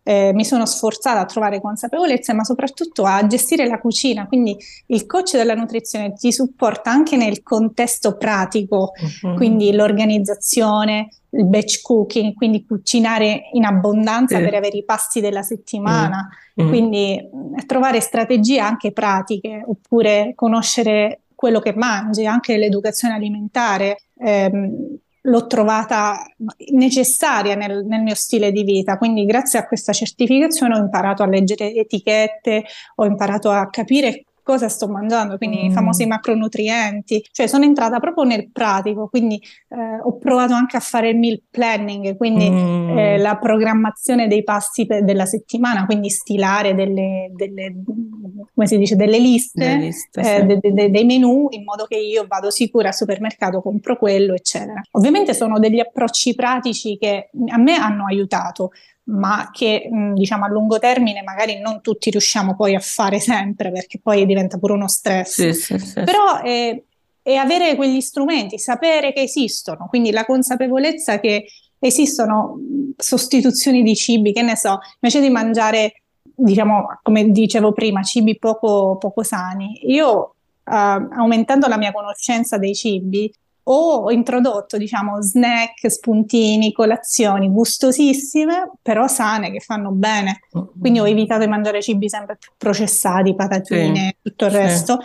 eh, 0.01 0.31
mi 0.33 0.45
sono 0.45 0.65
sforzata 0.65 1.19
a 1.19 1.25
trovare 1.25 1.59
consapevolezze, 1.59 2.31
ma 2.31 2.45
soprattutto 2.45 3.03
a 3.03 3.27
gestire 3.27 3.67
la 3.67 3.77
cucina. 3.79 4.25
Quindi 4.25 4.55
il 4.87 5.05
coach 5.05 5.33
della 5.33 5.55
nutrizione 5.55 6.13
ti 6.13 6.31
supporta 6.31 6.89
anche 6.89 7.17
nel 7.17 7.43
contesto 7.43 8.15
pratico, 8.15 8.93
Mhm. 9.23 9.35
quindi 9.35 9.73
l'organizzazione, 9.73 11.09
il 11.31 11.45
batch 11.45 11.81
cooking, 11.81 12.33
quindi 12.33 12.65
cucinare 12.65 13.49
in 13.53 13.63
abbondanza 13.65 14.37
Sì. 14.37 14.43
per 14.43 14.55
avere 14.55 14.77
i 14.77 14.83
pasti 14.83 15.21
della 15.21 15.39
Mm, 15.39 15.43
settimana. 15.43 16.29
mm. 16.61 16.67
Quindi 16.67 17.29
mh, 17.31 17.65
trovare 17.65 17.99
strategie 17.99 18.59
anche 18.59 18.91
pratiche, 18.91 19.63
oppure 19.65 20.33
conoscere 20.35 21.21
quello 21.35 21.59
che 21.59 21.73
mangi, 21.73 22.25
anche 22.25 22.57
l'educazione 22.57 23.13
alimentare, 23.13 23.97
ehm, 24.17 24.97
l'ho 25.23 25.47
trovata 25.47 26.25
necessaria 26.71 27.55
nel, 27.55 27.85
nel 27.85 28.01
mio 28.01 28.15
stile 28.15 28.51
di 28.51 28.63
vita. 28.63 28.97
Quindi 28.97 29.25
grazie 29.25 29.59
a 29.59 29.67
questa 29.67 29.93
certificazione 29.93 30.75
ho 30.75 30.79
imparato 30.79 31.23
a 31.23 31.27
leggere 31.27 31.73
etichette, 31.73 32.63
ho 32.95 33.05
imparato 33.05 33.49
a 33.51 33.69
capire 33.69 34.23
cosa 34.49 34.67
sto 34.67 34.87
mangiando, 34.87 35.37
quindi 35.37 35.65
i 35.65 35.71
famosi 35.71 36.05
Mm, 36.05 36.09
macronutrienti, 36.09 37.23
cioè 37.31 37.45
sono 37.45 37.65
entrata 37.65 37.99
proprio 37.99 38.23
nel 38.23 38.49
pratico, 38.51 39.07
quindi 39.07 39.35
eh, 39.69 39.99
ho 40.01 40.17
provato 40.17 40.53
anche 40.53 40.75
a 40.75 40.79
fare 40.79 41.09
il 41.09 41.17
meal 41.19 41.39
planning, 41.51 42.17
quindi 42.17 42.47
eh, 42.47 43.17
mm. 43.17 43.21
la 43.21 43.37
programmazione 43.37 44.27
dei 44.27 44.43
pasti 44.43 44.87
per- 44.87 45.03
della 45.03 45.25
settimana, 45.27 45.85
quindi 45.85 46.09
stilare 46.09 46.73
delle, 46.73 47.29
delle, 47.35 47.75
come 48.55 48.65
si 48.67 48.77
dice, 48.77 48.95
delle 48.95 49.19
Le 49.55 49.69
liste, 49.69 49.75
liste, 49.75 50.19
eh, 50.21 50.39
sì. 50.39 50.45
de- 50.45 50.57
de- 50.59 50.73
de- 50.73 50.89
dei 50.89 51.05
menù 51.05 51.47
in 51.51 51.63
modo 51.63 51.85
che 51.85 51.97
io 51.97 52.25
vado 52.27 52.49
sicura 52.49 52.87
al 52.87 52.95
supermercato, 52.95 53.61
compro 53.61 53.97
quello, 53.97 54.33
eccetera. 54.33 54.81
Ovviamente 54.91 55.33
sono 55.35 55.59
degli 55.59 55.79
approcci 55.79 56.33
pratici 56.33 56.97
che 56.97 57.29
a 57.49 57.57
me 57.57 57.75
hanno 57.75 58.05
aiutato, 58.05 58.71
ma 59.09 59.49
che 59.51 59.87
mh, 59.91 60.13
diciamo 60.13 60.45
a 60.45 60.49
lungo 60.49 60.79
termine 60.79 61.21
magari 61.23 61.59
non 61.59 61.81
tutti 61.81 62.09
riusciamo 62.09 62.55
poi 62.55 62.75
a 62.75 62.79
fare 62.79 63.19
sempre 63.19 63.71
perché 63.71 63.99
poi 64.01 64.25
diventa 64.25 64.57
pure 64.57 64.73
uno 64.73 64.87
stress. 64.87 65.33
Sì, 65.33 65.53
sì, 65.53 65.79
sì. 65.79 66.03
Però 66.03 66.41
è, 66.41 66.81
è 67.21 67.33
avere 67.35 67.75
quegli 67.75 68.01
strumenti, 68.01 68.59
sapere 68.59 69.13
che 69.13 69.21
esistono, 69.21 69.87
quindi 69.89 70.11
la 70.11 70.25
consapevolezza 70.25 71.19
che 71.19 71.45
esistono 71.79 72.57
sostituzioni 72.97 73.83
di 73.83 73.95
cibi, 73.95 74.33
che 74.33 74.41
ne 74.41 74.55
so, 74.55 74.79
invece 74.99 75.21
di 75.21 75.29
mangiare, 75.29 76.01
diciamo, 76.21 76.99
come 77.01 77.29
dicevo 77.29 77.71
prima, 77.71 78.03
cibi 78.03 78.37
poco, 78.37 78.97
poco 78.97 79.23
sani, 79.23 79.79
io 79.91 80.35
eh, 80.65 80.73
aumentando 80.73 81.67
la 81.67 81.77
mia 81.77 81.91
conoscenza 81.91 82.57
dei 82.57 82.75
cibi, 82.75 83.31
ho 83.71 84.11
introdotto, 84.11 84.77
diciamo, 84.77 85.21
snack, 85.21 85.91
spuntini, 85.91 86.71
colazioni 86.71 87.49
gustosissime, 87.49 88.71
però 88.81 89.07
sane, 89.07 89.51
che 89.51 89.59
fanno 89.59 89.91
bene. 89.91 90.39
Quindi 90.79 90.99
ho 90.99 91.07
evitato 91.07 91.43
di 91.43 91.49
mangiare 91.49 91.81
cibi 91.81 92.09
sempre 92.09 92.37
più 92.37 92.51
processati, 92.57 93.29
Sì, 93.29 93.35
patatine, 93.35 94.17
tutto 94.21 94.45
il 94.45 94.51
sì. 94.51 94.57
resto, 94.57 94.99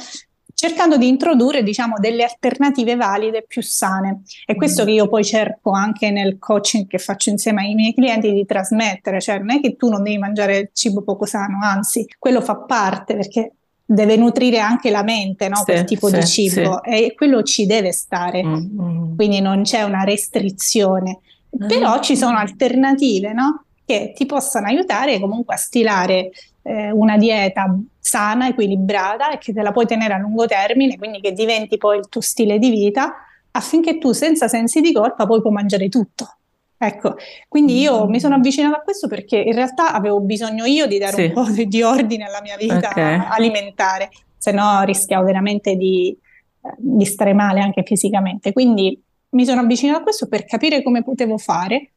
cercando 0.54 0.96
di 0.96 1.08
introdurre, 1.08 1.62
diciamo, 1.62 1.96
delle 1.98 2.24
alternative 2.24 2.96
valide 2.96 3.44
più 3.46 3.60
sane. 3.60 4.22
È 4.46 4.54
questo 4.54 4.84
che 4.84 4.92
io 4.92 5.08
poi 5.08 5.24
cerco 5.24 5.72
anche 5.72 6.10
nel 6.10 6.38
coaching 6.38 6.86
che 6.86 6.98
faccio 6.98 7.28
insieme 7.28 7.62
ai 7.62 7.74
miei 7.74 7.92
clienti 7.92 8.32
di 8.32 8.46
trasmettere, 8.46 9.20
cioè 9.20 9.38
non 9.38 9.50
è 9.50 9.60
che 9.60 9.76
tu 9.76 9.90
non 9.90 10.02
devi 10.02 10.16
mangiare 10.16 10.70
cibo 10.72 11.02
poco 11.02 11.26
sano, 11.26 11.58
anzi, 11.60 12.06
quello 12.18 12.40
fa 12.40 12.56
parte 12.56 13.14
perché 13.14 13.52
deve 13.84 14.16
nutrire 14.16 14.58
anche 14.60 14.90
la 14.90 15.02
mente, 15.02 15.48
no? 15.48 15.62
Quel 15.64 15.78
Sì, 15.80 15.84
tipo 15.84 16.08
sì, 16.08 16.14
di 16.16 16.22
sì. 16.26 16.50
cibo 16.50 16.82
e 16.82 17.14
quello 17.14 17.42
ci 17.42 17.66
deve 17.66 17.92
stare, 17.92 18.42
Mm, 18.44 18.80
mm. 18.80 19.16
quindi 19.16 19.40
non 19.40 19.62
c'è 19.62 19.82
una 19.82 20.04
restrizione, 20.04 21.20
però 21.66 21.94
Ah, 21.94 22.00
ci 22.00 22.16
sono 22.16 22.36
alternative, 22.38 23.32
no? 23.32 23.64
Che 23.84 24.12
ti 24.14 24.24
possano 24.26 24.66
aiutare 24.66 25.20
comunque 25.20 25.54
a 25.54 25.58
stilare 25.58 26.30
eh, 26.62 26.90
una 26.90 27.18
dieta 27.18 27.78
sana, 28.00 28.48
equilibrata 28.48 29.30
e 29.30 29.38
che 29.38 29.52
te 29.52 29.60
la 29.62 29.70
puoi 29.72 29.86
tenere 29.86 30.14
a 30.14 30.18
lungo 30.18 30.46
termine, 30.46 30.96
quindi 30.96 31.20
che 31.20 31.32
diventi 31.32 31.76
poi 31.76 31.98
il 31.98 32.08
tuo 32.08 32.20
stile 32.22 32.58
di 32.58 32.70
vita, 32.70 33.14
affinché 33.50 33.98
tu 33.98 34.12
senza 34.12 34.48
sensi 34.48 34.80
di 34.80 34.92
colpa 34.92 35.26
poi 35.26 35.40
puoi 35.42 35.52
mangiare 35.52 35.88
tutto. 35.88 36.38
Ecco, 36.76 37.14
quindi 37.48 37.80
io 37.80 38.06
mi 38.08 38.20
sono 38.20 38.34
Mm. 38.34 38.38
avvicinata 38.38 38.76
a 38.78 38.82
questo 38.82 39.06
perché 39.08 39.38
in 39.38 39.54
realtà 39.54 39.92
avevo 39.92 40.20
bisogno 40.20 40.64
io 40.64 40.86
di 40.86 40.98
dare 40.98 41.16
un 41.16 41.28
Sì, 41.28 41.32
po' 41.32 41.50
di 41.50 41.66
di 41.66 41.82
ordine 41.82 42.24
alla 42.24 42.40
mia 42.42 42.56
vita 42.56 42.88
ok. 42.90 43.28
alimentare, 43.30 44.10
se 44.36 44.52
no 44.52 44.82
rischiavo 44.82 45.24
veramente 45.24 45.76
di, 45.76 46.10
eh, 46.10 46.74
di 46.76 47.04
stare 47.06 47.32
male 47.32 47.60
anche 47.60 47.82
fisicamente. 47.84 48.52
Quindi 48.52 49.00
mi 49.30 49.44
sono 49.44 49.60
avvicinata 49.62 50.00
a 50.00 50.02
questo 50.02 50.28
per 50.28 50.44
capire 50.44 50.82
come 50.82 51.02
potevo 51.02 51.38
fare, 51.38 51.92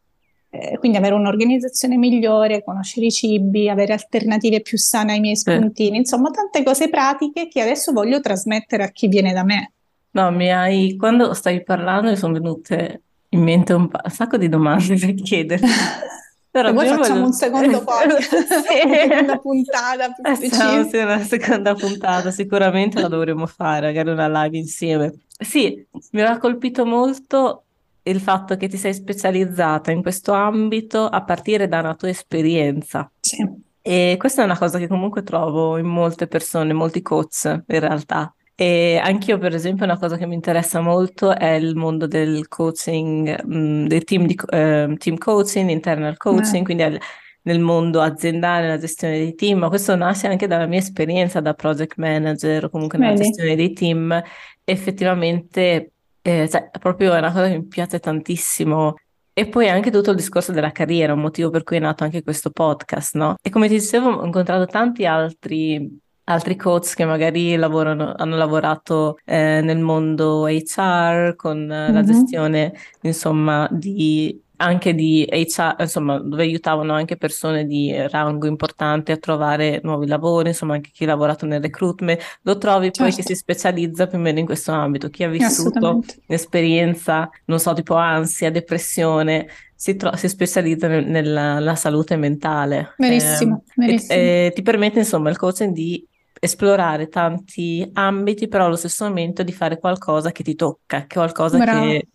eh, 0.49 0.77
quindi 0.77 0.97
avere 0.97 1.15
un'organizzazione 1.15 1.97
migliore, 1.97 2.63
conoscere 2.63 3.07
i 3.07 3.11
cibi, 3.11 3.67
avere 3.69 3.93
alternative 3.93 4.61
più 4.61 4.77
sane 4.77 5.13
ai 5.13 5.19
miei 5.19 5.35
spuntini, 5.35 5.97
insomma, 5.97 6.29
tante 6.31 6.63
cose 6.63 6.87
pratiche 6.89 7.47
che 7.49 7.61
adesso 7.61 7.91
voglio 7.91 8.21
trasmettere 8.21 8.83
a 8.83 8.89
chi 8.91 9.07
viene 9.07 9.33
da 9.33 9.43
me. 9.43 9.73
No, 10.11 10.31
mi 10.31 10.49
hai, 10.51 10.95
quando 10.95 11.33
stavi 11.33 11.61
parlando 11.63 12.09
mi 12.09 12.15
sono 12.15 12.33
venute 12.33 13.01
in 13.29 13.41
mente 13.43 13.73
un, 13.73 13.87
pa- 13.89 14.01
un 14.03 14.11
sacco 14.11 14.37
di 14.37 14.49
domande 14.49 14.95
da 14.97 15.07
chiederti, 15.11 15.65
però 16.49 16.73
prima 16.73 16.95
facciamo 16.97 17.07
voglio... 17.15 17.25
un 17.25 17.33
secondo 17.33 17.83
podcast, 17.85 18.31
una 18.33 18.61
seconda 18.61 19.33
Sì. 19.33 19.39
puntata 19.41 20.11
più 20.11 20.23
Facciamo 20.23 20.35
specifica. 20.35 20.87
sì, 20.89 20.97
una 20.97 21.23
seconda 21.23 21.73
puntata, 21.75 22.31
sicuramente 22.31 23.01
la 23.01 23.07
dovremo 23.07 23.45
fare, 23.45 23.87
magari 23.87 24.09
una 24.09 24.27
live 24.43 24.57
insieme. 24.57 25.13
Sì, 25.39 25.85
mi 26.11 26.21
aveva 26.21 26.37
colpito 26.39 26.85
molto 26.85 27.63
il 28.03 28.19
fatto 28.21 28.55
che 28.55 28.67
ti 28.69 28.77
sei 28.77 28.93
specializzata 28.93 29.91
in 29.91 30.01
questo 30.01 30.31
ambito 30.31 31.05
a 31.07 31.23
partire 31.23 31.67
da 31.67 31.79
una 31.79 31.95
tua 31.95 32.09
esperienza. 32.09 33.11
Sì. 33.19 33.45
E 33.81 34.15
questa 34.17 34.41
è 34.41 34.45
una 34.45 34.57
cosa 34.57 34.77
che 34.79 34.87
comunque 34.87 35.23
trovo 35.23 35.77
in 35.77 35.85
molte 35.85 36.27
persone, 36.27 36.73
molti 36.73 37.01
coach 37.01 37.43
in 37.67 37.79
realtà. 37.79 38.33
E 38.59 38.97
anch'io, 39.03 39.37
per 39.37 39.53
esempio, 39.53 39.85
una 39.85 39.99
cosa 39.99 40.17
che 40.17 40.25
mi 40.25 40.33
interessa 40.33 40.81
molto 40.81 41.35
è 41.35 41.51
il 41.53 41.75
mondo 41.75 42.07
del 42.07 42.47
coaching, 42.47 43.43
mh, 43.45 43.85
del 43.87 44.03
team, 44.03 44.25
di, 44.25 44.35
eh, 44.49 44.95
team 44.97 45.17
coaching, 45.17 45.69
internal 45.69 46.17
coaching, 46.17 46.61
Eh, 46.61 46.63
quindi 46.63 46.81
al- 46.83 46.99
nel 47.43 47.59
mondo 47.59 48.01
aziendale, 48.01 48.67
la 48.67 48.77
gestione 48.79 49.19
dei 49.19 49.35
team, 49.35 49.59
ma 49.59 49.69
questo 49.69 49.95
nasce 49.95 50.27
anche 50.27 50.47
dalla 50.47 50.65
mia 50.65 50.79
esperienza 50.79 51.39
da 51.39 51.53
project 51.53 51.97
manager 51.97 52.65
o 52.65 52.69
comunque 52.69 52.97
nella 52.97 53.11
vedi? 53.13 53.25
gestione 53.25 53.55
dei 53.55 53.73
team. 53.73 54.21
Effettivamente, 54.63 55.91
eh, 56.21 56.49
cioè, 56.49 56.69
proprio 56.79 57.13
è 57.13 57.17
una 57.19 57.31
cosa 57.31 57.47
che 57.49 57.57
mi 57.57 57.65
piace 57.67 57.99
tantissimo. 57.99 58.95
E 59.33 59.47
poi 59.47 59.69
anche 59.69 59.91
tutto 59.91 60.09
il 60.09 60.15
discorso 60.17 60.51
della 60.51 60.71
carriera, 60.71 61.13
un 61.13 61.19
motivo 61.19 61.51
per 61.51 61.61
cui 61.63 61.77
è 61.77 61.79
nato 61.79 62.03
anche 62.03 62.23
questo 62.23 62.49
podcast, 62.49 63.15
no? 63.15 63.35
E 63.41 63.49
come 63.51 63.67
ti 63.67 63.75
dicevo, 63.75 64.09
ho 64.09 64.25
incontrato 64.25 64.65
tanti 64.65 65.05
altri, 65.05 65.99
altri 66.29 66.55
coach 66.55 66.93
che 66.95 67.05
magari 67.05 67.55
lavorano, 67.55 68.13
hanno 68.15 68.35
lavorato 68.35 69.17
eh, 69.25 69.61
nel 69.61 69.79
mondo 69.79 70.45
HR, 70.47 71.35
con 71.35 71.71
eh, 71.71 71.91
la 71.91 72.01
Mhm. 72.01 72.03
gestione, 72.03 72.73
insomma, 73.01 73.67
di 73.71 74.41
anche 74.59 74.93
di 74.95 75.25
HR, 75.29 75.75
insomma, 75.81 76.17
dove 76.19 76.41
aiutavano 76.43 76.93
anche 76.93 77.15
persone 77.15 77.65
di 77.65 77.93
rango 78.09 78.47
importante 78.47 79.11
a 79.11 79.17
trovare 79.17 79.79
nuovi 79.83 80.07
lavori, 80.07 80.49
insomma, 80.49 80.73
anche 80.73 80.89
chi 80.91 81.03
ha 81.03 81.07
lavorato 81.07 81.45
nel 81.45 81.61
recruitment, 81.61 82.19
lo 82.41 82.57
trovi 82.57 82.93
certo. 82.93 82.95
poi 82.95 83.13
che 83.13 83.21
si 83.23 83.35
specializza 83.35 84.07
più 84.07 84.17
o 84.17 84.21
meno 84.21 84.39
in 84.39 84.45
questo 84.45 84.71
ambito, 84.71 85.09
chi 85.09 85.23
ha 85.23 85.29
vissuto 85.29 85.99
un'esperienza, 86.25 87.29
non 87.45 87.59
so, 87.59 87.73
tipo 87.73 87.93
ansia, 87.95 88.49
depressione, 88.51 89.47
si, 89.75 89.95
tro- 89.95 90.15
si 90.15 90.27
specializza 90.27 90.87
nel, 90.87 91.05
nella 91.07 91.75
salute 91.75 92.15
mentale. 92.17 92.95
Verissimo, 92.97 93.63
eh, 93.75 93.75
verissimo. 93.75 93.95
E, 94.07 94.47
e 94.47 94.51
ti 94.53 94.61
permette, 94.61 94.99
insomma, 94.99 95.29
il 95.29 95.37
coaching 95.37 95.73
di 95.73 96.05
esplorare 96.39 97.07
tanti 97.07 97.87
ambiti, 97.93 98.47
però 98.47 98.65
allo 98.65 98.75
stesso 98.75 99.05
momento 99.05 99.43
di 99.43 99.51
fare 99.51 99.79
qualcosa 99.79 100.31
che 100.31 100.43
ti 100.43 100.55
tocca, 100.55 101.05
qualcosa 101.07 101.57
Bravo. 101.57 101.81
che 101.81 102.07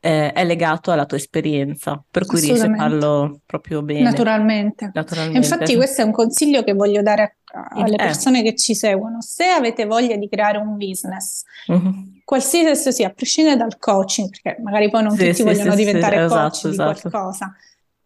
eh, 0.00 0.32
è 0.32 0.44
legato 0.44 0.90
alla 0.90 1.04
tua 1.04 1.18
esperienza, 1.18 2.02
per 2.10 2.24
cui 2.24 2.40
riesci 2.40 2.64
a 2.64 2.74
farlo 2.74 3.40
proprio 3.44 3.82
bene. 3.82 4.02
Naturalmente. 4.02 4.90
Naturalmente. 4.94 5.38
Infatti 5.38 5.76
questo 5.76 6.00
è 6.00 6.04
un 6.04 6.12
consiglio 6.12 6.64
che 6.64 6.72
voglio 6.72 7.02
dare 7.02 7.36
a, 7.52 7.68
alle 7.72 7.94
eh. 7.94 8.04
persone 8.04 8.42
che 8.42 8.56
ci 8.56 8.74
seguono. 8.74 9.20
Se 9.20 9.44
avete 9.44 9.84
voglia 9.84 10.16
di 10.16 10.28
creare 10.28 10.58
un 10.58 10.76
business, 10.76 11.42
mm-hmm. 11.70 11.90
qualsiasi 12.24 12.68
esso 12.68 12.90
sia, 12.90 13.08
a 13.08 13.10
prescindere 13.10 13.56
dal 13.56 13.76
coaching, 13.78 14.30
perché 14.30 14.60
magari 14.62 14.88
poi 14.88 15.02
non 15.02 15.12
sì, 15.12 15.18
tutti 15.18 15.34
sì, 15.34 15.42
vogliono 15.42 15.72
sì, 15.72 15.76
diventare 15.76 16.26
coach 16.26 16.52
esatto, 16.52 16.68
di 16.68 16.74
esatto. 16.74 17.10
qualcosa, 17.10 17.54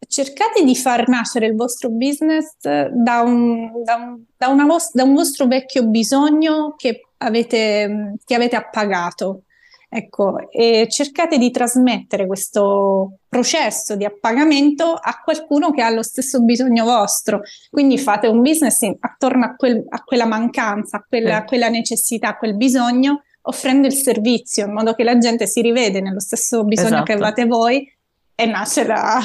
cercate 0.09 0.65
di 0.65 0.75
far 0.77 1.09
nascere 1.09 1.47
il 1.47 1.55
vostro 1.55 1.91
business 1.91 2.57
da 2.61 3.21
un, 3.21 3.83
da 3.83 3.97
un, 3.97 4.25
da 4.39 4.65
vos- 4.65 4.93
da 4.93 5.05
un 5.05 5.15
vostro 5.15 5.47
vecchio 5.47 5.87
bisogno 5.87 6.75
che 6.77 7.03
avete, 7.19 8.15
che 8.25 8.35
avete 8.35 8.57
appagato. 8.57 9.43
Ecco, 9.97 10.51
e 10.51 10.89
cercate 10.91 11.39
di 11.39 11.53
trasmettere 11.53 12.27
questo 12.27 13.19
processo 13.29 13.95
di 13.95 14.05
appagamento 14.05 14.93
a 14.93 15.21
qualcuno 15.23 15.71
che 15.71 15.83
ha 15.83 15.91
lo 15.91 16.03
stesso 16.03 16.43
bisogno 16.43 16.85
vostro. 16.85 17.43
Quindi 17.71 17.97
fate 17.97 18.27
un 18.27 18.43
business 18.43 18.81
in, 18.81 18.97
attorno 18.99 19.45
a, 19.45 19.55
quel, 19.55 19.85
a, 19.89 20.03
quella 20.03 20.27
mancanza, 20.27 20.97
a 20.97 21.05
quella, 21.09 21.37
a 21.37 21.45
quella, 21.45 21.69
necessità, 21.69 22.31
a 22.31 22.37
quel 22.37 22.57
bisogno, 22.57 23.23
offrendo 23.43 23.87
il 23.87 23.93
servizio 23.93 24.67
in 24.67 24.73
modo 24.73 24.95
che 24.95 25.05
la 25.05 25.17
gente 25.17 25.47
si 25.47 25.61
rivede 25.61 26.01
nello 26.01 26.21
stesso 26.21 26.65
bisogno 26.65 26.89
esatto. 26.89 27.05
che 27.05 27.13
avevate 27.13 27.45
voi 27.45 27.89
e 28.35 28.47
nasce, 28.47 28.85
la, 28.85 29.21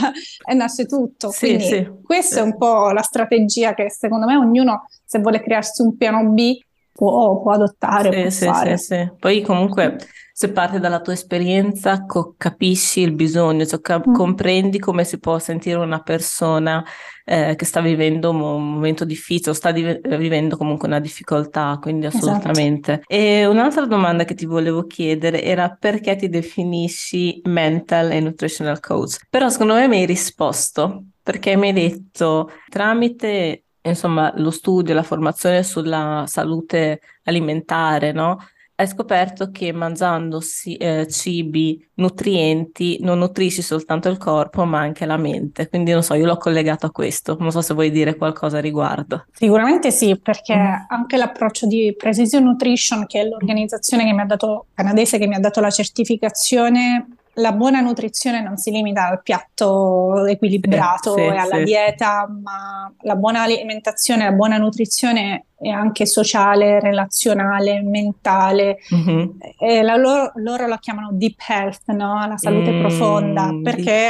e 0.50 0.54
nasce 0.54 0.86
tutto. 0.86 1.32
Sì, 1.32 1.46
Quindi 1.48 1.64
sì. 1.64 1.90
questa 2.04 2.40
è 2.40 2.44
un 2.44 2.58
po' 2.58 2.92
la 2.92 3.02
strategia 3.02 3.74
che 3.74 3.90
secondo 3.90 4.26
me 4.26 4.36
ognuno, 4.36 4.88
se 5.04 5.20
vuole 5.20 5.42
crearsi 5.42 5.82
un 5.82 5.98
piano 5.98 6.30
B, 6.30 6.60
può, 7.00 7.42
può 7.42 7.54
adottare. 7.54 8.30
Sì, 8.30 8.44
può 8.46 8.54
sì, 8.56 8.78
sì. 8.78 9.12
Poi 9.18 9.42
comunque 9.42 9.96
se 10.34 10.52
parte 10.52 10.80
dalla 10.80 11.00
tua 11.00 11.14
esperienza 11.14 12.06
co- 12.06 12.36
capisci 12.38 13.00
il 13.00 13.14
bisogno, 13.14 13.66
cioè 13.66 13.80
ca- 13.80 14.04
mm. 14.06 14.14
comprendi 14.14 14.80
come 14.80 15.06
si 15.06 15.18
può 15.18 15.40
sentire 15.40 15.78
una 15.78 16.02
persona 16.02 16.84
eh, 17.24 17.56
che 17.56 17.64
sta 17.64 17.80
vivendo 17.80 18.32
un 18.32 18.38
momento 18.38 19.06
difficile 19.06 19.52
o 19.52 19.54
sta 19.54 19.72
di- 19.72 20.00
vivendo 20.18 20.58
comunque 20.58 20.90
una 20.90 21.00
difficoltà, 21.00 21.78
quindi 21.82 22.08
esatto. 22.08 22.26
assolutamente. 22.26 22.92
Esatto. 22.92 23.14
E 23.14 23.46
un'altra 23.46 23.86
domanda 23.86 24.26
che 24.26 24.34
ti 24.34 24.46
volevo 24.46 24.86
chiedere 24.86 25.42
era 25.42 25.70
perché 25.70 26.18
ti 26.18 26.28
definisci 26.28 27.40
mental 27.46 28.12
e 28.12 28.20
nutritional 28.20 28.82
coach? 28.82 29.20
Però 29.30 29.48
secondo 29.48 29.76
me 29.76 29.88
mi 29.88 30.00
hai 30.00 30.06
risposto 30.06 31.06
perché 31.24 31.56
mi 31.56 31.68
hai 31.68 31.74
detto 31.74 32.50
tramite 32.68 33.64
insomma, 33.90 34.32
lo 34.38 34.52
studio, 34.52 34.94
la 34.94 35.04
formazione 35.04 35.64
sulla 35.64 36.24
salute 36.28 37.02
alimentare, 37.24 38.12
no? 38.12 38.38
Hai 38.76 38.88
scoperto 38.88 39.52
che 39.52 39.74
mangiando 39.74 40.42
eh, 40.78 41.06
cibi 41.10 41.86
nutrienti 41.96 43.00
non 43.02 43.20
nutrisci 43.20 43.62
soltanto 43.62 44.08
il 44.08 44.18
corpo, 44.18 44.64
ma 44.64 44.80
anche 44.80 45.06
la 45.06 45.18
mente. 45.18 45.68
Quindi 45.68 45.92
non 45.92 46.02
so, 46.02 46.14
io 46.14 46.26
l'ho 46.26 46.38
collegato 46.38 46.86
a 46.86 46.92
questo. 46.92 47.36
Non 47.42 47.52
so 47.52 47.60
se 47.60 47.74
vuoi 47.74 47.92
dire 47.92 48.16
qualcosa 48.16 48.60
a 48.60 48.62
riguardo. 48.62 49.26
Sicuramente 49.34 49.92
sì, 49.92 50.18
perché 50.18 50.56
mm. 50.56 50.86
anche 50.88 51.18
l'approccio 51.18 51.68
di 51.68 51.94
Precision 51.98 52.44
Nutrition, 52.44 53.06
che 53.06 53.20
è 53.20 53.26
l'organizzazione 53.26 54.06
che 54.06 54.14
mi 54.14 54.22
ha 54.22 54.26
dato, 54.26 54.68
canadese 54.74 55.18
che 55.18 55.28
mi 55.28 55.36
ha 55.36 55.40
dato 55.40 55.60
la 55.60 55.72
certificazione, 55.72 57.18
la 57.34 57.52
buona 57.52 57.80
nutrizione 57.80 58.42
non 58.42 58.58
si 58.58 58.72
limita 58.72 59.08
al 59.08 59.22
piatto 59.22 60.26
equilibrato 60.26 61.14
sì, 61.16 61.22
e 61.22 61.36
alla 61.36 61.58
sì. 61.58 61.64
dieta, 61.64 62.28
ma 62.28 62.92
la 63.02 63.16
buona 63.16 63.44
alimentazione, 63.44 64.26
la 64.26 64.32
buona 64.32 64.58
nutrizione 64.58 65.46
è 65.60 65.70
anche 65.70 66.06
sociale, 66.06 66.80
relazionale, 66.80 67.82
mentale. 67.82 68.78
Mm-hmm. 68.94 69.84
La 69.84 69.96
loro, 69.96 70.32
loro, 70.36 70.68
la 70.68 70.80
chiamano 70.80 71.10
deep 71.12 71.40
health, 71.48 71.84
no? 71.88 72.26
la 72.28 72.38
salute 72.38 72.72
mm, 72.72 72.80
profonda, 72.80 73.50
perché 73.64 74.10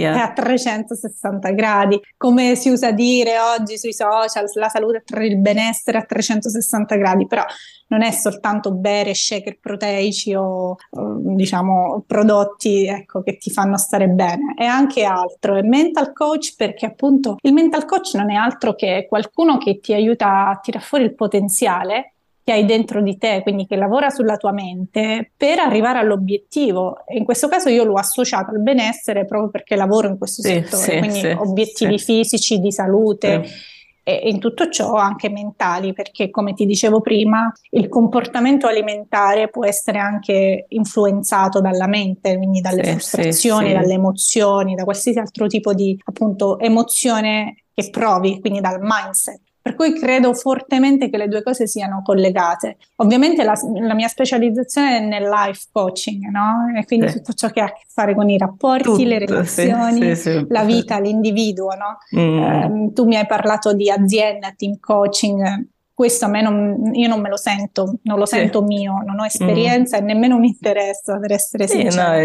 yeah. 0.00 0.16
è 0.16 0.18
a 0.20 0.32
360 0.32 1.50
gradi. 1.50 2.00
Come 2.16 2.54
si 2.54 2.70
usa 2.70 2.92
dire 2.92 3.38
oggi 3.38 3.78
sui 3.78 3.92
social, 3.92 4.44
la 4.54 4.68
salute, 4.68 5.02
il 5.22 5.38
benessere 5.38 5.98
a 5.98 6.02
360 6.02 6.96
gradi, 6.96 7.26
però 7.26 7.44
non 7.88 8.02
è 8.02 8.10
soltanto 8.10 8.72
bere 8.72 9.14
shaker 9.14 9.58
proteici 9.58 10.34
o, 10.34 10.76
diciamo 10.90 12.02
prodotti 12.06 12.86
ecco, 12.86 13.22
che 13.22 13.36
ti 13.36 13.50
fanno 13.50 13.76
stare 13.76 14.08
bene, 14.08 14.54
è 14.56 14.64
anche 14.64 15.04
altro. 15.04 15.56
È 15.56 15.62
mental 15.62 16.12
coach 16.12 16.54
perché 16.56 16.86
appunto 16.86 17.36
il 17.42 17.52
mental 17.52 17.84
coach 17.84 18.14
non 18.14 18.30
è 18.30 18.34
altro 18.34 18.74
che 18.74 19.06
qualcuno 19.08 19.58
che 19.58 19.78
ti 19.78 19.92
aiuta 19.92 20.48
a 20.48 20.58
tirare 20.60 20.84
fuori 20.84 21.04
il 21.04 21.14
potenziale 21.14 22.15
che 22.46 22.52
hai 22.52 22.64
dentro 22.64 23.02
di 23.02 23.18
te, 23.18 23.40
quindi 23.42 23.66
che 23.66 23.74
lavora 23.74 24.08
sulla 24.08 24.36
tua 24.36 24.52
mente 24.52 25.32
per 25.36 25.58
arrivare 25.58 25.98
all'obiettivo. 25.98 27.04
E 27.04 27.16
in 27.16 27.24
questo 27.24 27.48
caso 27.48 27.68
io 27.70 27.82
l'ho 27.82 27.96
associato 27.96 28.52
al 28.52 28.62
benessere 28.62 29.24
proprio 29.24 29.50
perché 29.50 29.74
lavoro 29.74 30.06
in 30.06 30.16
questo 30.16 30.42
sì, 30.42 30.50
settore, 30.50 30.80
sì, 30.80 30.98
quindi 30.98 31.18
sì, 31.18 31.26
obiettivi 31.26 31.98
fisici, 31.98 32.60
di 32.60 32.70
salute 32.70 33.44
e 34.04 34.28
in 34.28 34.38
tutto 34.38 34.68
ciò 34.68 34.92
anche 34.92 35.28
mentali, 35.28 35.92
perché 35.92 36.30
come 36.30 36.52
ti 36.54 36.66
dicevo 36.66 37.00
prima, 37.00 37.52
il 37.70 37.88
comportamento 37.88 38.68
alimentare 38.68 39.48
può 39.48 39.66
essere 39.66 39.98
anche 39.98 40.66
influenzato 40.68 41.60
dalla 41.60 41.88
mente, 41.88 42.36
quindi 42.36 42.60
dalle 42.60 42.84
frustrazioni, 42.84 43.72
dalle 43.72 43.94
emozioni, 43.94 44.76
da 44.76 44.84
qualsiasi 44.84 45.18
altro 45.18 45.48
tipo 45.48 45.74
di 45.74 46.00
appunto 46.04 46.60
emozione 46.60 47.64
che 47.74 47.90
provi, 47.90 48.38
quindi 48.38 48.60
dal 48.60 48.78
mindset. 48.80 49.40
Per 49.66 49.74
cui 49.74 49.98
credo 49.98 50.32
fortemente 50.32 51.10
che 51.10 51.16
le 51.16 51.26
due 51.26 51.42
cose 51.42 51.66
siano 51.66 52.00
collegate. 52.04 52.76
Ovviamente 52.96 53.42
la, 53.42 53.54
la 53.80 53.94
mia 53.94 54.06
specializzazione 54.06 54.98
è 54.98 55.00
nel 55.00 55.28
life 55.28 55.66
coaching, 55.72 56.30
no? 56.30 56.72
E 56.78 56.84
quindi 56.84 57.08
sì. 57.08 57.16
tutto 57.16 57.32
ciò 57.32 57.50
che 57.50 57.60
ha 57.60 57.64
a 57.64 57.72
che 57.72 57.82
fare 57.88 58.14
con 58.14 58.30
i 58.30 58.38
rapporti, 58.38 58.84
tutto, 58.84 59.02
le 59.02 59.18
relazioni, 59.18 60.14
sì, 60.14 60.30
sì, 60.30 60.46
la 60.50 60.62
vita, 60.62 61.00
l'individuo, 61.00 61.70
no? 61.74 61.98
Mm. 62.16 62.42
Eh, 62.42 62.92
tu 62.92 63.06
mi 63.06 63.16
hai 63.16 63.26
parlato 63.26 63.72
di 63.72 63.90
azienda, 63.90 64.54
team 64.56 64.78
coaching, 64.78 65.66
questo 65.92 66.26
a 66.26 66.28
me 66.28 66.42
non, 66.42 66.94
io 66.94 67.08
non 67.08 67.20
me 67.20 67.28
lo 67.28 67.36
sento, 67.36 67.98
non 68.02 68.20
lo 68.20 68.26
sento 68.26 68.62
mio, 68.62 69.02
non 69.04 69.18
ho 69.18 69.24
esperienza 69.24 69.96
mm. 69.96 70.00
e 70.00 70.04
nemmeno 70.04 70.38
mi 70.38 70.46
interessa 70.46 71.18
per 71.18 71.32
essere 71.32 71.66
sincera. 71.66 72.12
No, 72.12 72.18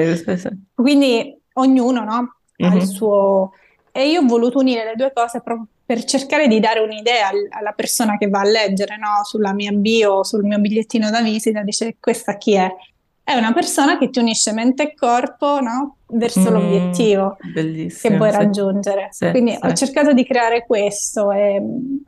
Quindi 0.75 1.41
ognuno 1.53 2.03
no, 2.03 2.11
mm-hmm. 2.11 2.71
ha 2.71 2.75
il 2.75 2.83
mm-hmm. 2.83 2.83
suo... 2.83 3.53
E 3.91 4.07
io 4.09 4.21
ho 4.21 4.25
voluto 4.27 4.59
unire 4.59 4.85
le 4.85 4.95
due 4.95 5.11
cose 5.11 5.41
proprio 5.41 5.65
per 5.91 6.05
cercare 6.05 6.47
di 6.47 6.61
dare 6.61 6.79
un'idea 6.79 7.31
alla 7.49 7.73
persona 7.73 8.17
che 8.17 8.29
va 8.29 8.39
a 8.39 8.45
leggere 8.45 8.95
no? 8.95 9.25
sulla 9.25 9.51
mia 9.51 9.73
bio, 9.73 10.23
sul 10.23 10.45
mio 10.45 10.57
bigliettino 10.57 11.09
da 11.09 11.21
visita, 11.21 11.63
dice 11.63 11.97
questa 11.99 12.37
chi 12.37 12.53
è? 12.53 12.73
È 13.21 13.35
una 13.35 13.51
persona 13.51 13.97
che 13.97 14.09
ti 14.09 14.19
unisce 14.19 14.53
mente 14.53 14.83
e 14.83 14.95
corpo 14.95 15.59
no? 15.59 15.97
verso 16.07 16.49
mm, 16.49 16.53
l'obiettivo 16.53 17.35
che 17.53 18.15
vuoi 18.15 18.31
sì. 18.31 18.37
raggiungere. 18.37 19.09
Sì, 19.11 19.31
Quindi 19.31 19.51
sì. 19.51 19.59
ho 19.61 19.73
cercato 19.73 20.13
di 20.13 20.25
creare 20.25 20.65
questo 20.65 21.29
e 21.33 21.61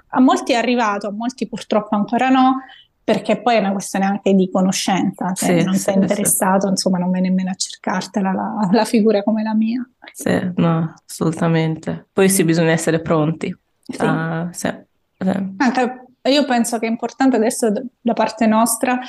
a 0.07 0.21
molti 0.21 0.53
è 0.53 0.55
arrivato, 0.55 1.07
a 1.07 1.11
molti 1.11 1.45
purtroppo 1.49 1.93
ancora 1.97 2.29
no, 2.29 2.61
perché 3.03 3.41
poi 3.41 3.55
è 3.55 3.59
una 3.59 3.73
questione 3.73 4.05
anche 4.05 4.33
di 4.33 4.49
conoscenza, 4.49 5.35
se 5.35 5.59
sì, 5.59 5.65
non 5.65 5.75
sei 5.75 5.95
interessato, 5.95 6.67
sì. 6.67 6.69
insomma, 6.69 6.99
non 6.99 7.11
vai 7.11 7.19
nemmeno 7.19 7.49
a 7.49 7.55
cercartela 7.55 8.31
la, 8.31 8.69
la, 8.71 8.85
figura 8.85 9.23
come 9.23 9.43
la 9.43 9.53
mia. 9.53 9.85
Sì, 10.13 10.39
no, 10.55 10.93
assolutamente. 11.05 12.07
Poi 12.13 12.29
sì, 12.29 12.45
bisogna 12.45 12.71
essere 12.71 13.01
pronti. 13.01 13.53
Sì. 13.83 14.05
Uh, 14.05 14.47
sì, 14.51 14.69
sì. 15.17 15.53
Anche, 15.57 16.05
io 16.23 16.45
penso 16.45 16.79
che 16.79 16.87
è 16.87 16.89
importante 16.89 17.35
adesso 17.35 17.71
da 17.99 18.13
parte 18.13 18.45
nostra, 18.45 18.99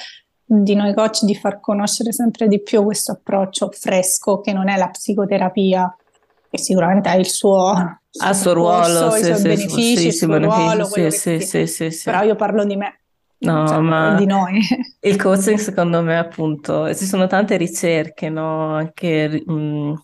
di 0.45 0.75
noi 0.75 0.93
coach, 0.95 1.23
di 1.23 1.35
far 1.35 1.61
conoscere 1.61 2.13
sempre 2.13 2.49
di 2.49 2.63
più 2.63 2.83
questo 2.85 3.13
approccio 3.13 3.71
fresco 3.71 4.41
che 4.41 4.53
non 4.53 4.69
è 4.69 4.77
la 4.77 4.89
psicoterapia, 4.89 5.97
che 6.51 6.59
sicuramente 6.59 7.09
ha 7.09 7.15
il 7.15 7.27
suo, 7.27 7.69
ha 7.69 8.01
il 8.11 8.35
suo 8.35 8.53
ruolo, 8.53 9.11
sì, 9.13 9.21
i 9.21 9.25
suoi 9.25 9.43
benefici, 9.43 10.07
il 10.07 10.13
suo 10.13 10.39
ruolo, 10.39 10.85
sì, 10.85 11.11
sì, 11.11 11.41
sì, 11.41 11.67
sì, 11.67 11.91
sì, 11.91 12.05
però 12.05 12.23
io 12.23 12.35
parlo 12.35 12.65
di 12.65 12.77
me. 12.77 13.01
No, 13.45 13.69
cioè, 13.69 13.79
ma 13.79 14.15
di 14.15 14.27
noi. 14.27 14.61
il 15.01 15.17
coaching 15.17 15.59
secondo 15.59 16.03
me 16.03 16.17
appunto, 16.19 16.95
ci 16.95 17.05
sono 17.05 17.27
tante 17.27 17.57
ricerche, 17.57 18.29
no? 18.29 18.75
Anche 18.75 19.43
mh, 19.45 19.53
mm, 19.53 19.95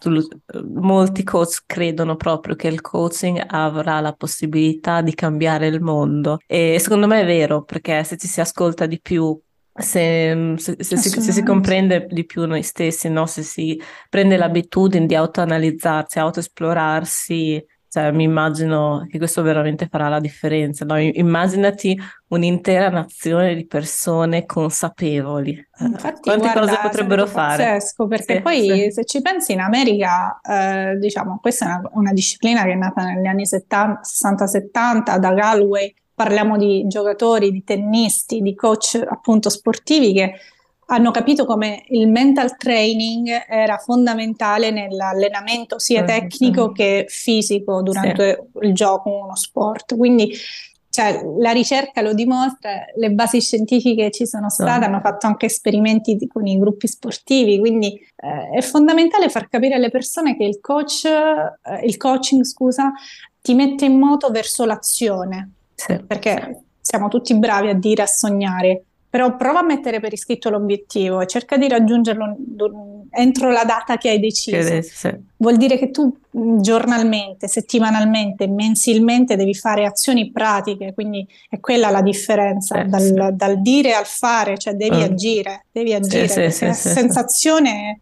molti 0.74 1.22
coach 1.24 1.62
credono 1.66 2.16
proprio 2.16 2.54
che 2.54 2.68
il 2.68 2.80
coaching 2.80 3.42
avrà 3.46 4.00
la 4.00 4.12
possibilità 4.12 5.00
di 5.00 5.14
cambiare 5.14 5.66
il 5.66 5.80
mondo 5.80 6.38
e 6.46 6.78
secondo 6.78 7.06
me 7.06 7.20
è 7.22 7.24
vero 7.24 7.62
perché 7.62 8.04
se 8.04 8.16
ci 8.16 8.26
si 8.26 8.40
ascolta 8.40 8.86
di 8.86 9.00
più 9.00 9.38
se, 9.72 10.54
se, 10.56 10.76
se, 10.78 10.96
si, 10.96 11.08
se, 11.08 11.32
si, 11.32 11.42
comprende 11.42 12.06
di 12.10 12.24
più 12.26 12.46
noi 12.46 12.62
stessi, 12.62 13.08
no? 13.08 13.26
se 13.26 13.42
si 13.42 13.80
prende 14.08 14.36
l'abitudine 14.36 15.06
di 15.06 15.14
autoanalizzarsi, 15.14 16.18
autoesplorarsi, 16.18 17.64
cioè, 17.90 18.12
mi 18.12 18.22
immagino 18.22 19.04
che 19.10 19.18
questo 19.18 19.42
veramente 19.42 19.88
farà 19.90 20.08
la 20.08 20.20
differenza. 20.20 20.84
No? 20.84 20.96
Immaginati 20.96 22.00
un'intera 22.28 22.88
nazione 22.88 23.56
di 23.56 23.66
persone 23.66 24.46
consapevoli. 24.46 25.54
Eh, 25.54 25.84
Infatti, 25.86 26.20
Quante 26.20 26.52
guarda, 26.52 26.60
cose 26.60 26.78
potrebbero 26.82 27.26
fare? 27.26 27.64
Pazzesco, 27.64 28.06
perché 28.06 28.36
sì, 28.36 28.42
poi 28.42 28.68
sì. 28.68 28.90
se 28.92 29.04
ci 29.06 29.20
pensi 29.20 29.52
in 29.54 29.58
America, 29.58 30.38
eh, 30.40 30.98
diciamo, 30.98 31.40
questa 31.42 31.64
è 31.64 31.68
una, 31.68 31.90
una, 31.94 32.12
disciplina 32.12 32.62
che 32.62 32.70
è 32.70 32.76
nata 32.76 33.02
negli 33.02 33.26
anni 33.26 33.42
60-70 33.42 35.18
da 35.18 35.32
Galway 35.32 35.92
parliamo 36.14 36.56
di 36.56 36.84
giocatori, 36.86 37.50
di 37.50 37.64
tennisti, 37.64 38.40
di 38.40 38.54
coach 38.54 39.04
appunto 39.04 39.48
sportivi 39.48 40.12
che 40.12 40.34
hanno 40.92 41.12
capito 41.12 41.44
come 41.44 41.84
il 41.88 42.08
mental 42.08 42.56
training 42.56 43.44
era 43.48 43.78
fondamentale 43.78 44.70
nell'allenamento 44.72 45.78
sia 45.78 46.02
tecnico 46.02 46.72
che 46.72 47.06
fisico 47.08 47.80
durante 47.80 48.48
sì. 48.52 48.66
il 48.66 48.74
gioco, 48.74 49.10
uno 49.22 49.36
sport. 49.36 49.96
Quindi 49.96 50.32
cioè, 50.88 51.22
la 51.38 51.52
ricerca 51.52 52.02
lo 52.02 52.12
dimostra, 52.12 52.86
le 52.96 53.12
basi 53.12 53.40
scientifiche 53.40 54.10
ci 54.10 54.26
sono 54.26 54.50
state, 54.50 54.86
hanno 54.86 54.98
fatto 54.98 55.28
anche 55.28 55.46
esperimenti 55.46 56.16
di, 56.16 56.26
con 56.26 56.44
i 56.48 56.58
gruppi 56.58 56.88
sportivi, 56.88 57.60
quindi 57.60 57.94
eh, 58.16 58.58
è 58.58 58.60
fondamentale 58.60 59.28
far 59.28 59.48
capire 59.48 59.76
alle 59.76 59.90
persone 59.90 60.36
che 60.36 60.42
il 60.42 60.58
coach, 60.60 61.04
eh, 61.04 61.86
il 61.86 61.96
coaching, 61.96 62.42
scusa, 62.42 62.92
ti 63.40 63.54
mette 63.54 63.84
in 63.84 63.96
moto 63.96 64.30
verso 64.30 64.64
l'azione, 64.64 65.52
sì, 65.72 66.02
perché 66.04 66.56
sì. 66.56 66.64
siamo 66.80 67.06
tutti 67.06 67.38
bravi 67.38 67.68
a 67.68 67.74
dire, 67.74 68.02
a 68.02 68.06
sognare, 68.06 68.86
però 69.10 69.36
prova 69.36 69.58
a 69.58 69.64
mettere 69.64 69.98
per 69.98 70.12
iscritto 70.12 70.50
l'obiettivo 70.50 71.20
e 71.20 71.26
cerca 71.26 71.56
di 71.56 71.66
raggiungerlo 71.66 72.36
entro 73.10 73.50
la 73.50 73.64
data 73.64 73.98
che 73.98 74.08
hai 74.08 74.20
deciso. 74.20 74.80
Sì. 74.82 75.12
Vuol 75.36 75.56
dire 75.56 75.76
che 75.78 75.90
tu 75.90 76.16
giornalmente, 76.30 77.48
settimanalmente, 77.48 78.46
mensilmente 78.46 79.34
devi 79.34 79.54
fare 79.54 79.84
azioni 79.84 80.30
pratiche, 80.30 80.94
quindi 80.94 81.26
è 81.48 81.58
quella 81.58 81.90
la 81.90 82.02
differenza 82.02 82.84
dal, 82.84 83.34
dal, 83.34 83.60
dire 83.60 83.94
al 83.94 84.06
fare, 84.06 84.56
cioè 84.56 84.74
devi 84.74 84.98
mm. 84.98 85.02
agire, 85.02 85.66
devi 85.72 85.92
agire, 85.92 86.32
la 86.44 86.72
sensazione 86.72 87.98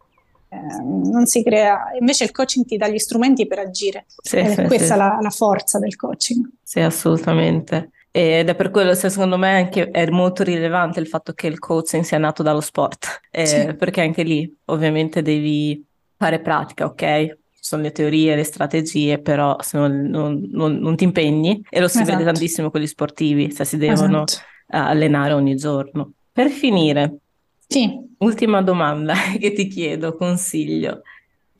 eh, 0.51 0.83
non 0.83 1.25
si 1.25 1.43
crea, 1.43 1.91
invece 1.99 2.25
il 2.25 2.33
coaching 2.33 2.67
ti 2.67 2.77
dà 2.77 2.89
gli 2.89 2.99
strumenti 2.99 3.47
per 3.47 3.61
agire. 3.61 4.05
Sì, 4.21 4.37
ed 4.37 4.59
è 4.59 4.67
questa 4.67 4.95
sì. 4.95 4.99
La, 4.99 5.19
la, 5.21 5.31
forza 5.31 5.79
del 5.79 5.97
coaching. 5.97 6.47
Sì, 6.63 6.81
assolutamente. 6.81 7.93
Ed 8.11 8.49
è 8.49 8.55
per 8.55 8.71
quello, 8.71 8.95
secondo 8.95 9.37
me, 9.37 9.57
anche 9.57 9.91
è 9.91 10.09
molto 10.11 10.43
rilevante 10.43 10.99
il 10.99 11.07
fatto 11.07 11.33
che 11.33 11.47
il 11.47 11.59
coaching 11.59 12.03
sia 12.03 12.19
nato 12.19 12.43
dallo 12.43 12.61
sport, 12.61 13.21
eh, 13.31 13.47
sì. 13.47 13.75
perché 13.75 14.01
anche 14.01 14.23
lì 14.23 14.53
ovviamente 14.67 15.23
devi 15.23 15.85
fare 16.17 16.41
pratica, 16.41 16.87
ok? 16.87 17.27
Ci 17.27 17.65
sono 17.65 17.83
le 17.83 17.93
teorie, 17.93 18.35
le 18.35 18.45
strategie, 18.45 19.21
però 19.21 19.57
se 19.61 19.79
non, 19.79 20.03
non, 20.09 20.49
non, 20.51 20.77
non 20.77 20.97
ti 20.97 21.05
impegni, 21.05 21.63
e 21.69 21.81
lo 21.81 21.89
si 21.89 21.99
esatto. 22.01 22.17
vede 22.17 22.31
tantissimo 22.31 22.71
con 22.71 22.81
gli 22.81 22.87
sportivi, 22.87 23.53
se 23.53 23.65
si 23.65 23.77
devono 23.77 24.25
esatto. 24.25 24.45
allenare 24.69 25.35
ogni 25.35 25.55
giorno. 25.55 26.13
Per 26.33 26.49
finire, 26.49 27.19
sì. 27.69 28.07
Ultima 28.19 28.63
domanda 28.63 29.15
che 29.39 29.53
ti 29.53 29.69
chiedo, 29.69 30.17
consiglio. 30.17 31.03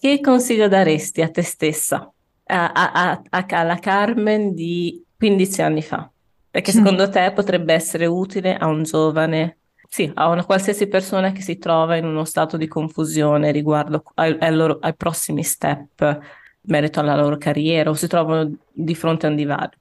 Che 0.01 0.21
consiglio 0.21 0.67
daresti 0.67 1.23
a 1.23 1.29
te 1.29 1.43
stessa, 1.43 2.11
a, 2.47 2.73
a, 2.73 3.23
a, 3.29 3.47
alla 3.49 3.79
Carmen 3.79 4.55
di 4.55 5.05
15 5.17 5.63
anni 5.63 5.83
fa? 5.83 6.11
Perché 6.59 6.73
secondo 6.73 7.09
te 7.09 7.31
potrebbe 7.33 7.73
essere 7.73 8.07
utile 8.07 8.57
a 8.57 8.67
un 8.67 8.83
giovane, 8.83 9.59
sì, 9.89 10.11
a 10.13 10.29
una 10.29 10.45
qualsiasi 10.45 10.89
persona 10.89 11.31
che 11.31 11.41
si 11.41 11.57
trova 11.57 11.95
in 11.95 12.05
uno 12.05 12.25
stato 12.25 12.57
di 12.57 12.67
confusione 12.67 13.53
riguardo 13.53 14.03
ai, 14.15 14.37
ai, 14.41 14.53
loro, 14.53 14.79
ai 14.81 14.93
prossimi 14.97 15.45
step 15.45 16.01
in 16.01 16.21
merito 16.63 16.99
alla 16.99 17.15
loro 17.15 17.39
carriera 17.39 17.91
o 17.91 17.95
si 17.95 18.09
trovano 18.09 18.53
di 18.73 18.95
fronte 18.97 19.27
a 19.27 19.29
un 19.29 19.37
divario. 19.37 19.79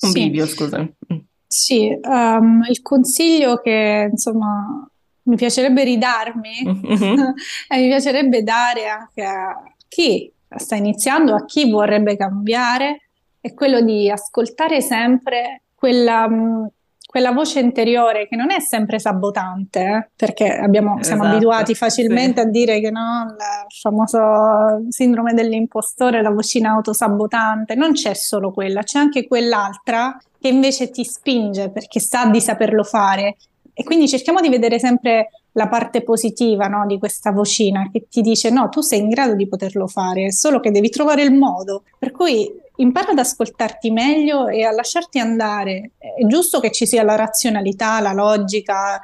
Un 0.00 0.10
sì. 0.10 0.24
bivio, 0.24 0.46
scusami. 0.46 0.94
Mm. 1.12 1.18
Sì, 1.46 1.96
um, 2.02 2.64
il 2.68 2.82
consiglio 2.82 3.58
che 3.58 4.08
insomma 4.10 4.84
mi 5.22 5.36
piacerebbe 5.36 5.84
ridarmi 5.84 6.62
mm-hmm. 6.64 7.18
e 7.70 7.76
mi 7.78 7.86
piacerebbe 7.86 8.42
dare 8.42 8.88
anche 8.88 9.22
a 9.22 9.62
chi 9.86 10.28
sta 10.56 10.74
iniziando, 10.74 11.36
a 11.36 11.44
chi 11.44 11.70
vorrebbe 11.70 12.16
cambiare, 12.16 13.10
è 13.40 13.54
quello 13.54 13.80
di 13.80 14.10
ascoltare 14.10 14.80
sempre 14.80 15.60
quella, 15.76 16.28
mm, 16.28 16.64
quella 17.06 17.30
voce 17.30 17.60
interiore 17.60 18.26
che 18.26 18.34
non 18.34 18.50
è 18.50 18.60
sempre 18.60 18.98
sabotante, 18.98 19.80
eh? 19.80 20.10
perché 20.16 20.48
abbiamo, 20.48 21.02
siamo 21.02 21.22
esatto, 21.22 21.36
abituati 21.36 21.74
facilmente 21.74 22.40
sì. 22.40 22.46
a 22.46 22.50
dire 22.50 22.80
che 22.80 22.90
no, 22.90 23.26
il 23.28 23.74
famoso 23.80 24.86
sindrome 24.88 25.32
dell'impostore, 25.32 26.22
la 26.22 26.30
vocina 26.30 26.70
autosabotante, 26.72 27.74
non 27.74 27.92
c'è 27.92 28.14
solo 28.14 28.50
quella, 28.50 28.82
c'è 28.82 28.98
anche 28.98 29.26
quell'altra 29.28 30.16
che 30.40 30.48
invece 30.48 30.90
ti 30.90 31.04
spinge 31.04 31.70
perché 31.70 32.00
sa 32.00 32.26
di 32.26 32.40
saperlo 32.40 32.82
fare 32.82 33.36
e 33.78 33.84
quindi 33.84 34.08
cerchiamo 34.08 34.40
di 34.40 34.48
vedere 34.48 34.78
sempre 34.78 35.28
la 35.52 35.68
parte 35.68 36.02
positiva 36.02 36.66
no, 36.66 36.86
di 36.86 36.98
questa 36.98 37.30
vocina 37.30 37.88
che 37.92 38.06
ti 38.08 38.22
dice 38.22 38.48
no, 38.48 38.70
tu 38.70 38.80
sei 38.80 39.00
in 39.00 39.08
grado 39.08 39.34
di 39.34 39.46
poterlo 39.46 39.86
fare, 39.86 40.32
solo 40.32 40.60
che 40.60 40.70
devi 40.70 40.88
trovare 40.88 41.22
il 41.22 41.34
modo. 41.34 41.82
Per 41.98 42.10
cui 42.10 42.50
impara 42.76 43.10
ad 43.10 43.18
ascoltarti 43.18 43.90
meglio 43.90 44.48
e 44.48 44.64
a 44.64 44.70
lasciarti 44.70 45.18
andare. 45.18 45.92
È 45.98 46.24
giusto 46.26 46.60
che 46.60 46.70
ci 46.70 46.86
sia 46.86 47.02
la 47.02 47.14
razionalità, 47.14 48.00
la 48.00 48.12
logica, 48.12 49.00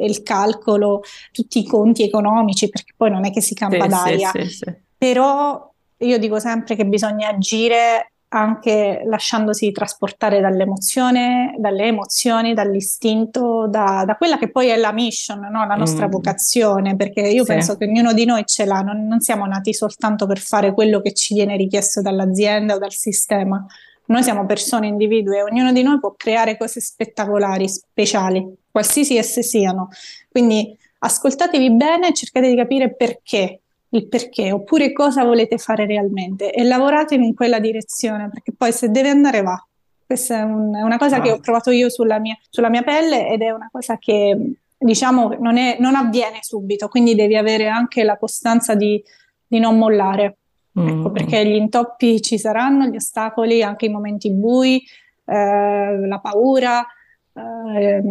il 0.00 0.22
calcolo, 0.22 1.02
tutti 1.32 1.60
i 1.60 1.66
conti 1.66 2.02
economici, 2.02 2.68
perché 2.68 2.92
poi 2.96 3.10
non 3.10 3.24
è 3.24 3.30
che 3.30 3.40
si 3.40 3.54
campa 3.54 3.82
sì, 3.84 3.88
d'aria. 3.88 4.30
Sì, 4.30 4.48
sì, 4.48 4.74
Però 4.96 5.72
io 5.98 6.18
dico 6.18 6.38
sempre 6.38 6.76
che 6.76 6.86
bisogna 6.86 7.28
agire 7.28 8.13
anche 8.28 9.02
lasciandosi 9.06 9.70
trasportare 9.70 10.40
dall'emozione, 10.40 11.54
dalle 11.58 11.84
emozioni, 11.84 12.52
dall'istinto, 12.52 13.68
da, 13.68 14.04
da, 14.04 14.16
quella 14.16 14.38
che 14.38 14.50
poi 14.50 14.68
è 14.68 14.76
la 14.76 14.92
mission, 14.92 15.38
no? 15.38 15.66
la 15.66 15.76
nostra 15.76 16.08
mm. 16.08 16.10
vocazione, 16.10 16.96
perché 16.96 17.20
io 17.20 17.44
sì. 17.44 17.52
penso 17.52 17.76
che 17.76 17.84
ognuno 17.84 18.12
di 18.12 18.24
noi 18.24 18.42
ce 18.44 18.64
l'ha, 18.64 18.80
non, 18.80 19.06
non 19.06 19.20
siamo 19.20 19.46
nati 19.46 19.72
soltanto 19.72 20.26
per 20.26 20.38
fare 20.38 20.74
quello 20.74 21.00
che 21.00 21.12
ci 21.12 21.34
viene 21.34 21.56
richiesto 21.56 22.02
dall'azienda 22.02 22.74
o 22.74 22.78
dal 22.78 22.92
sistema. 22.92 23.64
Noi 24.06 24.22
siamo 24.22 24.44
persone, 24.44 24.88
individui 24.88 25.36
e 25.36 25.42
ognuno 25.42 25.72
di 25.72 25.82
noi 25.82 25.98
può 25.98 26.14
creare 26.16 26.56
cose 26.56 26.80
spettacolari, 26.80 27.68
speciali, 27.68 28.44
qualsiasi 28.70 29.16
esse 29.16 29.42
siano. 29.42 29.88
Quindi 30.28 30.76
ascoltatevi 30.98 31.72
bene 31.72 32.08
e 32.08 32.14
cercate 32.14 32.48
di 32.48 32.56
capire 32.56 32.94
perché 32.94 33.60
il 33.94 34.08
perché, 34.08 34.50
oppure 34.50 34.92
cosa 34.92 35.24
volete 35.24 35.56
fare 35.56 35.86
realmente 35.86 36.52
e 36.52 36.64
lavorate 36.64 37.14
in 37.14 37.34
quella 37.34 37.60
direzione, 37.60 38.28
perché 38.28 38.52
poi 38.52 38.72
se 38.72 38.90
deve 38.90 39.08
andare 39.08 39.42
va. 39.42 39.64
Questa 40.04 40.40
è, 40.40 40.42
un, 40.42 40.74
è 40.74 40.82
una 40.82 40.98
cosa 40.98 41.16
ah. 41.16 41.20
che 41.20 41.30
ho 41.30 41.38
provato 41.38 41.70
io 41.70 41.88
sulla 41.88 42.18
mia, 42.18 42.36
sulla 42.50 42.68
mia, 42.68 42.82
pelle 42.82 43.28
ed 43.28 43.40
è 43.40 43.50
una 43.50 43.68
cosa 43.70 43.96
che 43.96 44.52
diciamo 44.76 45.36
non, 45.38 45.56
è, 45.56 45.76
non 45.78 45.94
avviene 45.94 46.38
subito, 46.40 46.88
quindi 46.88 47.14
devi 47.14 47.36
avere 47.36 47.68
anche 47.68 48.02
la 48.02 48.18
costanza 48.18 48.74
di, 48.74 49.02
di 49.46 49.58
non 49.60 49.78
mollare. 49.78 50.38
Mm. 50.78 50.88
Ecco, 50.88 51.10
perché 51.12 51.46
gli 51.46 51.54
intoppi 51.54 52.20
ci 52.20 52.36
saranno, 52.36 52.86
gli 52.86 52.96
ostacoli, 52.96 53.62
anche 53.62 53.86
i 53.86 53.90
momenti 53.90 54.30
bui, 54.32 54.82
eh, 55.24 56.06
la 56.06 56.18
paura, 56.18 56.84
eh, 57.32 58.02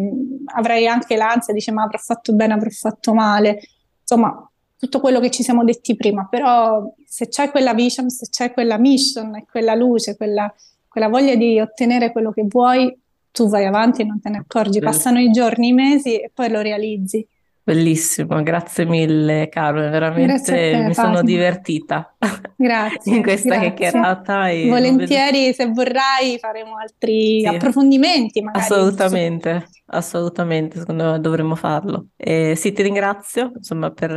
avrai 0.55 0.87
anche 0.87 1.17
l'ansia, 1.17 1.53
dice 1.53 1.73
ma 1.73 1.83
avrò 1.83 1.97
fatto 1.97 2.33
bene, 2.33 2.53
avrò 2.53 2.69
fatto 2.69 3.13
male. 3.13 3.59
Insomma, 3.99 4.49
tutto 4.83 4.99
quello 4.99 5.21
che 5.21 5.31
ci 5.31 5.43
siamo 5.43 5.63
detti 5.63 5.95
prima, 5.95 6.27
però 6.29 6.93
se 7.05 7.29
c'è 7.29 7.51
quella 7.51 7.73
vision, 7.73 8.09
se 8.09 8.27
c'è 8.29 8.51
quella 8.51 8.77
mission, 8.77 9.45
quella 9.49 9.75
luce, 9.75 10.17
quella, 10.17 10.53
quella 10.89 11.07
voglia 11.07 11.35
di 11.35 11.57
ottenere 11.57 12.11
quello 12.11 12.33
che 12.33 12.45
vuoi, 12.49 12.93
tu 13.31 13.47
vai 13.47 13.65
avanti 13.65 14.01
e 14.01 14.03
non 14.03 14.19
te 14.19 14.29
ne 14.29 14.39
accorgi, 14.39 14.81
passano 14.81 15.19
i 15.19 15.31
giorni, 15.31 15.69
i 15.69 15.73
mesi 15.73 16.19
e 16.19 16.29
poi 16.33 16.49
lo 16.49 16.59
realizzi. 16.59 17.25
Bellissimo, 17.65 18.43
grazie 18.43 18.83
mille 18.83 19.47
Carmen, 19.47 19.89
veramente 19.89 20.41
te, 20.41 20.83
mi 20.85 20.93
sono 20.93 21.21
divertita 21.21 22.13
grazie, 22.57 23.15
in 23.15 23.23
questa 23.23 23.55
grazie. 23.55 23.73
chiacchierata. 23.73 24.39
Volentieri, 24.67 25.39
vedo... 25.45 25.53
se 25.53 25.65
vorrai, 25.71 26.37
faremo 26.39 26.75
altri 26.77 27.39
sì. 27.39 27.45
approfondimenti. 27.45 28.41
Magari. 28.41 28.65
Assolutamente, 28.65 29.67
assolutamente, 29.85 30.79
secondo 30.79 31.11
me 31.11 31.19
dovremmo 31.21 31.55
farlo. 31.55 32.07
E 32.17 32.55
sì, 32.57 32.73
ti 32.73 32.81
ringrazio 32.81 33.53
insomma, 33.55 33.91
per, 33.91 34.11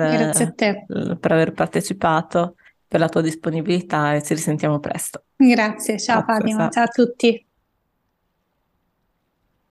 per 1.20 1.32
aver 1.32 1.53
partecipato, 1.53 2.57
per 2.88 2.99
la 2.99 3.09
tua 3.09 3.20
disponibilità 3.20 4.14
e 4.14 4.24
ci 4.24 4.34
risentiamo 4.34 4.80
presto. 4.80 5.22
Grazie, 5.36 6.01
ciao 6.01 6.24
grazie, 6.24 6.34
Fatima, 6.34 6.68
ciao 6.68 6.84
a 6.84 6.88
tutti. 6.88 7.45